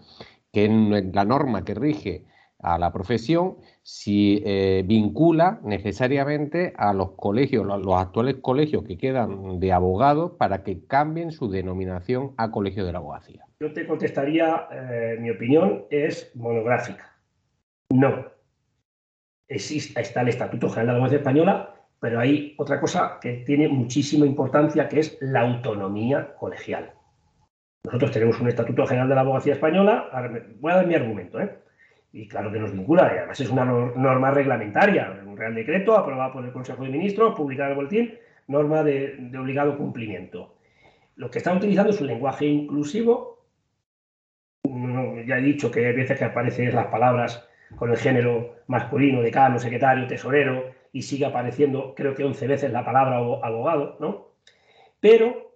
que 0.52 0.64
es 0.64 1.14
la 1.14 1.24
norma 1.24 1.64
que 1.64 1.74
rige 1.74 2.24
a 2.62 2.78
la 2.78 2.92
profesión, 2.92 3.56
si 3.82 4.42
eh, 4.46 4.82
vincula 4.86 5.60
necesariamente 5.62 6.72
a 6.76 6.94
los 6.94 7.12
colegios, 7.12 7.66
los, 7.66 8.00
actuales 8.00 8.36
colegios 8.40 8.84
que 8.84 8.96
quedan 8.96 9.60
de 9.60 9.72
abogados, 9.72 10.32
para 10.38 10.62
que 10.62 10.86
cambien 10.86 11.32
su 11.32 11.50
denominación 11.50 12.32
a 12.38 12.50
colegio 12.50 12.86
de 12.86 12.92
la 12.92 12.98
abogacía. 12.98 13.44
Yo 13.60 13.72
te 13.72 13.86
contestaría, 13.86 14.68
eh, 14.72 15.16
mi 15.20 15.30
opinión 15.30 15.84
es 15.90 16.30
monográfica 16.34 17.12
no. 17.92 18.24
Existe, 19.48 20.00
está 20.00 20.22
el 20.22 20.28
Estatuto 20.28 20.68
General 20.70 20.86
de 20.86 20.92
la 20.92 20.96
Abogacía 20.96 21.18
Española, 21.18 21.74
pero 22.00 22.18
hay 22.18 22.54
otra 22.58 22.80
cosa 22.80 23.18
que 23.20 23.44
tiene 23.44 23.68
muchísima 23.68 24.24
importancia, 24.24 24.88
que 24.88 25.00
es 25.00 25.18
la 25.20 25.42
autonomía 25.42 26.34
colegial. 26.36 26.92
Nosotros 27.84 28.12
tenemos 28.12 28.40
un 28.40 28.48
Estatuto 28.48 28.86
General 28.86 29.08
de 29.08 29.14
la 29.14 29.20
Abogacía 29.20 29.54
Española, 29.54 30.08
voy 30.60 30.72
a 30.72 30.76
dar 30.76 30.86
mi 30.86 30.94
argumento, 30.94 31.40
¿eh? 31.40 31.58
Y 32.12 32.28
claro 32.28 32.52
que 32.52 32.58
nos 32.58 32.72
vincula, 32.72 33.06
además 33.06 33.40
es 33.40 33.48
una 33.48 33.64
norma 33.64 34.30
reglamentaria, 34.30 35.22
un 35.26 35.36
Real 35.36 35.54
Decreto 35.54 35.96
aprobado 35.96 36.34
por 36.34 36.44
el 36.44 36.52
Consejo 36.52 36.84
de 36.84 36.90
Ministros, 36.90 37.34
publicado 37.34 37.68
en 37.68 37.70
el 37.70 37.76
boletín, 37.76 38.14
norma 38.48 38.82
de, 38.82 39.16
de 39.18 39.38
obligado 39.38 39.76
cumplimiento. 39.78 40.54
Lo 41.16 41.30
que 41.30 41.38
están 41.38 41.56
utilizando 41.56 41.90
es 41.90 42.00
un 42.00 42.08
lenguaje 42.08 42.46
inclusivo, 42.46 43.32
ya 45.26 45.38
he 45.38 45.42
dicho 45.42 45.70
que 45.70 45.86
hay 45.86 45.94
veces 45.94 46.18
que 46.18 46.24
aparecen 46.24 46.74
las 46.74 46.86
palabras 46.86 47.48
con 47.76 47.90
el 47.90 47.96
género 47.96 48.56
masculino, 48.66 49.22
decano, 49.22 49.58
secretario, 49.58 50.06
tesorero, 50.06 50.70
y 50.92 51.02
sigue 51.02 51.24
apareciendo, 51.24 51.94
creo 51.94 52.14
que 52.14 52.24
11 52.24 52.46
veces 52.46 52.72
la 52.72 52.84
palabra 52.84 53.16
abogado, 53.16 53.96
¿no? 53.98 54.28
Pero 55.00 55.54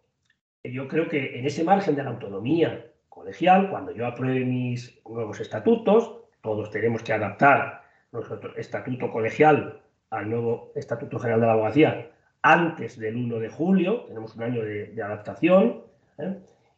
yo 0.65 0.89
creo 0.89 1.09
que 1.09 1.39
en 1.39 1.47
ese 1.47 1.63
margen 1.63 1.95
de 1.95 2.03
la 2.03 2.11
autonomía 2.11 2.87
colegial, 3.09 3.71
cuando 3.71 3.93
yo 3.93 4.07
apruebe 4.07 4.45
mis 4.45 4.99
nuevos 5.07 5.41
estatutos, 5.41 6.26
todos 6.47 6.71
tenemos 6.71 7.03
que 7.03 7.13
adaptar 7.13 7.83
nuestro 8.13 8.57
estatuto 8.57 9.11
colegial 9.11 9.81
al 10.11 10.31
nuevo 10.31 10.71
Estatuto 10.77 11.19
General 11.19 11.41
de 11.41 11.47
la 11.49 11.53
Abogacía 11.55 12.11
antes 12.41 12.97
del 13.01 13.17
1 13.17 13.41
de 13.41 13.49
julio, 13.49 14.05
tenemos 14.07 14.37
un 14.37 14.45
año 14.45 14.63
de, 14.63 14.95
adaptación, 15.03 15.83
¿eh? 16.19 16.37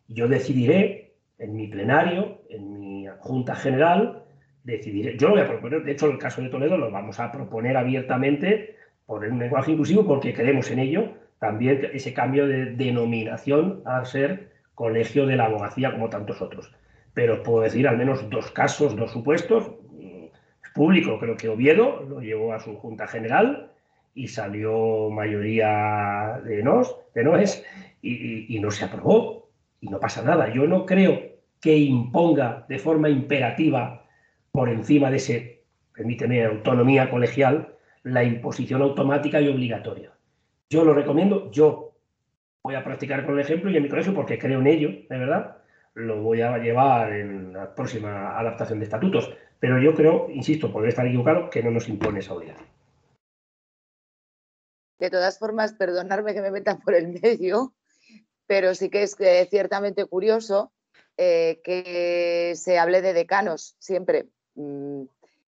yo 0.08 0.26
decidiré 0.26 1.12
en 1.38 1.54
mi 1.54 1.66
plenario, 1.66 2.40
en 2.48 2.80
mi 2.80 3.06
Junta 3.18 3.54
General, 3.54 4.22
decidir. 4.64 5.18
Yo 5.18 5.28
lo 5.28 5.34
voy 5.34 5.42
a 5.42 5.48
proponer, 5.48 5.84
de 5.84 5.92
hecho, 5.92 6.06
en 6.06 6.12
el 6.12 6.18
caso 6.18 6.40
de 6.40 6.48
Toledo 6.48 6.78
lo 6.78 6.90
vamos 6.90 7.20
a 7.20 7.30
proponer 7.30 7.76
abiertamente 7.76 8.76
por 9.04 9.22
un 9.22 9.38
lenguaje 9.38 9.72
inclusivo 9.72 10.06
porque 10.06 10.32
creemos 10.32 10.70
en 10.70 10.78
ello. 10.78 11.12
También 11.38 11.90
ese 11.92 12.14
cambio 12.14 12.46
de 12.46 12.72
denominación 12.74 13.82
a 13.84 14.02
ser 14.06 14.50
colegio 14.74 15.26
de 15.26 15.36
la 15.36 15.44
abogacía 15.44 15.92
como 15.92 16.08
tantos 16.08 16.40
otros. 16.40 16.72
Pero 17.14 17.34
os 17.34 17.40
puedo 17.40 17.62
decir 17.62 17.88
al 17.88 17.98
menos 17.98 18.28
dos 18.30 18.50
casos, 18.50 18.96
dos 18.96 19.10
supuestos. 19.10 19.72
Público, 20.74 21.18
creo 21.18 21.36
que 21.36 21.48
Oviedo 21.48 22.04
lo 22.08 22.20
llevó 22.20 22.52
a 22.52 22.60
su 22.60 22.76
Junta 22.76 23.08
General 23.08 23.72
y 24.14 24.28
salió 24.28 25.10
mayoría 25.10 26.40
de 26.44 26.62
nos, 26.62 26.96
de 27.14 27.24
noes, 27.24 27.64
y, 28.00 28.54
y 28.54 28.60
no 28.60 28.70
se 28.70 28.84
aprobó. 28.84 29.48
Y 29.80 29.88
no 29.88 29.98
pasa 29.98 30.22
nada. 30.22 30.52
Yo 30.52 30.66
no 30.66 30.86
creo 30.86 31.20
que 31.60 31.76
imponga 31.76 32.64
de 32.68 32.78
forma 32.78 33.08
imperativa 33.08 34.04
por 34.52 34.68
encima 34.68 35.10
de 35.10 35.16
ese, 35.16 35.62
permíteme, 35.94 36.44
autonomía 36.44 37.10
colegial, 37.10 37.74
la 38.02 38.24
imposición 38.24 38.82
automática 38.82 39.40
y 39.40 39.48
obligatoria. 39.48 40.12
Yo 40.70 40.84
lo 40.84 40.94
recomiendo, 40.94 41.50
yo 41.50 41.92
voy 42.62 42.74
a 42.74 42.84
practicar 42.84 43.24
con 43.24 43.34
el 43.34 43.40
ejemplo 43.40 43.70
y 43.70 43.76
en 43.76 43.82
mi 43.82 43.88
colegio, 43.88 44.14
porque 44.14 44.38
creo 44.38 44.60
en 44.60 44.66
ello, 44.66 44.88
de 45.08 45.18
verdad, 45.18 45.58
lo 45.98 46.22
voy 46.22 46.40
a 46.42 46.58
llevar 46.58 47.12
en 47.12 47.52
la 47.52 47.74
próxima 47.74 48.38
adaptación 48.38 48.78
de 48.78 48.84
estatutos. 48.84 49.34
Pero 49.60 49.80
yo 49.80 49.94
creo, 49.94 50.30
insisto, 50.30 50.72
poder 50.72 50.90
estar 50.90 51.06
equivocado, 51.06 51.50
que 51.50 51.62
no 51.62 51.70
nos 51.70 51.88
impone 51.88 52.20
esa 52.20 52.34
obligación. 52.34 52.68
De 54.98 55.10
todas 55.10 55.38
formas, 55.38 55.74
perdonarme 55.74 56.34
que 56.34 56.40
me 56.40 56.50
meta 56.50 56.78
por 56.78 56.94
el 56.94 57.08
medio, 57.08 57.74
pero 58.46 58.74
sí 58.74 58.88
que 58.90 59.02
es 59.02 59.16
eh, 59.20 59.46
ciertamente 59.50 60.04
curioso 60.06 60.72
eh, 61.16 61.60
que 61.64 62.54
se 62.56 62.78
hable 62.78 63.02
de 63.02 63.12
decanos 63.12 63.76
siempre. 63.78 64.28
Mm, 64.54 65.04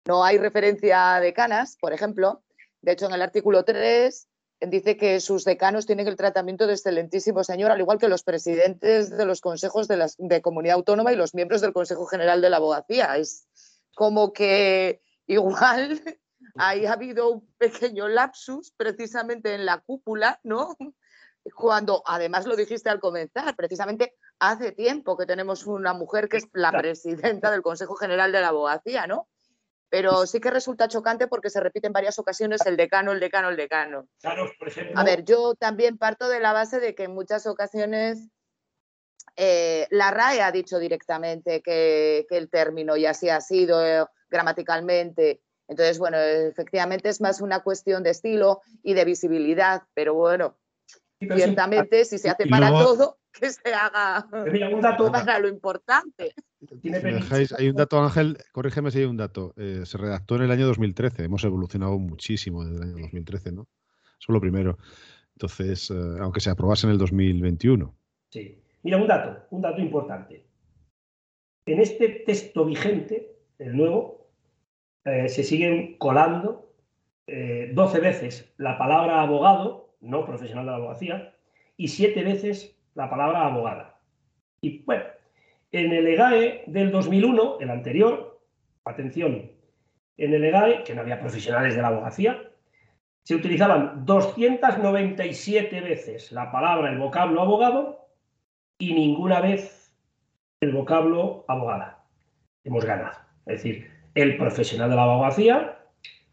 no 0.06 0.24
hay 0.24 0.38
referencia 0.38 1.14
a 1.14 1.20
decanas, 1.20 1.76
por 1.80 1.92
ejemplo. 1.92 2.42
De 2.80 2.92
hecho, 2.92 3.06
en 3.06 3.12
el 3.12 3.22
artículo 3.22 3.64
3 3.64 4.29
dice 4.60 4.96
que 4.96 5.20
sus 5.20 5.44
decanos 5.44 5.86
tienen 5.86 6.06
el 6.06 6.16
tratamiento 6.16 6.66
de 6.66 6.74
excelentísimo 6.74 7.44
señor, 7.44 7.70
al 7.70 7.80
igual 7.80 7.98
que 7.98 8.08
los 8.08 8.22
presidentes 8.22 9.10
de 9.10 9.24
los 9.24 9.40
consejos 9.40 9.88
de, 9.88 9.96
la 9.96 10.40
comunidad 10.42 10.76
autónoma 10.76 11.12
y 11.12 11.16
los 11.16 11.34
miembros 11.34 11.62
del 11.62 11.72
Consejo 11.72 12.06
General 12.06 12.42
de 12.42 12.50
la 12.50 12.58
Abogacía. 12.58 13.16
Es 13.16 13.48
como 13.94 14.32
que 14.32 15.00
igual 15.26 16.00
ahí 16.56 16.84
ha 16.84 16.92
habido 16.92 17.30
un 17.30 17.48
pequeño 17.56 18.08
lapsus 18.08 18.72
precisamente 18.76 19.54
en 19.54 19.64
la 19.64 19.78
cúpula, 19.78 20.40
¿no? 20.42 20.76
Cuando 21.56 22.02
además 22.04 22.44
lo 22.44 22.54
dijiste 22.54 22.90
al 22.90 23.00
comenzar, 23.00 23.56
precisamente 23.56 24.14
hace 24.38 24.72
tiempo 24.72 25.16
que 25.16 25.24
tenemos 25.24 25.66
una 25.66 25.94
mujer 25.94 26.28
que 26.28 26.36
es 26.36 26.48
la 26.52 26.70
presidenta 26.70 27.50
del 27.50 27.62
Consejo 27.62 27.94
General 27.94 28.30
de 28.30 28.40
la 28.42 28.48
Abogacía, 28.48 29.06
¿no? 29.06 29.29
Pero 29.90 30.24
sí 30.26 30.40
que 30.40 30.50
resulta 30.50 30.88
chocante 30.88 31.26
porque 31.26 31.50
se 31.50 31.60
repite 31.60 31.88
en 31.88 31.92
varias 31.92 32.18
ocasiones 32.18 32.64
el 32.64 32.76
decano, 32.76 33.10
el 33.12 33.20
decano, 33.20 33.48
el 33.48 33.56
decano. 33.56 34.06
A 34.94 35.04
ver, 35.04 35.24
yo 35.24 35.54
también 35.56 35.98
parto 35.98 36.28
de 36.28 36.38
la 36.38 36.52
base 36.52 36.78
de 36.78 36.94
que 36.94 37.04
en 37.04 37.14
muchas 37.14 37.46
ocasiones 37.46 38.28
eh, 39.36 39.86
la 39.90 40.10
RAE 40.10 40.42
ha 40.42 40.52
dicho 40.52 40.78
directamente 40.78 41.62
que, 41.62 42.26
el 42.30 42.50
término 42.50 42.96
y 42.96 43.06
así 43.06 43.28
ha 43.28 43.40
sido 43.40 43.84
eh, 43.84 44.04
gramaticalmente. 44.28 45.40
Entonces, 45.66 45.98
bueno, 45.98 46.18
efectivamente 46.18 47.08
es 47.08 47.20
más 47.20 47.40
una 47.40 47.60
cuestión 47.60 48.02
de 48.02 48.10
estilo 48.10 48.60
y 48.82 48.94
de 48.94 49.04
visibilidad, 49.04 49.82
pero 49.94 50.14
bueno, 50.14 50.58
ciertamente 51.20 52.04
si 52.04 52.18
se 52.18 52.28
hace 52.28 52.46
para 52.46 52.70
todo, 52.70 53.18
que 53.32 53.50
se 53.50 53.72
haga 53.72 54.26
para 55.12 55.38
lo 55.38 55.48
importante. 55.48 56.34
Hay 57.58 57.68
un 57.68 57.76
dato, 57.76 58.00
Ángel, 58.02 58.38
corrígeme 58.52 58.90
si 58.90 58.98
hay 58.98 59.04
un 59.04 59.16
dato. 59.16 59.54
Eh, 59.56 59.82
se 59.84 59.98
redactó 59.98 60.36
en 60.36 60.42
el 60.42 60.50
año 60.50 60.66
2013. 60.66 61.24
Hemos 61.24 61.44
evolucionado 61.44 61.98
muchísimo 61.98 62.64
desde 62.64 62.84
el 62.84 62.90
año 62.90 63.02
2013, 63.02 63.52
¿no? 63.52 63.62
Eso 64.18 64.26
es 64.26 64.28
lo 64.28 64.40
primero. 64.40 64.78
Entonces, 65.34 65.90
eh, 65.90 65.94
aunque 66.20 66.40
se 66.40 66.50
aprobase 66.50 66.86
en 66.86 66.92
el 66.92 66.98
2021. 66.98 67.94
Sí. 68.30 68.62
Mira, 68.82 68.96
un 68.98 69.06
dato, 69.06 69.46
un 69.50 69.62
dato 69.62 69.80
importante. 69.80 70.44
En 71.66 71.80
este 71.80 72.08
texto 72.26 72.64
vigente, 72.64 73.36
el 73.58 73.76
nuevo, 73.76 74.30
eh, 75.04 75.28
se 75.28 75.44
siguen 75.44 75.96
colando 75.98 76.66
12 77.26 78.00
veces 78.00 78.52
la 78.56 78.76
palabra 78.76 79.22
abogado 79.22 79.90
no 80.00 80.24
profesional 80.24 80.64
de 80.64 80.70
la 80.70 80.76
abogacía, 80.78 81.34
y 81.76 81.88
siete 81.88 82.22
veces 82.24 82.76
la 82.94 83.08
palabra 83.08 83.46
abogada. 83.46 84.00
Y 84.60 84.82
bueno, 84.82 85.04
en 85.72 85.92
el 85.92 86.06
EGAE 86.06 86.64
del 86.66 86.90
2001, 86.90 87.58
el 87.60 87.70
anterior, 87.70 88.40
atención, 88.84 89.50
en 90.16 90.34
el 90.34 90.44
EGAE, 90.44 90.84
que 90.84 90.94
no 90.94 91.02
había 91.02 91.20
profesionales 91.20 91.76
de 91.76 91.82
la 91.82 91.88
abogacía, 91.88 92.42
se 93.22 93.34
utilizaban 93.34 94.04
297 94.04 95.80
veces 95.80 96.32
la 96.32 96.50
palabra, 96.50 96.90
el 96.90 96.98
vocablo 96.98 97.42
abogado, 97.42 98.08
y 98.78 98.94
ninguna 98.94 99.40
vez 99.40 99.94
el 100.60 100.72
vocablo 100.72 101.44
abogada. 101.48 102.04
Hemos 102.64 102.84
ganado. 102.84 103.18
Es 103.46 103.62
decir, 103.62 103.90
el 104.14 104.36
profesional 104.36 104.90
de 104.90 104.96
la 104.96 105.04
abogacía, 105.04 105.78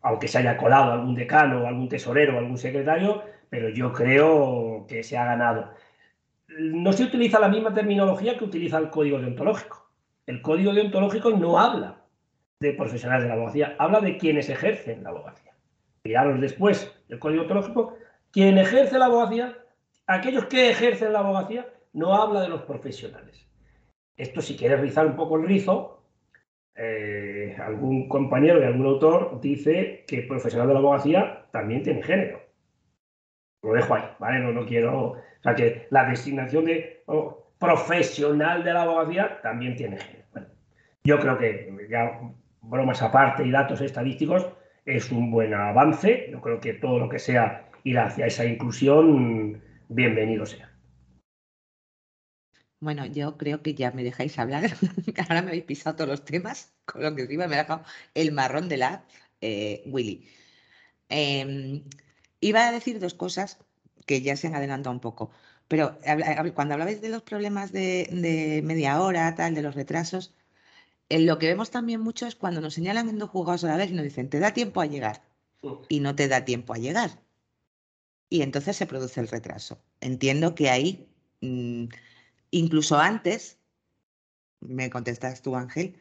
aunque 0.02 0.28
se 0.28 0.40
haya 0.40 0.58
colado 0.58 0.94
algún 0.94 1.16
decano, 1.16 1.68
algún 1.68 1.90
tesorero, 1.90 2.38
algún 2.38 2.58
secretario, 2.58 3.24
pero 3.50 3.70
yo 3.70 3.94
creo 3.94 4.86
que 4.88 5.04
se 5.04 5.18
ha 5.18 5.26
ganado. 5.26 5.72
No 6.48 6.94
se 6.94 7.04
utiliza 7.04 7.40
la 7.40 7.50
misma 7.50 7.74
terminología 7.74 8.38
que 8.38 8.46
utiliza 8.46 8.78
el 8.78 8.90
código 8.90 9.20
deontológico. 9.20 9.92
El 10.26 10.42
código 10.42 10.74
deontológico 10.74 11.32
no 11.32 11.60
habla 11.60 12.04
de 12.60 12.74
profesionales 12.74 13.24
de 13.24 13.30
la 13.30 13.36
abogacía, 13.36 13.76
habla 13.78 14.02
de 14.02 14.18
quienes 14.18 14.50
ejercen 14.50 15.04
la 15.04 15.10
abogacía. 15.10 15.54
Miraros 16.04 16.42
después 16.42 16.94
el 17.10 17.20
código 17.20 17.44
deontológico, 17.44 17.98
quien 18.32 18.58
ejerce 18.58 18.98
la 18.98 19.06
abogacía, 19.06 19.58
aquellos 20.08 20.46
que 20.46 20.70
ejercen 20.70 21.14
la 21.14 21.20
abogacía, 21.20 21.68
no 21.94 22.14
habla 22.16 22.42
de 22.42 22.50
los 22.50 22.62
profesionales. 22.64 23.46
Esto 24.16 24.42
si 24.42 24.56
quieres 24.56 24.80
rizar 24.80 25.06
un 25.06 25.16
poco 25.16 25.38
el 25.38 25.48
rizo, 25.48 26.04
eh, 26.76 27.56
algún 27.60 28.08
compañero 28.08 28.62
y 28.62 28.64
algún 28.64 28.86
autor 28.86 29.40
dice 29.42 30.06
que 30.08 30.20
el 30.20 30.28
profesional 30.28 30.68
de 30.68 30.74
la 30.74 30.80
abogacía 30.80 31.48
también 31.52 31.84
tiene 31.84 32.04
género. 32.04 32.47
Lo 33.64 33.74
dejo 33.74 33.96
ahí, 33.96 34.04
¿vale? 34.20 34.40
No, 34.40 34.52
no 34.52 34.66
quiero. 34.66 35.12
O 35.12 35.22
sea, 35.42 35.56
que 35.56 35.88
la 35.90 36.06
designación 36.06 36.66
de 36.66 37.04
profesional 37.60 38.64
de 38.64 38.74
la 38.74 38.84
abogacía 38.84 39.42
también 39.42 39.76
tiene 39.76 39.98
género. 39.98 40.52
yo 41.04 41.20
creo 41.20 41.38
que, 41.38 41.88
ya 41.90 42.20
bromas 42.62 43.02
aparte 43.02 43.44
y 43.46 43.52
datos 43.52 43.82
estadísticos, 43.82 44.48
es 44.86 45.12
un 45.12 45.32
buen 45.32 45.54
avance. 45.54 46.28
Yo 46.32 46.42
creo 46.42 46.60
que 46.60 46.74
todo 46.74 47.00
lo 47.00 47.10
que 47.10 47.20
sea 47.20 47.70
ir 47.84 48.00
hacia 48.00 48.26
esa 48.26 48.46
inclusión, 48.46 49.62
bienvenido 49.90 50.46
sea. 50.46 50.72
Bueno, 52.80 53.06
yo 53.08 53.38
creo 53.38 53.64
que 53.64 53.74
ya 53.74 53.92
me 53.92 54.04
dejáis 54.04 54.38
hablar. 54.38 54.64
Ahora 55.30 55.42
me 55.42 55.50
habéis 55.50 55.64
pisado 55.64 55.96
todos 55.96 56.10
los 56.10 56.26
temas, 56.26 56.76
con 56.86 57.02
lo 57.02 57.16
que 57.16 57.24
encima 57.24 57.48
me 57.48 57.56
ha 57.56 57.60
dejado 57.60 57.84
el 58.14 58.32
marrón 58.32 58.70
de 58.70 58.78
la 58.78 59.04
eh, 59.42 59.82
Willy. 59.88 60.28
Em, 61.10 61.84
iba 62.40 62.68
a 62.68 62.72
decir 62.72 63.00
dos 63.00 63.14
cosas 63.14 63.58
que 64.06 64.22
ya 64.22 64.38
se 64.38 64.48
han 64.48 64.56
adelantado 64.56 64.94
un 64.94 65.02
poco, 65.02 65.32
pero 65.68 65.98
cuando 66.54 66.74
hablabais 66.74 67.02
de 67.02 67.10
los 67.10 67.24
problemas 67.24 67.72
de, 67.72 68.62
media 68.64 69.02
hora, 69.02 69.36
tal, 69.36 69.54
de 69.54 69.62
los 69.62 69.76
retrasos, 69.76 70.34
eh, 71.10 71.20
lo 71.20 71.40
que 71.40 71.48
vemos 71.48 71.72
también 71.72 72.02
mucho 72.02 72.26
es 72.28 72.36
cuando 72.36 72.62
nos 72.62 72.74
señalan 72.74 73.10
en 73.10 73.20
dos 73.20 73.30
jugados 73.30 73.64
a 73.64 73.68
la 73.68 73.78
vez 73.78 73.92
y 73.92 73.94
nos 73.94 74.04
dicen, 74.04 74.30
te 74.30 74.40
da 74.40 74.54
tiempo 74.54 74.82
a 74.82 74.86
llegar, 74.86 75.24
y 75.90 76.00
no 76.00 76.16
te 76.16 76.28
da 76.28 76.46
tiempo 76.46 76.74
a 76.74 76.78
llegar. 76.78 77.22
Y 78.30 78.42
entonces 78.42 78.76
se 78.76 78.86
produce 78.86 79.20
el 79.20 79.28
retraso. 79.28 79.82
Entiendo 80.02 80.56
que 80.56 80.70
ahí... 80.70 81.08
Mm, 81.42 81.86
incluso 82.52 82.98
antes, 82.98 83.60
me 84.60 84.90
contestas 84.90 85.42
tú, 85.42 85.56
Ángel, 85.56 85.96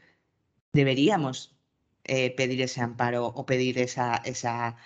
deberíamos 0.73 1.57
eh, 2.05 2.35
pedir 2.37 2.63
ese 2.63 2.81
amparo 2.81 3.27
o 3.27 3.47
pedir 3.47 3.79
esa, 3.79 4.17
esa 4.25 4.77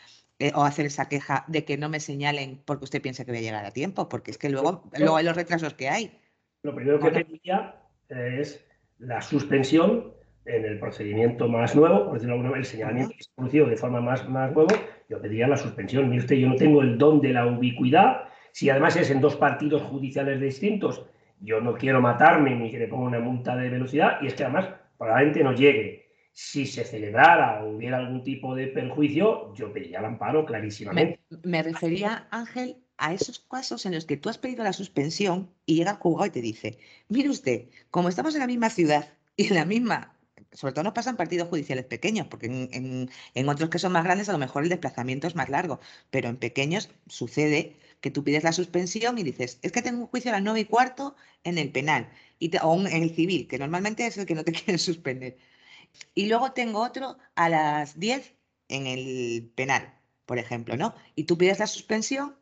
eh, 0.41 0.53
o 0.55 0.65
hacer 0.65 0.87
esa 0.87 1.09
queja 1.09 1.45
de 1.47 1.65
que 1.65 1.79
no 1.79 1.89
me 1.89 2.01
señalen 2.01 2.61
porque 2.65 2.85
usted 2.85 3.01
piensa 3.01 3.25
que 3.25 3.31
voy 3.31 3.39
a 3.39 3.43
llegar 3.43 3.65
a 3.65 3.71
tiempo, 3.71 4.09
porque 4.09 4.33
es 4.33 4.39
que 4.39 4.51
luego, 4.51 4.91
luego 4.99 5.17
hay 5.17 5.25
los 5.25 5.37
retrasos 5.37 5.75
que 5.75 5.89
hay. 5.89 6.19
Lo 6.63 6.75
primero 6.75 6.99
que 6.99 7.11
pediría 7.11 7.77
es 8.09 8.67
la 8.99 9.23
suspensión 9.23 10.13
en 10.47 10.65
el 10.65 10.81
procedimiento 10.81 11.47
más 11.49 11.77
nuevo, 11.77 12.07
por 12.07 12.15
decirlo 12.15 12.35
de 12.35 12.41
alguna 12.41 12.51
manera, 12.51 12.67
el 12.67 12.67
señalamiento 12.67 13.15
que 13.17 13.23
se 13.23 13.31
producido 13.37 13.67
de 13.67 13.77
forma 13.77 14.01
más, 14.01 14.29
más 14.29 14.53
nuevo, 14.53 14.75
yo 15.09 15.21
pediría 15.21 15.47
la 15.47 15.57
suspensión. 15.57 16.09
Mire 16.09 16.23
usted, 16.23 16.37
yo 16.37 16.49
no 16.49 16.57
tengo 16.57 16.83
el 16.83 16.99
don 16.99 17.21
de 17.21 17.33
la 17.33 17.47
ubicuidad, 17.47 18.25
si 18.53 18.69
además 18.69 18.97
es 18.97 19.11
en 19.11 19.21
dos 19.21 19.37
partidos 19.37 19.83
judiciales 19.83 20.41
distintos 20.41 21.07
yo 21.41 21.61
no 21.61 21.75
quiero 21.75 22.01
matarme 22.01 22.55
ni 22.55 22.71
que 22.71 22.79
le 22.79 22.89
ponga 22.89 23.07
una 23.07 23.21
multa 23.21 23.57
de 23.57 23.71
velocidad 23.71 24.19
y 24.21 24.27
es 24.27 24.35
que 24.35 24.45
además 24.45 24.69
probablemente 24.99 25.43
no 25.43 25.53
llegue. 25.53 26.10
Si 26.33 26.67
se 26.67 26.85
celebrara 26.85 27.65
o 27.65 27.77
hubiera 27.77 27.99
algún 27.99 28.23
tipo 28.23 28.55
de 28.55 28.69
perjuicio, 28.69 29.53
yo 29.55 29.73
pediría 29.73 29.99
el 29.99 30.07
amparo 30.07 30.47
clarísimamente. 30.47 31.21
Me, 31.43 31.63
refería, 31.63 32.29
Ángel, 32.31 32.77
a 32.99 33.13
esos 33.13 33.41
casos 33.41 33.85
en 33.87 33.95
los 33.95 34.05
que 34.05 34.17
tú 34.17 34.29
has 34.29 34.39
pedido 34.39 34.65
la 34.65 34.73
suspensión 34.73 35.51
y 35.67 35.77
llega 35.77 35.93
el 35.93 35.97
juzgado 35.97 36.27
y 36.27 36.31
te 36.31 36.41
dice, 36.41 36.79
mire 37.09 37.29
usted, 37.29 37.69
como 37.91 38.09
estamos 38.09 38.35
en 38.35 38.41
la 38.41 38.47
misma 38.47 38.71
ciudad 38.71 39.09
y 39.37 39.49
en 39.49 39.55
la 39.55 39.65
misma 39.65 40.15
sobre 40.53 40.73
todo 40.73 40.85
nos 40.85 40.93
pasan 40.93 41.17
partidos 41.17 41.49
judiciales 41.49 41.85
pequeños, 41.85 42.27
porque 42.27 42.47
en, 42.47 43.49
otros 43.49 43.71
que 43.71 43.79
son 43.79 43.93
más 43.93 44.05
grandes 44.05 44.29
a 44.29 44.33
lo 44.33 44.39
mejor 44.39 44.63
el 44.63 44.69
desplazamiento 44.69 45.27
es 45.27 45.35
más 45.35 45.49
largo, 45.49 45.81
pero 46.11 46.29
en 46.29 46.37
pequeños 46.37 46.91
sucede 47.07 47.77
que 48.01 48.11
tú 48.11 48.25
pides 48.25 48.45
la 48.45 48.53
suspensión 48.53 49.19
y 49.19 49.23
dices, 49.23 49.59
es 49.63 49.73
que 49.73 49.83
tengo 49.83 50.01
un 50.01 50.07
juicio 50.07 50.31
a 50.31 50.35
las 50.35 50.43
nueve 50.43 50.61
y 50.61 50.65
cuarto 50.65 51.15
en 51.45 51.59
el 51.59 51.71
penal 51.71 52.11
y 52.39 52.51
o 52.63 52.75
en 52.87 53.03
el 53.03 53.15
civil, 53.15 53.47
que 53.47 53.59
normalmente 53.59 54.07
es 54.07 54.19
el 54.19 54.27
que 54.27 54.35
no 54.35 54.45
te 54.45 54.53
quieren 54.53 54.79
suspender. 54.79 55.37
Y 56.15 56.27
luego 56.27 56.53
tengo 56.53 56.83
otro 56.83 57.19
a 57.35 57.49
las 57.49 57.99
10 57.99 58.35
en 58.69 58.87
el 58.87 59.53
penal, 59.55 59.95
por 60.27 60.39
ejemplo, 60.39 60.77
¿no? 60.77 60.95
Y 61.15 61.25
tú 61.25 61.37
pides 61.37 61.59
la 61.59 61.67
suspensión 61.67 62.37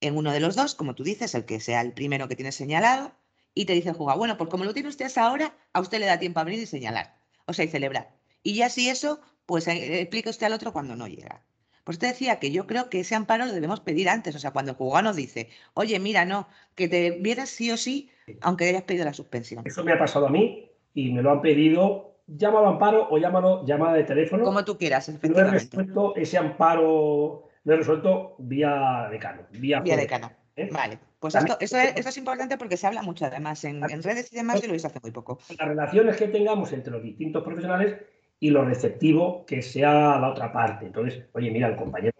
en 0.00 0.16
uno 0.16 0.32
de 0.32 0.40
los 0.40 0.56
dos, 0.56 0.74
como 0.74 0.94
tú 0.94 1.04
dices, 1.04 1.34
el 1.34 1.44
que 1.44 1.60
sea 1.60 1.80
el 1.80 1.92
primero 1.92 2.28
que 2.28 2.36
tienes 2.36 2.54
señalado, 2.54 3.12
y 3.54 3.64
te 3.64 3.74
dice 3.74 3.90
el 3.90 3.94
juzgado, 3.94 4.18
bueno, 4.18 4.36
pues 4.38 4.48
como 4.48 4.64
lo 4.64 4.72
tiene 4.72 4.88
usted 4.88 5.10
ahora, 5.18 5.54
a 5.72 5.80
usted 5.80 5.98
le 5.98 6.06
da 6.06 6.18
tiempo 6.18 6.40
a 6.40 6.44
venir 6.44 6.60
y 6.60 6.66
señalar, 6.66 7.18
o 7.46 7.52
sea, 7.52 7.64
y 7.64 7.68
celebrar. 7.68 8.16
Y 8.42 8.54
ya 8.54 8.70
si 8.70 8.88
eso, 8.88 9.20
pues 9.46 9.66
eh, 9.68 10.00
explique 10.00 10.30
usted 10.30 10.46
al 10.46 10.52
otro 10.52 10.72
cuando 10.72 10.96
no 10.96 11.06
llega. 11.08 11.44
Pues 11.84 11.98
te 11.98 12.06
decía 12.06 12.38
que 12.38 12.52
yo 12.52 12.66
creo 12.66 12.88
que 12.88 13.00
ese 13.00 13.14
amparo 13.14 13.46
lo 13.46 13.52
debemos 13.52 13.80
pedir 13.80 14.08
antes, 14.08 14.34
o 14.34 14.38
sea, 14.38 14.52
cuando 14.52 14.72
el 14.72 14.76
juzgado 14.76 15.02
nos 15.02 15.16
dice, 15.16 15.48
oye, 15.74 15.98
mira, 15.98 16.24
no, 16.24 16.46
que 16.74 16.88
te 16.88 17.10
vieras 17.10 17.48
sí 17.48 17.70
o 17.70 17.76
sí, 17.76 18.10
aunque 18.42 18.68
hayas 18.68 18.84
pedido 18.84 19.04
la 19.04 19.14
suspensión. 19.14 19.64
Eso 19.66 19.82
me 19.82 19.92
ha 19.92 19.98
pasado 19.98 20.26
a 20.26 20.30
mí 20.30 20.70
y 20.94 21.10
me 21.10 21.22
lo 21.22 21.32
han 21.32 21.42
pedido, 21.42 22.19
llámalo 22.36 22.68
amparo 22.68 23.08
o 23.10 23.18
llámalo 23.18 23.64
llamada 23.64 23.94
de 23.94 24.04
teléfono. 24.04 24.44
Como 24.44 24.64
tú 24.64 24.76
quieras, 24.76 25.08
efectivamente. 25.08 25.42
No 25.42 25.48
he 25.48 25.52
resuelto 25.52 26.16
ese 26.16 26.38
amparo, 26.38 27.48
lo 27.64 27.72
he 27.72 27.76
resuelto 27.76 28.36
vía 28.38 29.08
decano. 29.10 29.42
Vía, 29.50 29.80
vía 29.80 29.96
decano. 29.96 30.30
¿eh? 30.56 30.68
Vale. 30.72 30.98
Pues 31.18 31.34
esto, 31.34 31.58
es, 31.60 32.16
importante 32.16 32.56
porque 32.56 32.78
se 32.78 32.86
habla 32.86 33.02
mucho 33.02 33.26
además 33.26 33.62
en, 33.64 33.82
redes 34.02 34.32
y 34.32 34.36
demás 34.36 34.64
y 34.64 34.66
lo 34.66 34.74
hice 34.74 34.86
hace 34.86 35.00
muy 35.02 35.10
poco. 35.10 35.38
Las 35.58 35.68
relaciones 35.68 36.16
que 36.16 36.28
tengamos 36.28 36.72
entre 36.72 36.92
los 36.92 37.02
distintos 37.02 37.44
profesionales 37.44 37.96
y 38.38 38.48
lo 38.48 38.64
receptivo 38.64 39.44
que 39.44 39.60
sea 39.60 40.18
la 40.18 40.30
otra 40.30 40.50
parte. 40.50 40.86
Entonces, 40.86 41.26
oye, 41.34 41.50
mira, 41.50 41.68
el 41.68 41.76
compañero, 41.76 42.14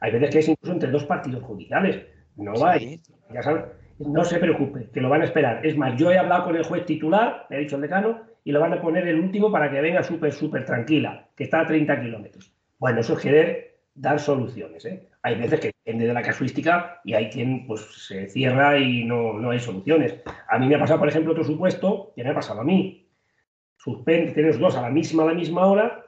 hay 0.00 0.10
veces 0.10 0.30
que 0.30 0.38
es 0.38 0.48
incluso 0.48 0.72
entre 0.72 0.90
dos 0.90 1.04
partidos 1.04 1.42
judiciales, 1.42 2.02
no 2.36 2.54
va, 2.54 2.78
ya 2.78 3.42
sabes, 3.42 3.64
no 3.98 4.24
se 4.24 4.38
preocupe, 4.38 4.88
que 4.90 5.02
lo 5.02 5.10
van 5.10 5.20
a 5.20 5.26
esperar. 5.26 5.64
Es 5.64 5.76
más, 5.76 5.94
yo 5.98 6.10
he 6.10 6.16
hablado 6.16 6.44
con 6.44 6.56
el 6.56 6.64
juez 6.64 6.86
titular, 6.86 7.46
me 7.50 7.56
ha 7.56 7.58
dicho 7.58 7.76
el 7.76 7.82
decano, 7.82 8.22
y 8.44 8.52
lo 8.52 8.60
van 8.60 8.74
a 8.74 8.80
poner 8.80 9.08
el 9.08 9.18
último 9.18 9.50
para 9.50 9.70
que 9.70 9.80
venga 9.80 10.02
súper, 10.02 10.32
súper 10.32 10.64
tranquila, 10.64 11.28
que 11.34 11.44
está 11.44 11.60
a 11.60 11.66
30 11.66 12.00
kilómetros. 12.00 12.52
Bueno, 12.78 13.00
eso 13.00 13.14
es 13.14 13.20
querer 13.20 13.78
dar 13.94 14.20
soluciones. 14.20 14.84
¿eh? 14.84 15.08
Hay 15.22 15.36
veces 15.36 15.60
que 15.60 15.72
depende 15.84 16.06
de 16.06 16.12
la 16.12 16.22
casuística 16.22 17.00
y 17.04 17.14
hay 17.14 17.30
quien 17.30 17.66
pues, 17.66 17.80
se 18.06 18.28
cierra 18.28 18.78
y 18.78 19.04
no, 19.04 19.32
no 19.32 19.50
hay 19.50 19.60
soluciones. 19.60 20.20
A 20.48 20.58
mí 20.58 20.66
me 20.66 20.74
ha 20.74 20.80
pasado, 20.80 21.00
por 21.00 21.08
ejemplo, 21.08 21.32
otro 21.32 21.44
supuesto, 21.44 22.12
que 22.14 22.22
me 22.22 22.30
ha 22.30 22.34
pasado 22.34 22.60
a 22.60 22.64
mí 22.64 23.04
suspende, 23.84 24.32
tienes 24.32 24.58
dos 24.58 24.76
a 24.76 24.82
la 24.82 24.88
misma, 24.88 25.24
a 25.24 25.26
la 25.26 25.34
misma 25.34 25.66
hora, 25.66 26.06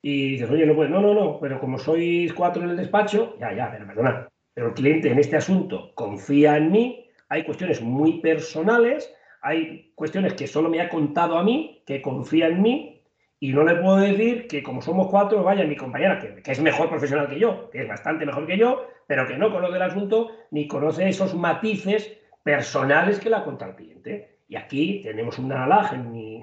y 0.00 0.32
dices, 0.32 0.50
oye, 0.50 0.64
no 0.64 0.74
puedes, 0.74 0.90
no, 0.90 1.02
no, 1.02 1.12
no, 1.12 1.38
pero 1.38 1.60
como 1.60 1.78
sois 1.78 2.32
cuatro 2.32 2.62
en 2.62 2.70
el 2.70 2.76
despacho, 2.78 3.36
ya, 3.38 3.52
ya, 3.52 3.70
pero 3.70 3.86
perdona, 3.86 4.28
pero 4.54 4.68
el 4.68 4.72
cliente 4.72 5.10
en 5.10 5.18
este 5.18 5.36
asunto 5.36 5.92
confía 5.94 6.56
en 6.56 6.72
mí, 6.72 7.06
hay 7.28 7.44
cuestiones 7.44 7.82
muy 7.82 8.20
personales, 8.20 9.12
hay 9.42 9.92
cuestiones 9.94 10.34
que 10.34 10.46
solo 10.46 10.68
me 10.68 10.80
ha 10.80 10.88
contado 10.88 11.38
a 11.38 11.42
mí, 11.42 11.82
que 11.86 12.02
confía 12.02 12.48
en 12.48 12.62
mí, 12.62 13.00
y 13.42 13.52
no 13.54 13.64
le 13.64 13.76
puedo 13.76 13.96
decir 13.96 14.46
que 14.46 14.62
como 14.62 14.82
somos 14.82 15.08
cuatro, 15.08 15.42
vaya 15.42 15.64
mi 15.64 15.76
compañera, 15.76 16.18
que, 16.18 16.42
es 16.44 16.60
mejor 16.60 16.90
profesional 16.90 17.28
que 17.28 17.38
yo, 17.38 17.70
que 17.70 17.82
es 17.82 17.88
bastante 17.88 18.26
mejor 18.26 18.46
que 18.46 18.58
yo, 18.58 18.86
pero 19.06 19.26
que 19.26 19.38
no 19.38 19.50
conoce 19.50 19.76
el 19.76 19.82
asunto 19.82 20.30
ni 20.50 20.68
conoce 20.68 21.08
esos 21.08 21.34
matices 21.34 22.18
personales 22.42 23.18
que 23.18 23.30
le 23.30 23.36
ha 23.36 23.44
contado 23.44 23.70
el 23.70 23.76
cliente. 23.78 24.40
Y 24.46 24.56
aquí 24.56 25.00
tenemos 25.02 25.38
una 25.38 25.64
alaj 25.64 25.94
en 25.94 26.12
mi, 26.12 26.42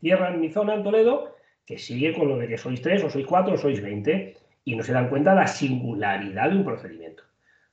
tierra, 0.00 0.28
en 0.28 0.40
mi 0.40 0.50
zona, 0.50 0.74
en 0.74 0.84
Toledo, 0.84 1.34
que 1.66 1.78
sigue 1.78 2.14
con 2.14 2.28
lo 2.28 2.36
de 2.36 2.46
que 2.46 2.58
sois 2.58 2.80
tres, 2.80 3.02
o 3.02 3.10
sois 3.10 3.26
cuatro, 3.26 3.54
o 3.54 3.58
sois 3.58 3.82
veinte, 3.82 4.36
y 4.64 4.76
no 4.76 4.84
se 4.84 4.92
dan 4.92 5.08
cuenta 5.08 5.30
de 5.30 5.40
la 5.40 5.46
singularidad 5.48 6.48
de 6.48 6.56
un 6.56 6.64
procedimiento. 6.64 7.24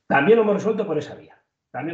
También 0.08 0.36
lo 0.36 0.42
hemos 0.42 0.54
resuelto 0.54 0.84
por 0.86 0.98
esa 0.98 1.14
vía. 1.14 1.37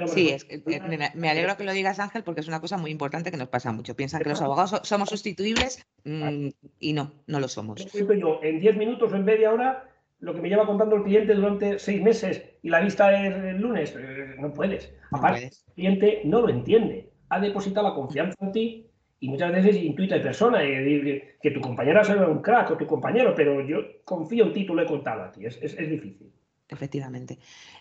Sí, 0.06 0.30
es 0.30 0.44
que, 0.44 0.62
eh, 0.66 1.10
me, 1.14 1.30
alegro 1.30 1.56
que 1.56 1.64
lo 1.64 1.72
digas, 1.72 1.98
Ángel, 1.98 2.22
porque 2.22 2.40
es 2.40 2.48
una 2.48 2.60
cosa 2.60 2.78
muy 2.78 2.90
importante 2.90 3.30
que 3.30 3.36
nos 3.36 3.48
pasa 3.48 3.72
mucho. 3.72 3.96
Piensan 3.96 4.22
que 4.22 4.28
los 4.28 4.40
abogados 4.40 4.80
somos 4.84 5.08
sustituibles 5.08 5.84
mm, 6.04 6.48
y 6.78 6.92
no, 6.92 7.12
no 7.26 7.40
lo 7.40 7.48
somos. 7.48 7.84
Yo, 7.92 8.40
en 8.42 8.60
diez 8.60 8.76
minutos 8.76 9.12
o 9.12 9.16
en 9.16 9.24
media 9.24 9.52
hora 9.52 9.90
lo 10.20 10.34
que 10.34 10.40
me 10.40 10.48
lleva 10.48 10.66
contando 10.66 10.96
el 10.96 11.02
cliente 11.02 11.34
durante 11.34 11.78
seis 11.78 12.00
meses 12.00 12.42
y 12.62 12.70
la 12.70 12.80
vista 12.80 13.12
es 13.12 13.34
el 13.34 13.60
lunes. 13.60 13.94
Eh, 13.98 14.36
no 14.38 14.52
puedes. 14.52 14.92
Aparte, 15.10 15.46
el 15.46 15.74
cliente 15.74 16.22
no 16.24 16.40
lo 16.40 16.48
entiende. 16.48 17.10
Ha 17.28 17.40
depositado 17.40 17.88
la 17.88 17.94
confianza 17.94 18.36
en 18.40 18.52
ti 18.52 18.86
y 19.20 19.28
muchas 19.28 19.52
veces 19.52 19.76
intuita 19.76 20.14
de 20.14 20.20
persona, 20.20 20.60
que 20.60 21.50
tu 21.50 21.60
compañera 21.60 22.04
sea 22.04 22.28
un 22.28 22.42
crack 22.42 22.70
o 22.70 22.76
tu 22.76 22.86
compañero, 22.86 23.34
pero 23.34 23.60
yo 23.66 23.78
confío 24.04 24.44
en 24.44 24.52
ti, 24.52 24.66
tú 24.66 24.74
lo 24.74 24.82
he 24.82 24.86
contado 24.86 25.22
a 25.22 25.32
ti. 25.32 25.46
Es, 25.46 25.56
es 25.62 25.90
difícil. 25.90 26.32
Efectivamente. 26.68 27.38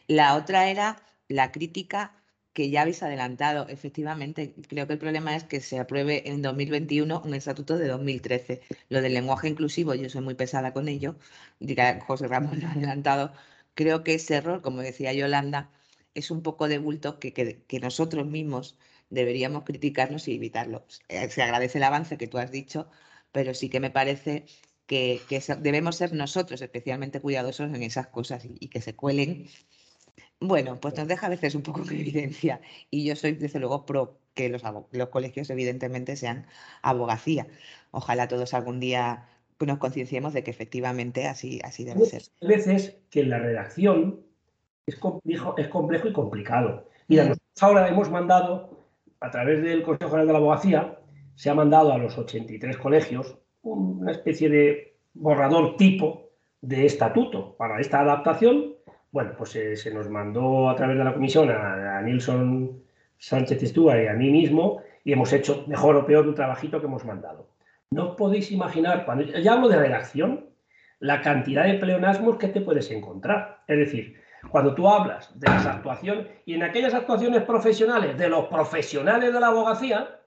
La 0.07 0.35
otra 0.35 0.69
era 0.69 0.97
la 1.27 1.51
crítica 1.51 2.23
que 2.53 2.69
ya 2.69 2.81
habéis 2.83 3.03
adelantado. 3.03 3.67
Efectivamente, 3.67 4.53
creo 4.69 4.87
que 4.87 4.93
el 4.93 4.99
problema 4.99 5.35
es 5.35 5.43
que 5.43 5.59
se 5.59 5.79
apruebe 5.79 6.29
en 6.29 6.41
2021 6.41 7.21
un 7.25 7.33
estatuto 7.33 7.77
de 7.77 7.87
2013. 7.87 8.61
Lo 8.89 9.01
del 9.01 9.13
lenguaje 9.13 9.49
inclusivo, 9.49 9.95
yo 9.95 10.09
soy 10.09 10.21
muy 10.21 10.35
pesada 10.35 10.73
con 10.73 10.87
ello, 10.87 11.15
diga 11.59 11.99
José 12.01 12.27
Ramón 12.27 12.59
lo 12.61 12.67
ha 12.67 12.71
adelantado. 12.71 13.33
Creo 13.75 14.03
que 14.03 14.15
ese 14.15 14.35
error, 14.35 14.61
como 14.61 14.81
decía 14.81 15.13
Yolanda, 15.13 15.71
es 16.13 16.31
un 16.31 16.43
poco 16.43 16.67
de 16.67 16.77
bulto 16.77 17.19
que, 17.19 17.33
que, 17.33 17.79
nosotros 17.79 18.27
mismos 18.27 18.77
deberíamos 19.09 19.63
criticarnos 19.63 20.27
y 20.27 20.35
evitarlo. 20.35 20.85
Eh, 21.09 21.29
se 21.29 21.41
agradece 21.41 21.79
el 21.79 21.83
avance 21.85 22.17
que 22.17 22.27
tú 22.27 22.37
has 22.37 22.51
dicho, 22.51 22.87
pero 23.31 23.53
sí 23.55 23.69
que 23.69 23.79
me 23.79 23.89
parece 23.89 24.45
que, 24.85 25.21
debemos 25.59 25.95
ser 25.97 26.13
nosotros 26.13 26.61
especialmente 26.61 27.21
cuidadosos 27.21 27.73
en 27.73 27.83
esas 27.83 28.07
cosas 28.07 28.45
y 28.45 28.67
que 28.69 28.81
se 28.81 28.95
cuelen 28.95 29.47
bueno, 30.47 30.79
pues 30.79 30.95
nos 30.97 31.07
deja 31.07 31.27
a 31.27 31.29
veces 31.29 31.55
un 31.55 31.63
poco 31.63 31.81
en 31.81 31.99
evidencia 31.99 32.61
y 32.89 33.05
yo 33.05 33.15
soy 33.15 33.33
desde 33.33 33.59
luego 33.59 33.85
pro 33.85 34.17
que 34.33 34.49
los, 34.49 34.63
los 34.91 35.09
colegios 35.09 35.49
evidentemente 35.49 36.15
sean 36.15 36.47
abogacía. 36.81 37.47
Ojalá 37.91 38.27
todos 38.27 38.53
algún 38.53 38.79
día 38.79 39.27
nos 39.65 39.77
concienciemos 39.77 40.33
de 40.33 40.43
que 40.43 40.51
efectivamente 40.51 41.27
así, 41.27 41.59
así 41.63 41.83
debe 41.83 42.05
ser. 42.05 42.23
Hay 42.41 42.47
veces 42.47 42.97
que 43.09 43.23
la 43.23 43.39
redacción 43.39 44.21
es 44.85 44.95
complejo, 44.97 45.55
es 45.57 45.67
complejo 45.67 46.07
y 46.07 46.13
complicado. 46.13 46.89
Mira, 47.07 47.23
nosotros 47.23 47.63
ahora 47.63 47.87
hemos 47.87 48.09
mandado, 48.09 48.77
a 49.19 49.31
través 49.31 49.61
del 49.61 49.83
Consejo 49.83 50.11
General 50.11 50.27
de 50.27 50.33
la 50.33 50.39
Abogacía, 50.39 50.99
se 51.35 51.49
ha 51.49 51.55
mandado 51.55 51.91
a 51.91 51.97
los 51.97 52.17
83 52.17 52.77
colegios 52.77 53.37
una 53.61 54.11
especie 54.11 54.49
de 54.49 54.97
borrador 55.13 55.77
tipo 55.77 56.29
de 56.61 56.85
estatuto 56.85 57.55
para 57.55 57.79
esta 57.79 58.01
adaptación 58.01 58.75
bueno, 59.13 59.33
pues 59.37 59.55
eh, 59.55 59.75
se 59.77 59.93
nos 59.93 60.09
mandó 60.09 60.67
a 60.67 60.75
través 60.75 60.97
de 60.97 61.03
la 61.03 61.13
comisión 61.13 61.49
a, 61.51 62.01
Nilson 62.01 62.81
Sánchez 63.19 63.61
Estúa 63.61 64.01
y 64.01 64.07
a 64.07 64.13
mí 64.13 64.31
mismo 64.31 64.81
y 65.03 65.13
hemos 65.13 65.31
hecho 65.31 65.63
mejor 65.67 65.95
o 65.95 66.05
peor 66.05 66.27
un 66.27 66.33
trabajito 66.33 66.79
que 66.79 66.87
hemos 66.87 67.05
mandado. 67.05 67.47
No 67.91 68.15
podéis 68.15 68.51
imaginar, 68.51 69.05
cuando 69.05 69.23
ya 69.23 69.53
hablo 69.53 69.69
de 69.69 69.77
redacción, 69.77 70.49
la 70.99 71.21
cantidad 71.21 71.65
de 71.65 71.75
pleonasmos 71.75 72.37
que 72.37 72.47
te 72.47 72.61
puedes 72.61 72.89
encontrar. 72.89 73.63
Es 73.67 73.77
decir, 73.77 74.19
cuando 74.49 74.73
tú 74.73 74.89
hablas 74.89 75.39
de 75.39 75.47
las 75.47 75.65
actuaciones 75.67 76.25
y 76.45 76.55
en 76.55 76.63
aquellas 76.63 76.95
actuaciones 76.95 77.43
profesionales 77.43 78.17
de 78.17 78.29
los 78.29 78.47
profesionales 78.47 79.31
de 79.31 79.39
la 79.39 79.47
abogacía, 79.47 80.21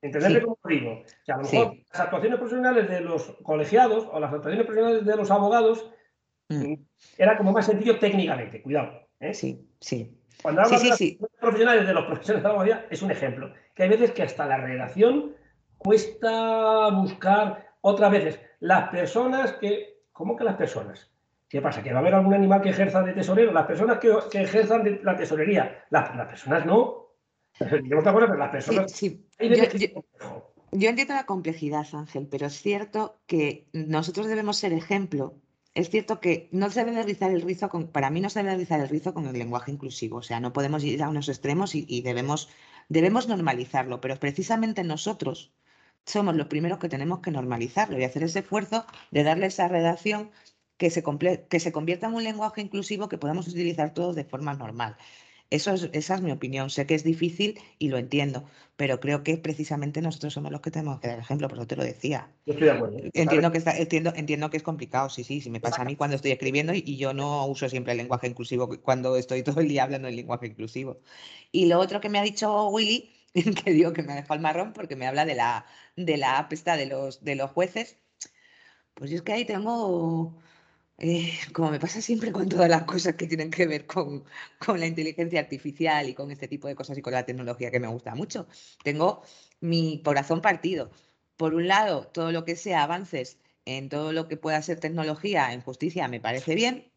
¿entendés 0.00 0.42
cómo 0.42 0.56
digo? 0.64 1.02
Sea, 1.26 1.34
a 1.34 1.38
lo 1.38 1.44
mejor 1.44 1.76
las 1.92 2.00
actuaciones 2.00 2.38
profesionales 2.38 2.88
de 2.88 3.00
los 3.02 3.36
colegiados 3.42 4.08
o 4.10 4.18
las 4.18 4.32
actuaciones 4.32 4.64
profesionales 4.64 5.04
de 5.04 5.16
los 5.16 5.30
abogados 5.30 5.90
Mm. 6.50 6.74
Era 7.16 7.38
como 7.38 7.52
más 7.52 7.66
sencillo 7.66 7.98
técnicamente, 7.98 8.60
cuidado. 8.60 9.08
¿eh? 9.20 9.32
Sí, 9.32 9.68
sí. 9.80 10.18
Cuando 10.42 10.62
hablamos 10.62 10.98
de 10.98 11.16
los 11.20 11.30
profesionales 11.38 11.86
de 11.86 11.94
los 11.94 12.04
profesionales 12.06 12.42
de 12.42 12.48
la 12.48 12.54
abogacía, 12.54 12.86
es 12.90 13.02
un 13.02 13.10
ejemplo. 13.10 13.52
Que 13.74 13.84
hay 13.84 13.88
veces 13.88 14.10
que 14.10 14.22
hasta 14.22 14.46
la 14.46 14.56
redacción 14.58 15.36
cuesta 15.78 16.88
buscar 16.90 17.74
otras 17.80 18.10
veces 18.10 18.40
las 18.58 18.90
personas 18.90 19.52
que. 19.54 20.00
¿Cómo 20.12 20.36
que 20.36 20.44
las 20.44 20.56
personas? 20.56 21.10
¿Qué 21.48 21.62
pasa? 21.62 21.82
¿Que 21.82 21.92
va 21.92 21.98
a 21.98 22.00
haber 22.00 22.14
algún 22.14 22.34
animal 22.34 22.60
que 22.60 22.70
ejerza 22.70 23.02
de 23.02 23.12
tesorero? 23.12 23.52
Las 23.52 23.66
personas 23.66 23.98
que, 23.98 24.12
ejerzan 24.34 24.84
de 24.84 25.00
la 25.02 25.16
tesorería. 25.16 25.84
Las, 25.90 26.10
personas 26.28 26.66
no. 26.66 27.14
Yo 27.60 28.02
pero 28.02 28.34
las 28.34 28.50
personas. 28.50 28.92
Sí, 28.92 29.26
yo 30.72 30.88
entiendo 30.88 31.14
la 31.14 31.26
complejidad, 31.26 31.84
Ángel, 31.92 32.28
pero 32.30 32.46
es 32.46 32.62
cierto 32.62 33.20
que 33.26 33.66
nosotros 33.72 34.28
debemos 34.28 34.56
ser 34.56 34.72
ejemplo 34.72 35.34
es 35.80 35.90
cierto 35.90 36.20
que 36.20 36.48
no 36.52 36.70
se 36.70 36.84
debe 36.84 37.02
rizar 37.02 37.30
el 37.30 37.42
rizo 37.42 37.68
con, 37.68 37.88
para 37.88 38.10
mí 38.10 38.20
no 38.20 38.30
se 38.30 38.42
debe 38.42 38.56
rizar 38.56 38.80
el 38.80 38.88
rizo 38.88 39.14
con 39.14 39.26
el 39.26 39.38
lenguaje 39.38 39.70
inclusivo, 39.72 40.18
o 40.18 40.22
sea, 40.22 40.40
no 40.40 40.52
podemos 40.52 40.84
ir 40.84 41.02
a 41.02 41.08
unos 41.08 41.28
extremos 41.28 41.74
y, 41.74 42.02
debemos, 42.02 42.48
debemos 42.88 43.28
normalizarlo, 43.28 44.00
pero 44.00 44.16
precisamente 44.18 44.84
nosotros 44.84 45.52
somos 46.06 46.36
los 46.36 46.48
primeros 46.48 46.78
que 46.78 46.88
tenemos 46.88 47.20
que 47.20 47.30
normalizarlo 47.30 47.98
y 47.98 48.04
hacer 48.04 48.22
ese 48.24 48.40
esfuerzo 48.40 48.84
de 49.10 49.22
darle 49.24 49.46
esa 49.46 49.68
redacción 49.68 50.30
que 50.76 50.90
se, 50.90 51.02
que 51.48 51.60
se 51.60 51.72
convierta 51.72 52.06
en 52.06 52.14
un 52.14 52.24
lenguaje 52.24 52.60
inclusivo 52.62 53.08
que 53.08 53.18
podamos 53.18 53.48
utilizar 53.48 53.92
todos 53.94 54.16
de 54.16 54.24
forma 54.24 54.54
normal. 54.54 54.96
Eso 55.50 55.72
es, 55.72 55.90
esa 55.92 56.14
es 56.14 56.22
mi 56.22 56.30
opinión. 56.30 56.70
Sé 56.70 56.86
que 56.86 56.94
es 56.94 57.02
difícil 57.02 57.58
y 57.78 57.88
lo 57.88 57.98
entiendo, 57.98 58.44
pero 58.76 59.00
creo 59.00 59.24
que 59.24 59.36
precisamente 59.36 60.00
nosotros 60.00 60.32
somos 60.32 60.52
los 60.52 60.60
que 60.60 60.70
tenemos 60.70 61.00
que 61.00 61.08
dar 61.08 61.18
ejemplo, 61.18 61.48
por 61.48 61.58
eso 61.58 61.66
te 61.66 61.76
lo 61.76 61.82
decía. 61.82 62.30
Yo 62.46 62.52
estoy 62.52 62.68
de 62.68 62.72
acuerdo. 62.72 62.98
Entiendo 63.12 63.50
que, 63.50 63.58
está, 63.58 63.76
entiendo, 63.76 64.12
entiendo 64.14 64.48
que 64.48 64.56
es 64.56 64.62
complicado, 64.62 65.10
sí, 65.10 65.24
sí, 65.24 65.40
sí, 65.40 65.50
me 65.50 65.60
pasa 65.60 65.82
a 65.82 65.84
mí 65.84 65.96
cuando 65.96 66.16
estoy 66.16 66.30
escribiendo 66.30 66.72
y, 66.72 66.96
yo 66.96 67.12
no 67.12 67.46
uso 67.46 67.68
siempre 67.68 67.92
el 67.92 67.98
lenguaje 67.98 68.28
inclusivo 68.28 68.68
cuando 68.80 69.16
estoy 69.16 69.42
todo 69.42 69.60
el 69.60 69.68
día 69.68 69.82
hablando 69.82 70.06
el 70.06 70.16
lenguaje 70.16 70.46
inclusivo. 70.46 71.00
Y 71.50 71.66
lo 71.66 71.80
otro 71.80 72.00
que 72.00 72.08
me 72.08 72.18
ha 72.18 72.22
dicho 72.22 72.68
Willy, 72.68 73.10
que 73.64 73.72
digo 73.72 73.92
que 73.92 74.02
me 74.02 74.12
ha 74.12 74.16
dejado 74.16 74.34
el 74.34 74.40
marrón 74.40 74.72
porque 74.72 74.96
me 74.96 75.06
habla 75.06 75.24
de 75.24 75.34
la, 75.34 75.66
de 75.96 76.16
la 76.16 76.38
app 76.38 76.52
de 76.52 76.86
los, 76.86 77.24
de 77.24 77.34
los 77.34 77.50
jueces, 77.50 77.98
pues 78.94 79.10
es 79.12 79.22
que 79.22 79.32
ahí 79.32 79.44
tengo 79.44 80.38
eh, 81.00 81.32
como 81.54 81.70
me 81.70 81.80
pasa 81.80 82.02
siempre 82.02 82.30
con 82.30 82.48
todas 82.48 82.68
las 82.68 82.82
cosas 82.84 83.14
que 83.14 83.26
tienen 83.26 83.50
que 83.50 83.66
ver 83.66 83.86
con, 83.86 84.24
la 84.76 84.86
inteligencia 84.86 85.40
artificial 85.40 86.08
y 86.08 86.14
con 86.14 86.30
este 86.30 86.46
tipo 86.46 86.68
de 86.68 86.74
cosas 86.74 86.98
y 86.98 87.02
con 87.02 87.14
la 87.14 87.24
tecnología 87.24 87.70
que 87.70 87.80
me 87.80 87.88
gusta 87.88 88.14
mucho, 88.14 88.46
tengo 88.84 89.22
mi 89.60 90.02
corazón 90.04 90.42
partido. 90.42 90.90
Por 91.36 91.54
un 91.54 91.68
lado, 91.68 92.06
todo 92.08 92.32
lo 92.32 92.44
que 92.44 92.54
sea 92.54 92.82
avances 92.82 93.38
en 93.64 93.88
todo 93.88 94.12
lo 94.12 94.28
que 94.28 94.36
pueda 94.36 94.60
ser 94.62 94.78
tecnología 94.78 95.52
en 95.54 95.62
justicia 95.62 96.06
me 96.08 96.20
parece 96.20 96.54
bien, 96.54 96.92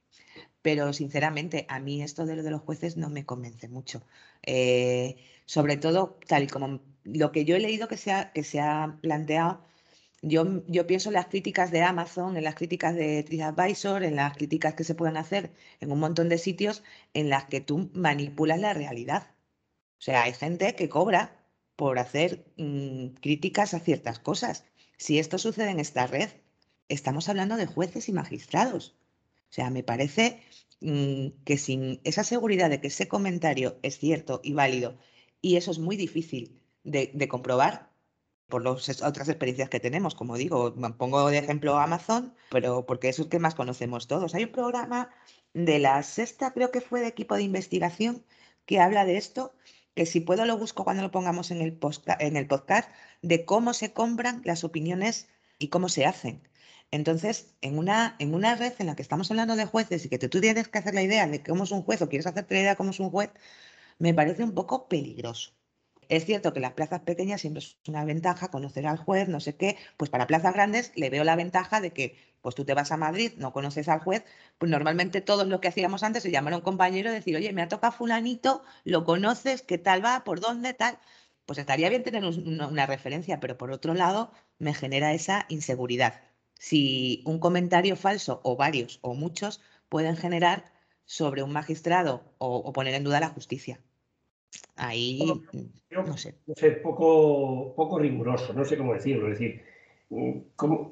pero 0.61 0.93
sinceramente 0.93 1.65
a 1.69 1.79
mí 1.79 2.01
esto 2.03 2.25
de 2.25 2.35
lo 2.35 2.43
de 2.43 2.51
los 2.51 2.61
jueces 2.61 2.97
no 2.97 3.09
me 3.09 3.25
convence 3.25 3.69
mucho. 3.69 4.03
Eh, 4.43 5.15
sobre 5.45 5.77
todo, 5.77 6.19
tal 6.27 6.43
y 6.43 6.47
como 6.47 6.81
lo 7.05 7.31
que 7.31 7.45
yo 7.45 7.55
he 7.55 7.59
leído 7.59 7.87
que 7.87 7.97
que 8.33 8.43
se 8.43 8.59
ha 8.59 8.97
planteado, 9.01 9.61
yo, 10.23 10.87
pienso 10.87 11.09
en 11.09 11.15
las 11.15 11.27
críticas 11.27 11.69
de 11.71 11.81
Amazon, 11.83 12.37
en 12.37 12.45
las 12.45 12.55
críticas 12.55 12.95
de 12.95 13.23
TripAdvisor, 13.23 14.03
en 14.03 14.15
las 14.15 14.35
críticas 14.35 14.73
que 14.73 14.85
se 14.85 14.95
pueden 14.95 15.17
hacer 15.17 15.51
en 15.81 15.91
un 15.91 15.99
montón 15.99 16.29
de 16.29 16.37
sitios 16.37 16.81
en 17.13 17.29
las 17.29 17.45
que 17.45 17.59
tú 17.59 17.89
manipulas 17.93 18.59
la 18.59 18.73
realidad. 18.73 19.27
O 19.99 20.01
sea, 20.01 20.23
hay 20.23 20.33
gente 20.33 20.75
que 20.75 20.87
cobra 20.87 21.45
por 21.75 21.99
hacer 21.99 22.45
mm, 22.57 23.07
críticas 23.21 23.73
a 23.73 23.79
ciertas 23.79 24.19
cosas. 24.19 24.63
Si 24.97 25.19
esto 25.19 25.37
sucede 25.37 25.71
en 25.71 25.81
esta 25.81 26.07
red, 26.07 26.29
estamos 26.87 27.27
hablando 27.27 27.57
de 27.57 27.65
jueces 27.65 28.07
y 28.07 28.13
magistrados. 28.13 28.95
O 29.49 29.53
sea, 29.53 29.69
me 29.71 29.83
parece 29.83 30.41
mm, 30.79 31.43
que 31.43 31.57
sin 31.57 31.99
esa 32.05 32.23
seguridad 32.23 32.69
de 32.69 32.79
que 32.79 32.87
ese 32.87 33.09
comentario 33.09 33.77
es 33.83 33.97
cierto 33.99 34.39
y 34.43 34.53
válido, 34.53 34.97
y 35.41 35.57
eso 35.57 35.71
es 35.71 35.79
muy 35.79 35.97
difícil 35.97 36.61
de 36.83 37.27
comprobar, 37.29 37.92
por 38.47 38.63
las 38.63 39.01
otras 39.01 39.29
experiencias 39.29 39.69
que 39.69 39.79
tenemos, 39.79 40.15
como 40.15 40.37
digo, 40.37 40.75
pongo 40.97 41.29
de 41.29 41.37
ejemplo 41.39 41.77
Amazon, 41.77 42.35
pero 42.51 42.85
porque 42.85 43.09
es 43.09 43.19
el 43.19 43.29
que 43.29 43.39
más 43.39 43.55
conocemos 43.55 44.07
todos. 44.07 44.35
Hay 44.35 44.43
un 44.45 44.51
programa 44.51 45.09
de 45.53 45.79
la 45.79 46.01
sexta, 46.03 46.53
creo 46.53 46.71
que 46.71 46.81
fue 46.81 47.01
de 47.01 47.07
equipo 47.07 47.35
de 47.35 47.43
investigación, 47.43 48.25
que 48.65 48.79
habla 48.79 49.05
de 49.05 49.17
esto, 49.17 49.53
que 49.95 50.05
si 50.05 50.19
puedo 50.19 50.45
lo 50.45 50.57
busco 50.57 50.83
cuando 50.83 51.03
lo 51.03 51.11
pongamos 51.11 51.51
en 51.51 51.61
el, 51.61 51.79
en 52.19 52.37
el 52.37 52.47
podcast, 52.47 52.89
de 53.21 53.45
cómo 53.45 53.73
se 53.73 53.93
compran 53.93 54.41
las 54.45 54.63
opiniones 54.63 55.29
y 55.59 55.69
cómo 55.69 55.89
se 55.89 56.05
hacen. 56.05 56.47
Entonces, 56.91 57.55
en 57.61 57.77
una, 57.79 58.15
en 58.19 58.35
una 58.35 58.55
red 58.55 58.73
en 58.79 58.87
la 58.87 58.95
que 58.95 59.01
estamos 59.01 59.31
hablando 59.31 59.55
de 59.55 59.65
jueces 59.65 60.05
y 60.05 60.09
que 60.09 60.19
tú 60.19 60.39
tienes 60.41 60.67
que 60.67 60.77
hacer 60.77 60.93
la 60.93 61.01
idea 61.01 61.27
de 61.27 61.41
cómo 61.43 61.63
es 61.63 61.71
un 61.71 61.81
juez 61.83 62.01
o 62.01 62.09
quieres 62.09 62.27
hacerte 62.27 62.53
la 62.55 62.61
idea 62.61 62.71
de 62.71 62.77
cómo 62.77 62.91
es 62.91 62.99
un 62.99 63.09
juez, 63.09 63.31
me 63.99 64.13
parece 64.13 64.43
un 64.43 64.53
poco 64.53 64.87
peligroso. 64.87 65.53
Es 66.09 66.25
cierto 66.25 66.53
que 66.53 66.59
las 66.59 66.73
plazas 66.73 67.01
pequeñas 67.01 67.41
siempre 67.41 67.59
es 67.63 67.77
una 67.87 68.05
ventaja, 68.05 68.49
conocer 68.49 68.87
al 68.87 68.97
juez, 68.97 69.27
no 69.27 69.39
sé 69.39 69.55
qué, 69.55 69.77
pues 69.97 70.09
para 70.09 70.27
plazas 70.27 70.53
grandes 70.53 70.91
le 70.95 71.09
veo 71.09 71.23
la 71.23 71.35
ventaja 71.35 71.81
de 71.81 71.91
que 71.93 72.17
pues 72.41 72.55
tú 72.55 72.65
te 72.65 72.73
vas 72.73 72.91
a 72.91 72.97
Madrid, 72.97 73.33
no 73.37 73.53
conoces 73.53 73.87
al 73.87 73.99
juez, 73.99 74.23
pues 74.57 74.69
normalmente 74.69 75.21
todos 75.21 75.47
lo 75.47 75.61
que 75.61 75.69
hacíamos 75.69 76.03
antes 76.03 76.25
es 76.25 76.31
llamar 76.31 76.53
a 76.53 76.57
un 76.57 76.61
compañero 76.63 77.09
y 77.09 77.13
decir, 77.13 77.35
oye, 77.35 77.53
me 77.53 77.61
ha 77.61 77.67
tocado 77.69 77.93
fulanito, 77.93 78.63
lo 78.83 79.05
conoces, 79.05 79.61
qué 79.61 79.77
tal 79.77 80.03
va, 80.03 80.23
por 80.23 80.39
dónde, 80.41 80.73
tal. 80.73 80.99
Pues 81.45 81.59
estaría 81.59 81.89
bien 81.89 82.03
tener 82.03 82.23
una 82.25 82.85
referencia, 82.85 83.39
pero 83.39 83.57
por 83.57 83.71
otro 83.71 83.93
lado 83.93 84.31
me 84.59 84.73
genera 84.73 85.13
esa 85.13 85.45
inseguridad. 85.49 86.21
Si 86.55 87.23
un 87.25 87.39
comentario 87.39 87.95
falso 87.95 88.41
o 88.43 88.55
varios 88.55 88.99
o 89.01 89.13
muchos 89.13 89.61
pueden 89.89 90.17
generar 90.17 90.65
sobre 91.05 91.43
un 91.43 91.51
magistrado 91.51 92.23
o 92.39 92.71
poner 92.73 92.93
en 92.95 93.03
duda 93.03 93.19
la 93.19 93.29
justicia. 93.29 93.79
Ahí, 94.75 95.21
no 95.91 96.17
sé. 96.17 96.35
poco, 96.81 97.73
poco 97.75 97.99
riguroso, 97.99 98.53
no 98.53 98.65
sé 98.65 98.77
cómo 98.77 98.93
decirlo. 98.93 99.27
Es 99.31 99.39
decir, 99.39 99.61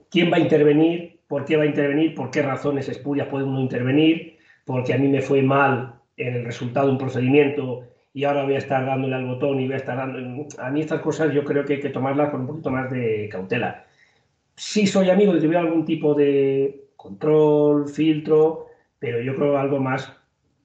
¿quién 0.09 0.31
va 0.31 0.37
a 0.37 0.39
intervenir 0.39 1.21
por 1.31 1.45
qué 1.45 1.55
va 1.55 1.63
a 1.63 1.65
intervenir, 1.65 2.13
por 2.13 2.29
qué 2.29 2.41
razones 2.41 2.89
espurias 2.89 3.29
puede 3.29 3.45
uno 3.45 3.61
intervenir, 3.61 4.37
porque 4.65 4.93
a 4.93 4.97
mí 4.97 5.07
me 5.07 5.21
fue 5.21 5.41
mal 5.41 5.93
en 6.17 6.35
el 6.35 6.43
resultado 6.43 6.87
de 6.87 6.91
un 6.91 6.97
procedimiento 6.97 7.87
y 8.13 8.25
ahora 8.25 8.43
voy 8.43 8.55
a 8.55 8.57
estar 8.57 8.85
dándole 8.85 9.15
al 9.15 9.25
botón 9.25 9.61
y 9.61 9.65
voy 9.65 9.75
a 9.75 9.77
estar 9.77 9.95
dando... 9.95 10.45
A 10.57 10.69
mí 10.69 10.81
estas 10.81 10.99
cosas 10.99 11.33
yo 11.33 11.45
creo 11.45 11.63
que 11.63 11.75
hay 11.75 11.79
que 11.79 11.87
tomarlas 11.87 12.31
con 12.31 12.41
un 12.41 12.47
poquito 12.47 12.69
más 12.69 12.91
de 12.91 13.29
cautela. 13.31 13.85
Sí 14.57 14.85
soy 14.85 15.09
amigo 15.09 15.33
de 15.33 15.39
que 15.39 15.47
hubiera 15.47 15.61
algún 15.61 15.85
tipo 15.85 16.13
de 16.13 16.89
control, 16.97 17.87
filtro, 17.87 18.65
pero 18.99 19.21
yo 19.21 19.33
creo 19.33 19.57
algo 19.57 19.79
más, 19.79 20.13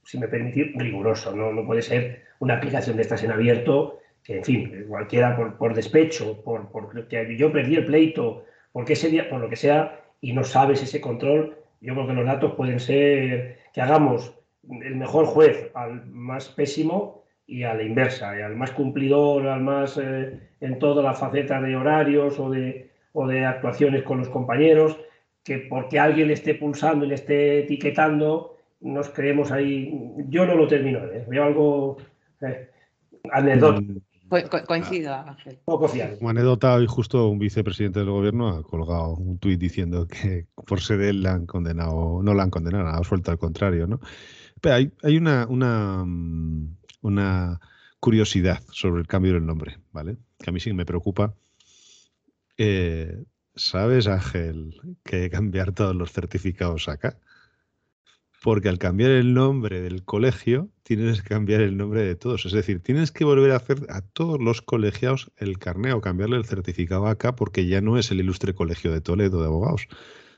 si 0.03 0.19
me 0.19 0.27
permitís, 0.27 0.75
riguroso. 0.75 1.31
No, 1.37 1.53
no 1.53 1.65
puede 1.65 1.83
ser 1.83 2.25
una 2.41 2.55
aplicación 2.55 2.97
de 2.97 3.03
estas 3.03 3.23
en 3.23 3.33
abierto, 3.33 4.01
que 4.23 4.39
en 4.39 4.45
fin, 4.45 4.85
cualquiera 4.89 5.37
por, 5.37 5.57
por 5.57 5.75
despecho, 5.75 6.43
por, 6.43 6.69
por 6.71 7.07
que 7.09 7.37
yo 7.37 7.53
perdí 7.53 7.77
el 7.77 7.85
pleito, 7.85 8.45
porque 8.73 8.95
ese 8.95 9.09
día, 9.09 9.29
por 9.31 9.41
lo 9.41 9.49
que 9.49 9.57
sea, 9.57 10.01
y 10.21 10.33
no 10.33 10.45
sabes 10.45 10.83
ese 10.83 11.01
control, 11.01 11.57
yo 11.81 11.95
creo 11.95 12.07
que 12.07 12.13
los 12.15 12.27
datos 12.27 12.55
pueden 12.55 12.81
ser 12.81 13.59
que 13.73 13.81
hagamos 13.81 14.35
el 14.69 14.97
mejor 14.97 15.27
juez 15.27 15.71
al 15.75 16.07
más 16.07 16.49
pésimo 16.49 17.23
y 17.47 17.63
a 17.63 17.75
la 17.75 17.85
inversa, 17.85 18.37
y 18.37 18.43
al 18.43 18.57
más 18.57 18.73
cumplidor, 18.73 19.47
al 19.47 19.61
más 19.61 19.97
eh, 19.99 20.41
en 20.61 20.79
todas 20.79 21.05
las 21.05 21.19
facetas 21.19 21.63
de 21.63 21.77
horarios 21.77 22.41
o 22.41 22.51
de, 22.51 22.91
o 23.13 23.27
de 23.29 23.45
actuaciones 23.45 24.03
con 24.03 24.19
los 24.19 24.29
compañeros, 24.29 24.99
que 25.45 25.59
porque 25.59 26.01
alguien 26.01 26.29
le 26.29 26.35
esté 26.35 26.55
pulsando 26.55 27.05
y 27.05 27.09
le 27.09 27.15
esté 27.15 27.61
etiquetando, 27.61 28.57
nos 28.81 29.11
creemos 29.11 29.53
ahí. 29.53 29.95
Yo 30.29 30.45
no 30.45 30.57
lo 30.57 30.67
termino, 30.67 31.01
veo 31.29 31.45
algo 31.45 31.99
eh. 32.43 32.71
Mm. 33.25 34.65
coincido, 34.67 35.15
Ángel. 35.15 35.59
Poco 35.65 35.89
fiable. 35.89 36.19
Como 36.19 36.31
anécdota, 36.31 36.75
hoy 36.75 36.87
justo 36.87 37.29
un 37.29 37.39
vicepresidente 37.39 38.01
del 38.01 38.11
gobierno 38.11 38.49
ha 38.49 38.63
colgado 38.63 39.15
un 39.15 39.39
tuit 39.39 39.59
diciendo 39.59 40.07
que 40.07 40.47
por 40.67 40.81
ser 40.81 41.01
él 41.01 41.23
la 41.23 41.33
han 41.33 41.47
condenado, 41.47 42.23
no 42.23 42.35
la 42.35 42.43
han 42.43 42.51
condenado, 42.51 42.89
ha 42.89 43.05
suelto 43.05 43.31
al 43.31 43.39
contrario, 43.39 43.87
¿no? 43.87 44.01
Pero 44.61 44.75
hay, 44.75 44.93
hay 45.03 45.17
una, 45.17 45.47
una, 45.49 46.05
mm, 46.05 46.77
una 47.03 47.61
curiosidad 48.01 48.63
sobre 48.71 49.01
el 49.01 49.07
cambio 49.07 49.35
del 49.35 49.47
nombre, 49.47 49.79
¿vale? 49.93 50.17
Que 50.39 50.51
a 50.51 50.53
mí 50.53 50.61
sí 50.61 50.73
me 50.73 50.87
preocupa. 50.87 51.35
Eh, 52.59 53.25
¿Sabes, 53.55 54.07
Ángel, 54.07 54.81
que 55.03 55.31
cambiar 55.31 55.73
todos 55.73 55.95
los 55.95 56.13
certificados 56.13 56.89
acá? 56.89 57.19
Porque 58.47 58.69
al 58.69 58.79
cambiar 58.79 59.11
el 59.11 59.35
nombre 59.35 59.81
del 59.81 60.05
colegio, 60.05 60.69
tienes 60.85 61.21
que 61.21 61.31
cambiar 61.31 61.63
el 61.63 61.77
nombre 61.77 62.03
de 62.03 62.15
todos. 62.15 62.47
Es 62.47 62.53
decir, 62.53 62.81
tienes 62.81 63.11
que 63.11 63.25
volver 63.25 63.51
a 63.51 63.57
hacer 63.57 63.79
a 63.89 64.03
todos 64.03 64.41
los 64.41 64.63
colegiados 64.63 65.33
el 65.37 65.59
carneo, 65.59 66.01
cambiarle 66.01 66.37
el 66.37 66.45
certificado 66.45 67.09
acá, 67.09 67.35
porque 67.35 67.67
ya 67.67 67.81
no 67.81 67.99
es 67.99 68.13
el 68.13 68.21
ilustre 68.21 68.55
colegio 68.55 68.93
de 68.93 69.01
Toledo 69.01 69.41
de 69.41 69.47
abogados, 69.47 69.89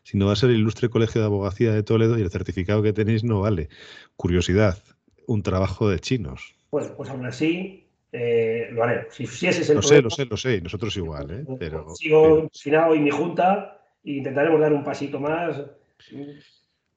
sino 0.04 0.24
va 0.24 0.32
a 0.32 0.36
ser 0.36 0.48
el 0.48 0.56
ilustre 0.56 0.88
colegio 0.88 1.20
de 1.20 1.26
abogacía 1.26 1.70
de 1.74 1.82
Toledo 1.82 2.18
y 2.18 2.22
el 2.22 2.30
certificado 2.30 2.82
que 2.82 2.94
tenéis 2.94 3.24
no 3.24 3.42
vale. 3.42 3.68
Curiosidad, 4.16 4.78
un 5.26 5.42
trabajo 5.42 5.90
de 5.90 5.98
chinos. 5.98 6.54
Pues, 6.70 6.86
pues 6.96 7.10
aún 7.10 7.26
así, 7.26 7.88
eh, 8.12 8.70
lo 8.72 8.84
haré. 8.84 9.06
Si, 9.10 9.24
ese 9.24 9.60
es 9.60 9.68
el 9.68 9.76
lo 9.76 9.82
sé, 9.82 10.00
lo 10.00 10.08
sé, 10.08 10.24
lo 10.24 10.38
sé, 10.38 10.62
nosotros 10.62 10.96
igual, 10.96 11.30
¿eh? 11.30 11.44
Pero, 11.58 11.94
sigo 11.94 12.48
pero... 12.64 12.94
y 12.94 13.00
mi 13.00 13.10
junta 13.10 13.82
e 14.02 14.12
intentaremos 14.12 14.58
dar 14.58 14.72
un 14.72 14.82
pasito 14.82 15.20
más. 15.20 15.60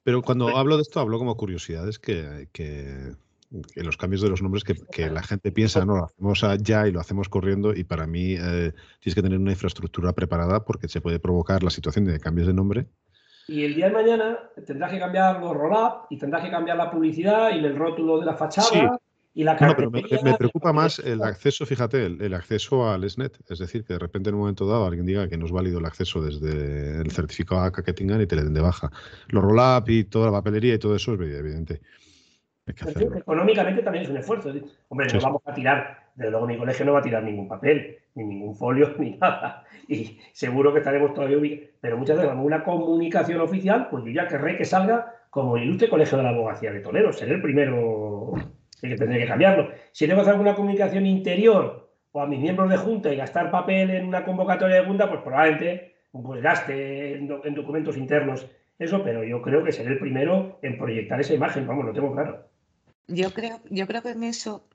Pero 0.04 0.22
cuando 0.22 0.56
hablo 0.56 0.76
de 0.76 0.82
esto, 0.82 1.00
hablo 1.00 1.18
como 1.18 1.36
curiosidades 1.36 1.98
que, 1.98 2.48
que, 2.52 3.12
que 3.74 3.82
los 3.82 3.96
cambios 3.96 4.22
de 4.22 4.28
los 4.28 4.42
nombres 4.42 4.64
que, 4.64 4.74
que, 4.74 5.10
la 5.10 5.22
gente 5.22 5.52
piensa, 5.52 5.84
no, 5.84 5.96
lo 5.96 6.04
hacemos 6.04 6.44
ya 6.62 6.88
y 6.88 6.92
lo 6.92 7.00
hacemos 7.00 7.28
corriendo 7.28 7.74
y 7.74 7.84
para 7.84 8.06
mí 8.06 8.34
eh, 8.34 8.72
tienes 9.00 9.14
que 9.14 9.22
tener 9.22 9.38
una 9.38 9.52
infraestructura 9.52 10.12
preparada 10.12 10.64
porque 10.64 10.88
se 10.88 11.00
puede 11.00 11.20
provocar 11.20 11.62
la 11.62 11.70
situación 11.70 12.04
de 12.04 12.18
cambios 12.18 12.46
de 12.46 12.54
nombre. 12.54 12.86
Y 13.48 13.64
el 13.64 13.74
día 13.74 13.86
de 13.86 13.92
mañana 13.92 14.38
tendrás 14.66 14.92
que 14.92 14.98
cambiar 14.98 15.40
los 15.40 15.54
roll-up 15.54 16.06
y 16.10 16.18
tendrás 16.18 16.44
que 16.44 16.50
cambiar 16.50 16.76
la 16.76 16.90
publicidad 16.90 17.50
y 17.54 17.58
el 17.58 17.76
rótulo 17.76 18.18
de 18.18 18.26
la 18.26 18.34
fachada. 18.34 18.68
Sí 18.68 18.80
no, 19.34 19.74
pero 19.76 19.90
me, 19.90 20.36
preocupa 20.36 20.72
más 20.72 20.98
el 20.98 21.22
acceso, 21.22 21.64
fíjate, 21.64 22.04
el, 22.04 22.34
acceso 22.34 22.90
al 22.90 23.08
SNET. 23.08 23.38
Es 23.48 23.58
decir, 23.58 23.84
que 23.84 23.94
de 23.94 23.98
repente 23.98 24.28
en 24.28 24.34
un 24.34 24.42
momento 24.42 24.66
dado 24.66 24.86
alguien 24.86 25.06
diga 25.06 25.28
que 25.28 25.38
no 25.38 25.46
es 25.46 25.52
válido 25.52 25.78
el 25.78 25.86
acceso 25.86 26.22
desde 26.22 27.00
el 27.00 27.10
certificado 27.10 27.62
ACA 27.62 27.82
que 27.82 27.94
tengan 27.94 28.20
y 28.20 28.26
te 28.26 28.36
le 28.36 28.44
den 28.44 28.52
de 28.52 28.60
baja. 28.60 28.90
Los 29.28 29.42
roll-up 29.42 29.88
y 29.88 30.04
toda 30.04 30.26
la 30.26 30.32
papelería 30.32 30.74
y 30.74 30.78
todo 30.78 30.94
eso 30.96 31.14
es 31.14 31.20
evidente. 31.20 31.80
económicamente 32.66 33.82
también 33.82 34.04
es 34.04 34.10
un 34.10 34.18
esfuerzo. 34.18 34.52
Hombre, 34.88 35.06
no 35.14 35.20
vamos 35.20 35.42
a 35.46 35.54
tirar, 35.54 36.10
desde 36.14 36.30
luego 36.30 36.46
mi 36.46 36.58
colegio 36.58 36.84
no 36.84 36.92
va 36.92 36.98
a 36.98 37.02
tirar 37.02 37.24
ningún 37.24 37.48
papel, 37.48 37.96
ni 38.14 38.24
ningún 38.24 38.54
folio, 38.54 38.94
ni 38.98 39.12
nada. 39.12 39.64
Y 39.88 40.18
seguro 40.32 40.74
que 40.74 40.80
estaremos 40.80 41.14
todavía 41.14 41.38
Pero 41.80 41.96
muchas 41.96 42.18
veces, 42.18 42.32
una 42.36 42.62
comunicación 42.62 43.40
oficial, 43.40 43.88
pues 43.90 44.04
yo 44.04 44.10
ya 44.10 44.28
querré 44.28 44.58
que 44.58 44.66
salga 44.66 45.14
como 45.30 45.56
el 45.56 45.64
ilustre 45.64 45.88
colegio 45.88 46.18
de 46.18 46.24
la 46.24 46.30
abogacía 46.30 46.70
de 46.70 46.80
Toledo. 46.80 47.14
Seré 47.14 47.36
el 47.36 47.42
primero 47.42 48.34
que 48.88 48.96
tendré 48.96 49.20
que 49.20 49.26
cambiarlo. 49.26 49.70
Si 49.92 50.06
tengo 50.06 50.18
que 50.18 50.22
hacer 50.22 50.32
alguna 50.32 50.54
comunicación 50.54 51.06
interior 51.06 51.90
o 52.10 52.20
a 52.20 52.26
mis 52.26 52.40
miembros 52.40 52.68
de 52.68 52.76
junta 52.76 53.12
y 53.12 53.16
gastar 53.16 53.50
papel 53.50 53.90
en 53.90 54.06
una 54.06 54.24
convocatoria 54.24 54.76
de 54.76 54.86
junta, 54.86 55.08
pues 55.08 55.22
probablemente 55.22 55.94
pues 56.10 56.42
gaste 56.42 57.14
en, 57.14 57.54
documentos 57.54 57.96
internos 57.96 58.46
eso, 58.78 59.02
pero 59.02 59.24
yo 59.24 59.40
creo 59.40 59.64
que 59.64 59.72
seré 59.72 59.92
el 59.92 59.98
primero 59.98 60.58
en 60.62 60.76
proyectar 60.76 61.20
esa 61.20 61.32
imagen, 61.32 61.66
vamos, 61.66 61.86
lo 61.86 61.92
tengo 61.92 62.12
claro. 62.12 62.48
Yo 63.06 63.32
creo, 63.32 63.60
yo 63.70 63.86
creo 63.86 64.02
que 64.02 64.10
en 64.10 64.24
eso, 64.24 64.68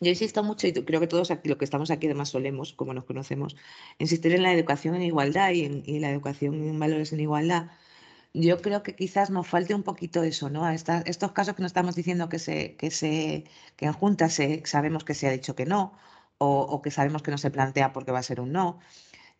yo 0.00 0.10
insisto 0.10 0.44
mucho, 0.44 0.66
y 0.66 0.72
creo 0.72 1.00
que 1.00 1.06
todos 1.06 1.30
aquí, 1.30 1.48
lo 1.48 1.56
que 1.56 1.64
estamos 1.64 1.90
aquí 1.90 2.06
además 2.06 2.28
solemos, 2.28 2.74
como 2.74 2.94
nos 2.94 3.04
conocemos, 3.04 3.56
insistir 3.98 4.34
en 4.34 4.42
la 4.42 4.52
educación 4.52 4.94
en 4.94 5.02
igualdad 5.02 5.52
y 5.52 5.64
en 5.64 6.00
la 6.00 6.10
educación 6.10 6.54
en 6.54 6.78
valores 6.78 7.12
en 7.12 7.20
igualdad 7.20 7.68
yo 8.34 8.60
creo 8.60 8.82
que 8.82 8.94
quizás 8.94 9.30
nos 9.30 9.46
falte 9.46 9.74
un 9.74 9.82
poquito 9.82 10.22
eso, 10.22 10.50
¿no? 10.50 10.68
estos 10.68 11.32
casos 11.32 11.54
que 11.54 11.62
nos 11.62 11.70
estamos 11.70 11.94
diciendo 11.96 12.28
que 12.28 12.38
se, 12.38 12.76
que 12.76 12.90
se, 12.90 13.44
que 13.76 13.86
en 13.86 13.92
junta 13.92 14.28
se, 14.28 14.62
sabemos 14.66 15.04
que 15.04 15.14
se 15.14 15.28
ha 15.28 15.32
dicho 15.32 15.54
que 15.54 15.66
no, 15.66 15.94
o, 16.38 16.82
que 16.82 16.90
sabemos 16.90 17.22
que 17.22 17.30
no 17.30 17.38
se 17.38 17.50
plantea 17.50 17.92
porque 17.92 18.12
va 18.12 18.20
a 18.20 18.22
ser 18.22 18.40
un 18.40 18.52
no. 18.52 18.78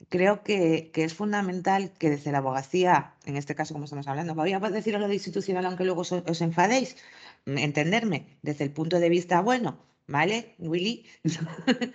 Creo 0.09 0.43
que, 0.45 0.91
es 0.95 1.15
fundamental 1.15 1.93
que 1.99 2.11
desde 2.11 2.33
la 2.33 2.39
abogacía, 2.39 3.15
en 3.25 3.37
este 3.37 3.55
caso 3.55 3.75
como 3.75 3.85
estamos 3.85 4.07
hablando, 4.09 4.35
voy 4.35 4.53
a 4.53 4.61
deciros 4.61 5.01
lo 5.01 5.09
de 5.09 5.15
institucional 5.15 5.67
aunque 5.67 5.85
luego 5.85 6.03
os, 6.03 6.41
enfadéis, 6.41 6.97
entenderme 7.47 8.39
desde 8.43 8.65
el 8.65 8.73
punto 8.73 9.01
de 9.01 9.09
vista 9.09 9.41
bueno, 9.41 9.79
¿vale, 10.07 10.55
Willy? 10.59 11.07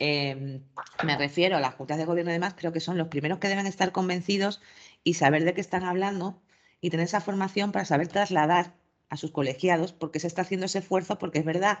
Em, 0.00 0.62
me 1.04 1.18
refiero 1.18 1.56
a 1.56 1.60
las 1.60 1.74
juntas 1.74 1.98
de 1.98 2.04
gobierno 2.04 2.30
y 2.30 2.34
demás, 2.34 2.54
creo 2.56 2.72
que 2.72 2.78
son 2.78 2.96
los 2.96 3.08
primeros 3.08 3.40
que 3.40 3.48
deben 3.48 3.66
estar 3.66 3.90
convencidos 3.90 4.60
y 5.04 5.14
saber 5.14 5.44
de 5.44 5.54
qué 5.54 5.60
están 5.60 5.84
hablando 5.84 6.42
y 6.80 6.90
tener 6.90 7.06
esa 7.06 7.20
formación 7.20 7.72
para 7.72 7.84
saber 7.84 8.08
trasladar 8.08 8.74
a 9.08 9.16
sus 9.16 9.30
colegiados 9.30 9.92
porque 9.92 10.20
se 10.20 10.26
está 10.26 10.42
haciendo 10.42 10.66
ese 10.66 10.78
esfuerzo, 10.80 11.18
porque 11.18 11.38
es 11.38 11.44
verdad 11.44 11.78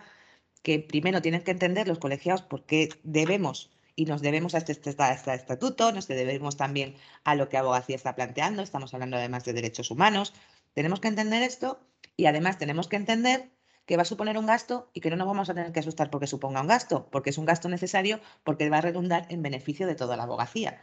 que 0.62 0.80
primero 0.80 1.22
tienen 1.22 1.42
que 1.42 1.50
entender 1.50 1.86
los 1.88 1.98
colegiados 1.98 2.42
por 2.42 2.64
qué 2.64 2.88
debemos 3.02 3.70
y 3.94 4.04
nos 4.04 4.22
debemos 4.22 4.54
a 4.54 4.58
este, 4.58 4.72
este, 4.72 4.90
este, 4.90 5.34
estatuto, 5.34 5.92
nos 5.92 6.06
debemos 6.06 6.56
también 6.56 6.94
a 7.24 7.34
lo 7.34 7.48
que 7.48 7.56
abogacía 7.56 7.96
está 7.96 8.14
planteando, 8.14 8.62
estamos 8.62 8.94
hablando 8.94 9.16
además 9.16 9.44
de 9.44 9.52
derechos 9.52 9.90
humanos, 9.90 10.34
tenemos 10.72 11.00
que 11.00 11.08
entender 11.08 11.42
esto 11.42 11.80
y 12.16 12.26
además 12.26 12.58
tenemos 12.58 12.88
que 12.88 12.96
entender 12.96 13.50
que 13.86 13.96
va 13.96 14.02
a 14.02 14.04
suponer 14.04 14.36
un 14.38 14.46
gasto 14.46 14.90
y 14.92 15.00
que 15.00 15.10
no 15.10 15.16
nos 15.16 15.26
vamos 15.26 15.48
a 15.48 15.54
tener 15.54 15.72
que 15.72 15.80
asustar 15.80 16.10
porque 16.10 16.26
suponga 16.26 16.60
un 16.60 16.68
gasto, 16.68 17.08
porque 17.10 17.30
es 17.30 17.38
un 17.38 17.46
gasto 17.46 17.68
necesario, 17.68 18.20
porque 18.44 18.68
va 18.68 18.78
a 18.78 18.82
redundar 18.82 19.26
en 19.30 19.42
beneficio 19.42 19.86
de 19.86 19.94
toda 19.94 20.16
la 20.16 20.24
abogacía. 20.24 20.80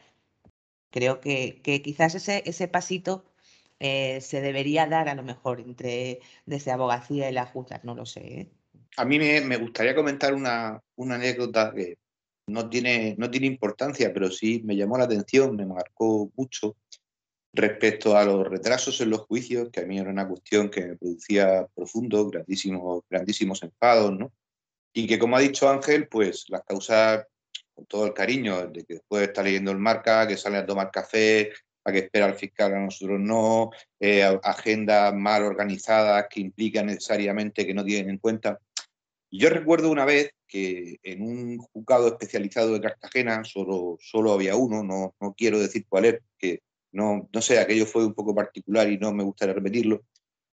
Creo 0.96 1.20
que, 1.20 1.60
quizás 1.84 2.16
ese, 2.16 2.68
pasito 2.70 3.26
eh, 3.82 4.22
se 4.22 4.40
debería 4.40 4.88
dar 4.88 5.10
a 5.10 5.16
lo 5.16 5.24
mejor 5.24 5.60
entre 5.60 6.22
desde 6.46 6.72
abogacía 6.72 7.30
y 7.30 7.34
la 7.34 7.46
Junta, 7.46 7.82
no 7.84 7.96
lo 7.96 8.06
sé. 8.06 8.22
¿eh? 8.22 8.50
A 8.96 9.04
mí 9.04 9.20
me, 9.20 9.58
gustaría 9.58 9.94
comentar 9.94 10.34
una, 10.34 10.82
anécdota 10.98 11.74
que 11.76 11.98
no 12.48 12.70
tiene, 12.70 13.14
no 13.18 13.30
tiene 13.30 13.48
importancia, 13.48 14.14
pero 14.14 14.32
sí 14.32 14.62
me 14.64 14.78
llamó 14.78 14.98
la 14.98 15.04
atención, 15.04 15.58
me 15.58 15.66
marcó 15.66 16.32
mucho 16.38 16.78
respecto 17.52 18.16
a 18.16 18.24
los 18.24 18.48
retrasos 18.48 19.02
en 19.02 19.10
los 19.10 19.24
juicios, 19.24 19.72
que 19.74 19.82
a 19.82 19.86
mí 19.86 20.00
era 20.00 20.10
una 20.10 20.26
cuestión 20.26 20.70
que 20.70 20.88
me 20.88 20.96
producía 20.96 21.68
profundos, 21.76 22.32
grandísimos, 22.32 23.04
grandísimos 23.10 23.62
enfados, 23.64 24.18
¿no? 24.18 24.32
Y 24.94 25.08
que, 25.08 25.20
como 25.20 25.36
ha 25.36 25.42
dicho 25.42 25.68
Ángel, 25.68 26.08
pues 26.08 26.46
las 26.48 26.64
causas 26.64 27.26
con 27.76 27.86
todo 27.86 28.06
el 28.06 28.14
cariño, 28.14 28.68
de 28.68 28.84
que 28.86 28.96
después 28.96 29.28
está 29.28 29.44
leyendo 29.44 29.72
el 29.72 29.78
marca, 29.78 30.28
que 30.28 30.38
sale 30.38 30.58
a 30.58 30.66
tomar 30.66 30.92
café, 30.92 31.52
a 31.84 31.92
que 31.92 32.00
espera 32.00 32.26
al 32.26 32.36
fiscal, 32.36 32.74
a 32.74 32.80
nosotros 32.80 33.20
no, 33.20 33.70
eh, 34.00 34.24
agendas 34.44 35.14
mal 35.14 35.44
organizadas 35.44 36.26
que 36.30 36.42
implican 36.42 36.88
necesariamente 36.88 37.66
que 37.66 37.74
no 37.74 37.84
tienen 37.84 38.10
en 38.12 38.18
cuenta. 38.18 38.60
yo 39.32 39.50
recuerdo 39.50 39.92
una 39.92 40.06
vez 40.06 40.32
que 40.48 40.98
en 41.04 41.22
un 41.22 41.58
juzgado 41.58 42.08
especializado 42.08 42.74
de 42.74 42.82
Cartagena, 42.82 43.44
solo, 43.44 43.98
solo 44.00 44.34
había 44.34 44.56
uno, 44.56 44.84
no, 44.84 45.16
no 45.20 45.34
quiero 45.36 45.60
decir 45.60 45.86
cuál 45.90 46.06
es, 46.06 46.20
que 46.38 46.62
no, 46.94 47.30
no 47.34 47.42
sé, 47.42 47.60
aquello 47.60 47.86
fue 47.86 48.06
un 48.06 48.14
poco 48.14 48.34
particular 48.34 48.90
y 48.90 48.98
no 48.98 49.12
me 49.14 49.24
gustaría 49.24 49.54
repetirlo, 49.54 50.04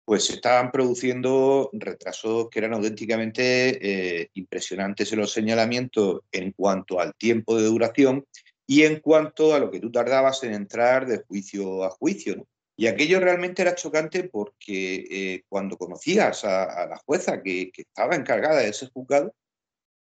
pues 0.08 0.24
se 0.24 0.36
estaban 0.36 0.72
produciendo 0.72 1.70
retrasos 1.74 2.48
que 2.50 2.60
eran 2.60 2.74
auténticamente 2.74 4.22
eh, 4.22 4.30
impresionantes 4.36 5.12
en 5.12 5.20
los 5.20 5.34
señalamientos 5.34 6.22
en 6.32 6.54
cuanto 6.54 7.02
al 7.02 7.14
tiempo 7.16 7.58
de 7.58 7.66
duración 7.66 8.26
y 8.66 8.84
en 8.84 9.02
cuanto 9.02 9.54
a 9.54 9.60
lo 9.60 9.70
que 9.70 9.82
tú 9.82 9.92
tardabas 9.92 10.42
en 10.46 10.54
entrar 10.54 11.08
de 11.08 11.18
juicio 11.28 11.84
a 11.84 11.90
juicio. 11.90 12.48
Y 12.78 12.88
aquello 12.88 13.20
realmente 13.20 13.62
era 13.62 13.76
chocante 13.76 14.24
porque 14.24 15.08
eh, 15.12 15.44
cuando 15.50 15.78
conocías 15.78 16.46
a, 16.46 16.88
la 16.88 16.96
jueza 17.06 17.44
que, 17.44 17.70
que, 17.74 17.82
estaba 17.82 18.16
encargada 18.16 18.62
de 18.62 18.70
ese 18.70 18.88
juzgado, 18.88 19.36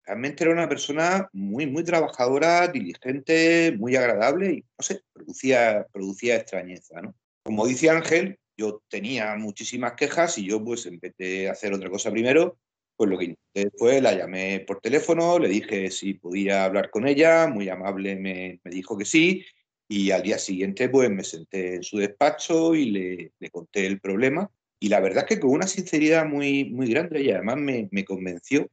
realmente 0.06 0.44
era 0.44 0.54
una 0.54 0.70
persona 0.70 1.28
muy, 1.34 1.66
muy 1.66 1.84
trabajadora, 1.84 2.68
diligente, 2.68 3.76
muy 3.80 3.96
agradable 3.96 4.52
y, 4.52 4.62
no 4.62 4.84
sé, 4.84 5.02
producía, 5.12 5.88
producía 5.92 6.36
extrañeza, 6.36 7.02
¿no? 7.02 7.16
Como 7.42 7.66
dice 7.66 7.90
Ángel, 7.90 8.38
yo 8.58 8.82
tenía 8.90 9.36
muchísimas 9.36 9.94
quejas 9.94 10.38
y 10.38 10.48
yo, 10.48 10.64
pues, 10.64 10.86
en 10.86 11.00
vez 11.00 11.16
de 11.18 11.50
hacer 11.50 11.74
otra 11.74 11.90
cosa 11.90 12.12
primero, 12.12 12.58
pues 12.96 13.10
lo 13.10 13.18
que 13.18 13.26
intenté 13.26 13.78
fue, 13.78 14.02
la 14.02 14.14
llamé 14.14 14.62
por 14.62 14.82
teléfono, 14.82 15.38
le 15.40 15.50
dije 15.50 15.92
si 15.92 16.16
podía 16.16 16.66
hablar 16.66 16.90
con 16.90 17.08
ella, 17.08 17.48
muy 17.48 17.70
amable 17.70 18.16
me, 18.16 18.60
me 18.64 18.72
dijo 18.72 18.98
que 18.98 19.06
sí, 19.06 19.46
y 19.88 20.12
al 20.12 20.24
día 20.24 20.38
siguiente, 20.40 20.90
pues, 20.90 21.10
me 21.10 21.24
senté 21.24 21.76
en 21.76 21.84
su 21.84 21.98
despacho 21.98 22.76
y 22.76 22.92
le, 22.92 23.32
le 23.40 23.50
conté 23.52 23.86
el 23.86 24.00
problema. 24.02 24.50
Y 24.80 24.90
la 24.90 25.00
verdad 25.00 25.26
es 25.28 25.36
que 25.36 25.40
con 25.40 25.52
una 25.52 25.68
sinceridad 25.68 26.26
muy, 26.26 26.66
muy 26.66 26.90
grande 26.90 27.22
y 27.22 27.32
además 27.32 27.58
me, 27.58 27.88
me 27.92 28.06
convenció 28.06 28.68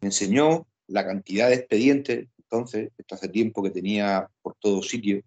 me 0.00 0.08
enseñó 0.08 0.66
la 0.86 1.04
cantidad 1.04 1.48
de 1.48 1.56
expedientes, 1.56 2.28
entonces, 2.38 2.90
esto 2.98 3.14
hace 3.14 3.28
tiempo 3.28 3.62
que 3.62 3.70
tenía 3.70 4.28
por 4.42 4.56
todo 4.58 4.82
sitio, 4.82 5.22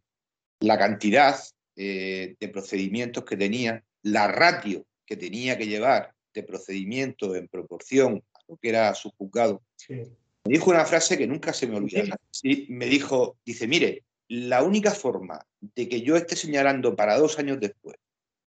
la 0.59 0.77
cantidad 0.77 1.35
eh, 1.75 2.35
de 2.39 2.47
procedimientos 2.49 3.23
que 3.25 3.37
tenía, 3.37 3.83
la 4.03 4.27
ratio 4.27 4.85
que 5.05 5.17
tenía 5.17 5.57
que 5.57 5.67
llevar 5.67 6.13
de 6.33 6.43
procedimientos 6.43 7.35
en 7.35 7.47
proporción 7.47 8.23
a 8.33 8.39
lo 8.47 8.57
que 8.57 8.69
era 8.69 8.93
su 8.95 9.11
juzgado. 9.11 9.61
Me 9.89 10.07
dijo 10.45 10.71
una 10.71 10.85
frase 10.85 11.17
que 11.17 11.27
nunca 11.27 11.53
se 11.53 11.67
me 11.67 11.77
olvidará. 11.77 12.17
Sí, 12.31 12.67
me 12.69 12.85
dijo, 12.87 13.37
dice, 13.45 13.67
mire, 13.67 14.03
la 14.27 14.63
única 14.63 14.91
forma 14.91 15.45
de 15.61 15.87
que 15.87 16.01
yo 16.01 16.15
esté 16.15 16.35
señalando 16.35 16.95
para 16.95 17.17
dos 17.17 17.39
años 17.39 17.59
después, 17.59 17.95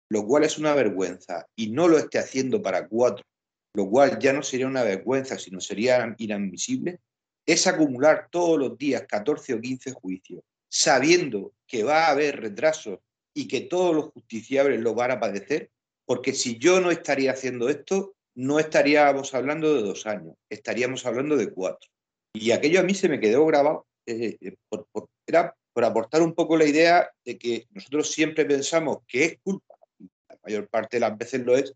lo 0.08 0.26
cual 0.26 0.44
es 0.44 0.58
una 0.58 0.74
vergüenza, 0.74 1.46
y 1.56 1.70
no 1.70 1.88
lo 1.88 1.98
esté 1.98 2.18
haciendo 2.18 2.62
para 2.62 2.86
cuatro 2.86 3.24
lo 3.76 3.90
cual 3.90 4.18
ya 4.18 4.32
no 4.32 4.42
sería 4.42 4.66
una 4.66 4.82
vergüenza, 4.82 5.38
sino 5.38 5.60
sería 5.60 6.14
inadmisible, 6.16 6.98
es 7.44 7.66
acumular 7.66 8.28
todos 8.30 8.58
los 8.58 8.78
días 8.78 9.04
14 9.06 9.52
o 9.52 9.60
15 9.60 9.92
juicios, 9.92 10.42
sabiendo 10.66 11.52
que 11.66 11.84
va 11.84 12.06
a 12.06 12.12
haber 12.12 12.40
retrasos 12.40 13.00
y 13.36 13.48
que 13.48 13.60
todos 13.60 13.94
los 13.94 14.06
justiciables 14.06 14.80
lo 14.80 14.94
van 14.94 15.10
a 15.10 15.20
padecer, 15.20 15.70
porque 16.06 16.32
si 16.32 16.58
yo 16.58 16.80
no 16.80 16.90
estaría 16.90 17.32
haciendo 17.32 17.68
esto, 17.68 18.14
no 18.34 18.58
estaríamos 18.58 19.34
hablando 19.34 19.74
de 19.74 19.82
dos 19.82 20.06
años, 20.06 20.34
estaríamos 20.48 21.04
hablando 21.04 21.36
de 21.36 21.52
cuatro. 21.52 21.90
Y 22.32 22.52
aquello 22.52 22.80
a 22.80 22.82
mí 22.82 22.94
se 22.94 23.10
me 23.10 23.20
quedó 23.20 23.44
grabado, 23.44 23.86
eh, 24.06 24.38
eh, 24.40 24.56
por, 24.70 24.86
era 25.26 25.54
por 25.74 25.84
aportar 25.84 26.22
un 26.22 26.32
poco 26.32 26.56
la 26.56 26.64
idea 26.64 27.10
de 27.26 27.36
que 27.36 27.66
nosotros 27.72 28.10
siempre 28.10 28.46
pensamos 28.46 29.00
que 29.06 29.24
es 29.24 29.38
culpa, 29.42 29.74
la 30.30 30.38
mayor 30.42 30.68
parte 30.68 30.96
de 30.96 31.00
las 31.02 31.18
veces 31.18 31.44
lo 31.44 31.56
es, 31.56 31.74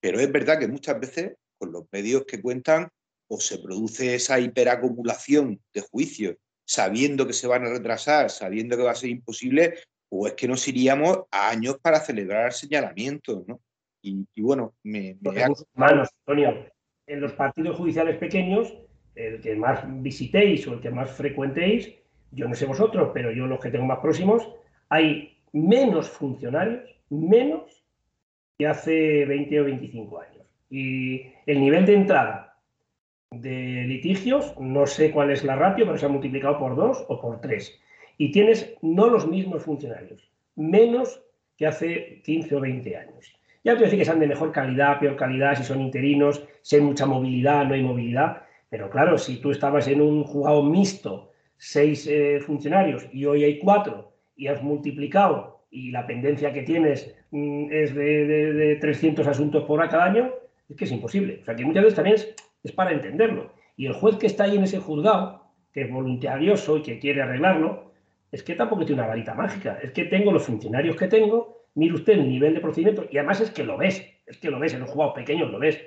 pero 0.00 0.20
es 0.20 0.30
verdad 0.30 0.58
que 0.58 0.68
muchas 0.68 1.00
veces 1.00 1.36
con 1.56 1.72
los 1.72 1.84
medios 1.90 2.26
que 2.26 2.42
cuentan 2.42 2.90
o 3.28 3.40
se 3.40 3.58
produce 3.58 4.14
esa 4.14 4.38
hiperacumulación 4.38 5.58
de 5.72 5.80
juicios 5.80 6.36
sabiendo 6.68 7.26
que 7.26 7.32
se 7.32 7.46
van 7.46 7.64
a 7.64 7.70
retrasar, 7.70 8.28
sabiendo 8.28 8.76
que 8.76 8.82
va 8.82 8.90
a 8.90 8.94
ser 8.94 9.08
imposible, 9.08 9.78
o 10.10 10.26
es 10.26 10.34
que 10.34 10.48
nos 10.48 10.66
iríamos 10.68 11.24
a 11.30 11.50
años 11.50 11.78
para 11.80 12.00
celebrar 12.00 12.52
señalamientos, 12.52 13.46
¿no? 13.46 13.60
Y, 14.00 14.26
bueno, 14.40 14.74
me... 14.82 15.16
me 15.20 15.46
Manos, 15.74 16.08
Antonio, 16.20 16.66
en 17.06 17.20
los 17.20 17.32
partidos 17.32 17.76
judiciales 17.76 18.16
pequeños, 18.16 18.72
el 19.14 19.40
que 19.40 19.56
más 19.56 19.80
visitéis 20.02 20.66
o 20.66 20.74
el 20.74 20.80
que 20.80 20.90
más 20.90 21.10
frecuentéis, 21.10 21.92
yo 22.30 22.48
no 22.48 22.54
sé 22.54 22.64
vosotros, 22.64 23.10
pero 23.12 23.32
yo 23.32 23.46
los 23.46 23.60
que 23.60 23.70
tengo 23.70 23.84
más 23.84 23.98
próximos, 23.98 24.48
hay 24.88 25.38
menos 25.52 26.08
funcionarios, 26.08 26.88
menos 27.10 27.84
que 28.58 28.66
hace 28.66 29.24
20 29.24 29.60
o 29.60 29.64
25 29.64 30.20
años. 30.20 30.46
Y 30.70 31.26
el 31.46 31.60
nivel 31.60 31.86
de 31.86 31.94
entrada 31.94 32.58
de 33.30 33.84
litigios, 33.86 34.58
no 34.58 34.86
sé 34.86 35.10
cuál 35.10 35.30
es 35.30 35.44
la 35.44 35.56
ratio, 35.56 35.86
pero 35.86 35.98
se 35.98 36.06
ha 36.06 36.10
multiplicado 36.10 36.58
por 36.58 36.76
dos 36.76 37.04
o 37.08 37.20
por 37.20 37.40
tres. 37.40 37.78
Y 38.18 38.30
tienes 38.30 38.74
no 38.82 39.08
los 39.08 39.26
mismos 39.26 39.62
funcionarios, 39.62 40.30
menos 40.56 41.22
que 41.56 41.66
hace 41.66 42.20
15 42.24 42.56
o 42.56 42.60
20 42.60 42.96
años. 42.96 43.32
Ya 43.64 43.76
te 43.76 43.84
decir 43.84 43.98
que 43.98 44.04
sean 44.04 44.20
de 44.20 44.26
mejor 44.26 44.52
calidad, 44.52 44.98
peor 45.00 45.16
calidad, 45.16 45.56
si 45.56 45.64
son 45.64 45.80
interinos, 45.80 46.42
si 46.62 46.76
hay 46.76 46.82
mucha 46.82 47.06
movilidad, 47.06 47.64
no 47.64 47.74
hay 47.74 47.82
movilidad. 47.82 48.42
Pero 48.68 48.90
claro, 48.90 49.16
si 49.16 49.40
tú 49.40 49.50
estabas 49.50 49.88
en 49.88 50.00
un 50.00 50.24
juzgado 50.24 50.62
mixto, 50.62 51.32
seis 51.56 52.06
eh, 52.06 52.40
funcionarios, 52.40 53.06
y 53.12 53.24
hoy 53.24 53.44
hay 53.44 53.58
cuatro, 53.58 54.12
y 54.36 54.46
has 54.46 54.62
multiplicado 54.62 55.58
y 55.70 55.90
la 55.90 56.06
pendencia 56.06 56.52
que 56.52 56.62
tienes 56.62 57.14
mm, 57.30 57.70
es 57.70 57.94
de, 57.94 58.78
300 58.80 59.26
asuntos 59.26 59.64
por 59.64 59.86
cada 59.88 60.04
año, 60.04 60.30
es 60.68 60.76
que 60.76 60.84
es 60.84 60.92
imposible. 60.92 61.40
O 61.42 61.44
sea, 61.44 61.56
que 61.56 61.64
muchas 61.64 61.82
veces 61.82 61.96
también 61.96 62.16
es, 62.16 62.72
para 62.72 62.92
entenderlo. 62.92 63.52
Y 63.76 63.86
el 63.86 63.92
juez 63.92 64.16
que 64.16 64.26
está 64.26 64.44
ahí 64.44 64.56
en 64.56 64.64
ese 64.64 64.78
juzgado, 64.78 65.44
que 65.72 65.82
es 65.82 65.90
voluntarioso 65.90 66.78
y 66.78 66.82
que 66.82 66.98
quiere 66.98 67.22
arreglarlo, 67.22 67.87
es 68.30 68.42
que 68.42 68.54
tampoco 68.54 68.84
tiene 68.84 69.02
una 69.02 69.08
varita 69.08 69.34
mágica. 69.34 69.78
Es 69.82 69.92
que 69.92 70.04
tengo 70.04 70.32
los 70.32 70.44
funcionarios 70.44 70.96
que 70.96 71.08
tengo, 71.08 71.64
mire 71.74 71.94
usted 71.94 72.14
el 72.14 72.28
nivel 72.28 72.54
de 72.54 72.60
procedimiento, 72.60 73.06
y 73.10 73.18
además 73.18 73.40
es 73.40 73.50
que 73.50 73.64
lo 73.64 73.76
ves, 73.76 74.06
es 74.26 74.38
que 74.38 74.50
lo 74.50 74.58
ves, 74.58 74.74
en 74.74 74.80
los 74.80 74.90
juzgados 74.90 75.14
pequeños 75.14 75.50
lo 75.50 75.58
ves. 75.58 75.80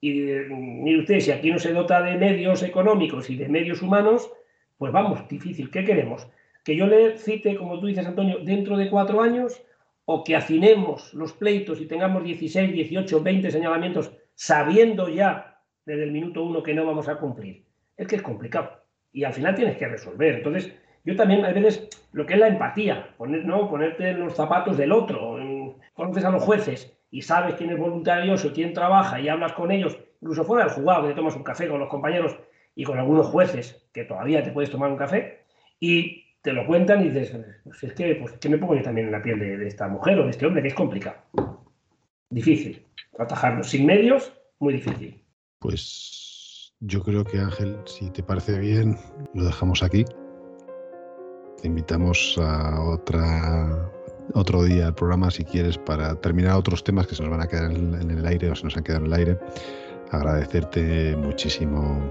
Y 0.00 0.22
mm, 0.22 0.82
mire 0.82 1.00
usted, 1.00 1.20
si 1.20 1.30
aquí 1.30 1.50
no 1.50 1.58
se 1.58 1.72
dota 1.72 2.02
de 2.02 2.16
medios 2.16 2.62
económicos 2.62 3.30
y 3.30 3.36
de 3.36 3.48
medios 3.48 3.82
humanos, 3.82 4.30
pues 4.78 4.92
vamos, 4.92 5.28
difícil. 5.28 5.70
¿Qué 5.70 5.84
queremos? 5.84 6.26
que 6.64 6.76
yo 6.76 6.86
le 6.86 7.18
cite, 7.18 7.56
como 7.56 7.80
tú 7.80 7.86
dices, 7.86 8.06
Antonio, 8.06 8.38
dentro 8.38 8.76
de 8.76 8.88
cuatro 8.88 9.20
años, 9.20 9.62
o 10.04 10.24
que 10.24 10.36
afinemos 10.36 11.12
los 11.14 11.32
pleitos 11.32 11.80
y 11.80 11.86
tengamos 11.86 12.24
16, 12.24 12.72
18, 12.72 13.22
20 13.22 13.50
señalamientos, 13.50 14.12
sabiendo 14.34 15.08
ya 15.08 15.60
desde 15.84 16.04
el 16.04 16.12
minuto 16.12 16.44
uno 16.44 16.62
que 16.62 16.74
no 16.74 16.86
vamos 16.86 17.08
a 17.08 17.16
cumplir. 17.16 17.64
Es 17.96 18.06
que 18.06 18.16
es 18.16 18.22
complicado. 18.22 18.82
Y 19.12 19.24
al 19.24 19.32
final 19.32 19.54
tienes 19.54 19.76
que 19.76 19.86
resolver. 19.86 20.36
Entonces, 20.36 20.72
yo 21.04 21.16
también, 21.16 21.44
a 21.44 21.52
veces, 21.52 21.88
lo 22.12 22.26
que 22.26 22.34
es 22.34 22.40
la 22.40 22.48
empatía, 22.48 23.14
poner, 23.16 23.44
¿no? 23.44 23.68
ponerte 23.68 24.10
en 24.10 24.20
los 24.20 24.34
zapatos 24.34 24.76
del 24.76 24.92
otro. 24.92 25.36
Conoces 25.94 26.24
a 26.24 26.30
los 26.30 26.42
jueces 26.42 26.96
y 27.10 27.22
sabes 27.22 27.54
quién 27.56 27.70
es 27.70 27.78
voluntarioso, 27.78 28.52
quién 28.52 28.72
trabaja 28.72 29.20
y 29.20 29.28
hablas 29.28 29.52
con 29.52 29.70
ellos, 29.70 29.98
incluso 30.20 30.44
fuera 30.44 30.64
del 30.64 30.74
juzgado, 30.74 31.02
que 31.02 31.08
te 31.08 31.14
tomas 31.14 31.36
un 31.36 31.42
café 31.42 31.68
con 31.68 31.80
los 31.80 31.88
compañeros 31.88 32.36
y 32.74 32.84
con 32.84 32.98
algunos 32.98 33.26
jueces, 33.26 33.86
que 33.92 34.04
todavía 34.04 34.42
te 34.42 34.50
puedes 34.50 34.70
tomar 34.70 34.90
un 34.90 34.96
café, 34.96 35.44
y 35.78 36.24
te 36.40 36.52
lo 36.52 36.66
cuentan 36.66 37.04
y 37.04 37.10
dices, 37.10 37.36
pues 37.64 37.82
es 37.84 37.92
que, 37.92 38.14
pues, 38.14 38.38
me 38.48 38.58
pongo 38.58 38.74
yo 38.74 38.82
también 38.82 39.06
en 39.08 39.12
la 39.12 39.22
piel 39.22 39.38
de, 39.38 39.66
esta 39.66 39.88
mujer 39.88 40.18
o 40.18 40.24
de 40.24 40.30
este 40.30 40.46
hombre, 40.46 40.62
que 40.62 40.68
es 40.68 40.74
complicado. 40.74 41.16
Difícil. 42.30 42.86
Atajarlo 43.18 43.62
sin 43.62 43.84
medios, 43.84 44.32
muy 44.58 44.72
difícil. 44.74 45.22
Pues 45.58 46.74
yo 46.80 47.02
creo 47.02 47.24
que 47.24 47.38
Ángel, 47.38 47.76
si 47.84 48.10
te 48.10 48.22
parece 48.22 48.58
bien, 48.58 48.96
lo 49.34 49.44
dejamos 49.44 49.82
aquí. 49.82 50.04
Te 51.62 51.68
invitamos 51.68 52.36
a 52.38 52.82
otra 52.82 53.88
otro 54.34 54.64
día 54.64 54.88
al 54.88 54.94
programa 54.96 55.30
si 55.30 55.44
quieres 55.44 55.78
para 55.78 56.16
terminar 56.16 56.56
otros 56.56 56.82
temas 56.82 57.06
que 57.06 57.14
se 57.14 57.22
nos 57.22 57.30
van 57.30 57.40
a 57.40 57.46
quedar 57.46 57.70
en, 57.70 58.10
el 58.10 58.26
aire 58.26 58.50
o 58.50 58.56
se 58.56 58.64
nos 58.64 58.76
han 58.76 58.82
quedado 58.82 59.04
en 59.04 59.12
el 59.12 59.18
aire. 59.18 59.38
Agradecerte 60.10 61.14
muchísimo 61.16 62.02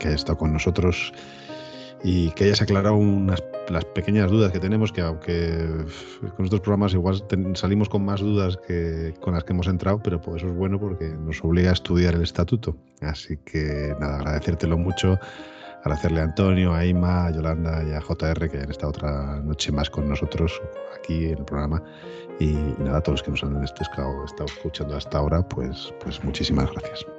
que 0.00 0.08
hayas 0.08 0.22
estado 0.22 0.38
con 0.38 0.52
nosotros 0.52 1.12
y 2.02 2.30
que 2.32 2.44
hayas 2.44 2.60
aclarado 2.62 2.96
unas 2.96 3.44
las 3.68 3.84
pequeñas 3.84 4.28
dudas 4.28 4.50
que 4.50 4.58
tenemos, 4.58 4.90
que 4.90 5.02
aunque 5.02 5.68
con 6.34 6.44
estos 6.44 6.58
programas 6.60 6.92
igual 6.92 7.22
salimos 7.54 7.88
con 7.88 8.04
más 8.04 8.20
dudas 8.20 8.58
que 8.66 9.14
con 9.20 9.34
las 9.34 9.44
que 9.44 9.52
hemos 9.52 9.68
entrado, 9.68 10.00
pero 10.02 10.20
pues 10.20 10.38
eso 10.38 10.48
es 10.48 10.56
bueno 10.56 10.80
porque 10.80 11.10
nos 11.10 11.44
obliga 11.44 11.70
a 11.70 11.74
estudiar 11.74 12.14
el 12.14 12.22
estatuto. 12.22 12.76
Así 13.00 13.36
que 13.36 13.94
nada, 14.00 14.16
agradecértelo 14.16 14.76
mucho, 14.76 15.16
agradecerle 15.86 16.20
a 16.20 16.24
Antonio, 16.24 16.74
a 16.74 16.84
Ima, 16.84 17.26
a 17.26 17.30
Yolanda 17.30 17.82
y 17.84 17.92
a 17.92 18.00
JR 18.00 18.50
que 18.50 18.58
han 18.58 18.70
estado 18.70 18.90
otra 18.90 19.40
noche 19.40 19.70
más 19.70 19.88
con 19.88 20.08
nosotros 20.08 20.60
aquí 20.98 21.26
en 21.26 21.38
el 21.38 21.44
programa. 21.44 21.82
Y, 22.40 22.52
nada, 22.78 22.98
a 22.98 23.00
todos 23.00 23.20
los 23.20 23.22
que 23.22 23.30
nos 23.30 23.44
han 23.44 23.62
estado, 23.62 24.24
estado 24.24 24.46
escuchando 24.46 24.96
hasta 24.96 25.18
ahora, 25.18 25.42
pues, 25.48 25.94
pues 26.02 26.22
muchísimas 26.24 26.70
gracias. 26.72 27.15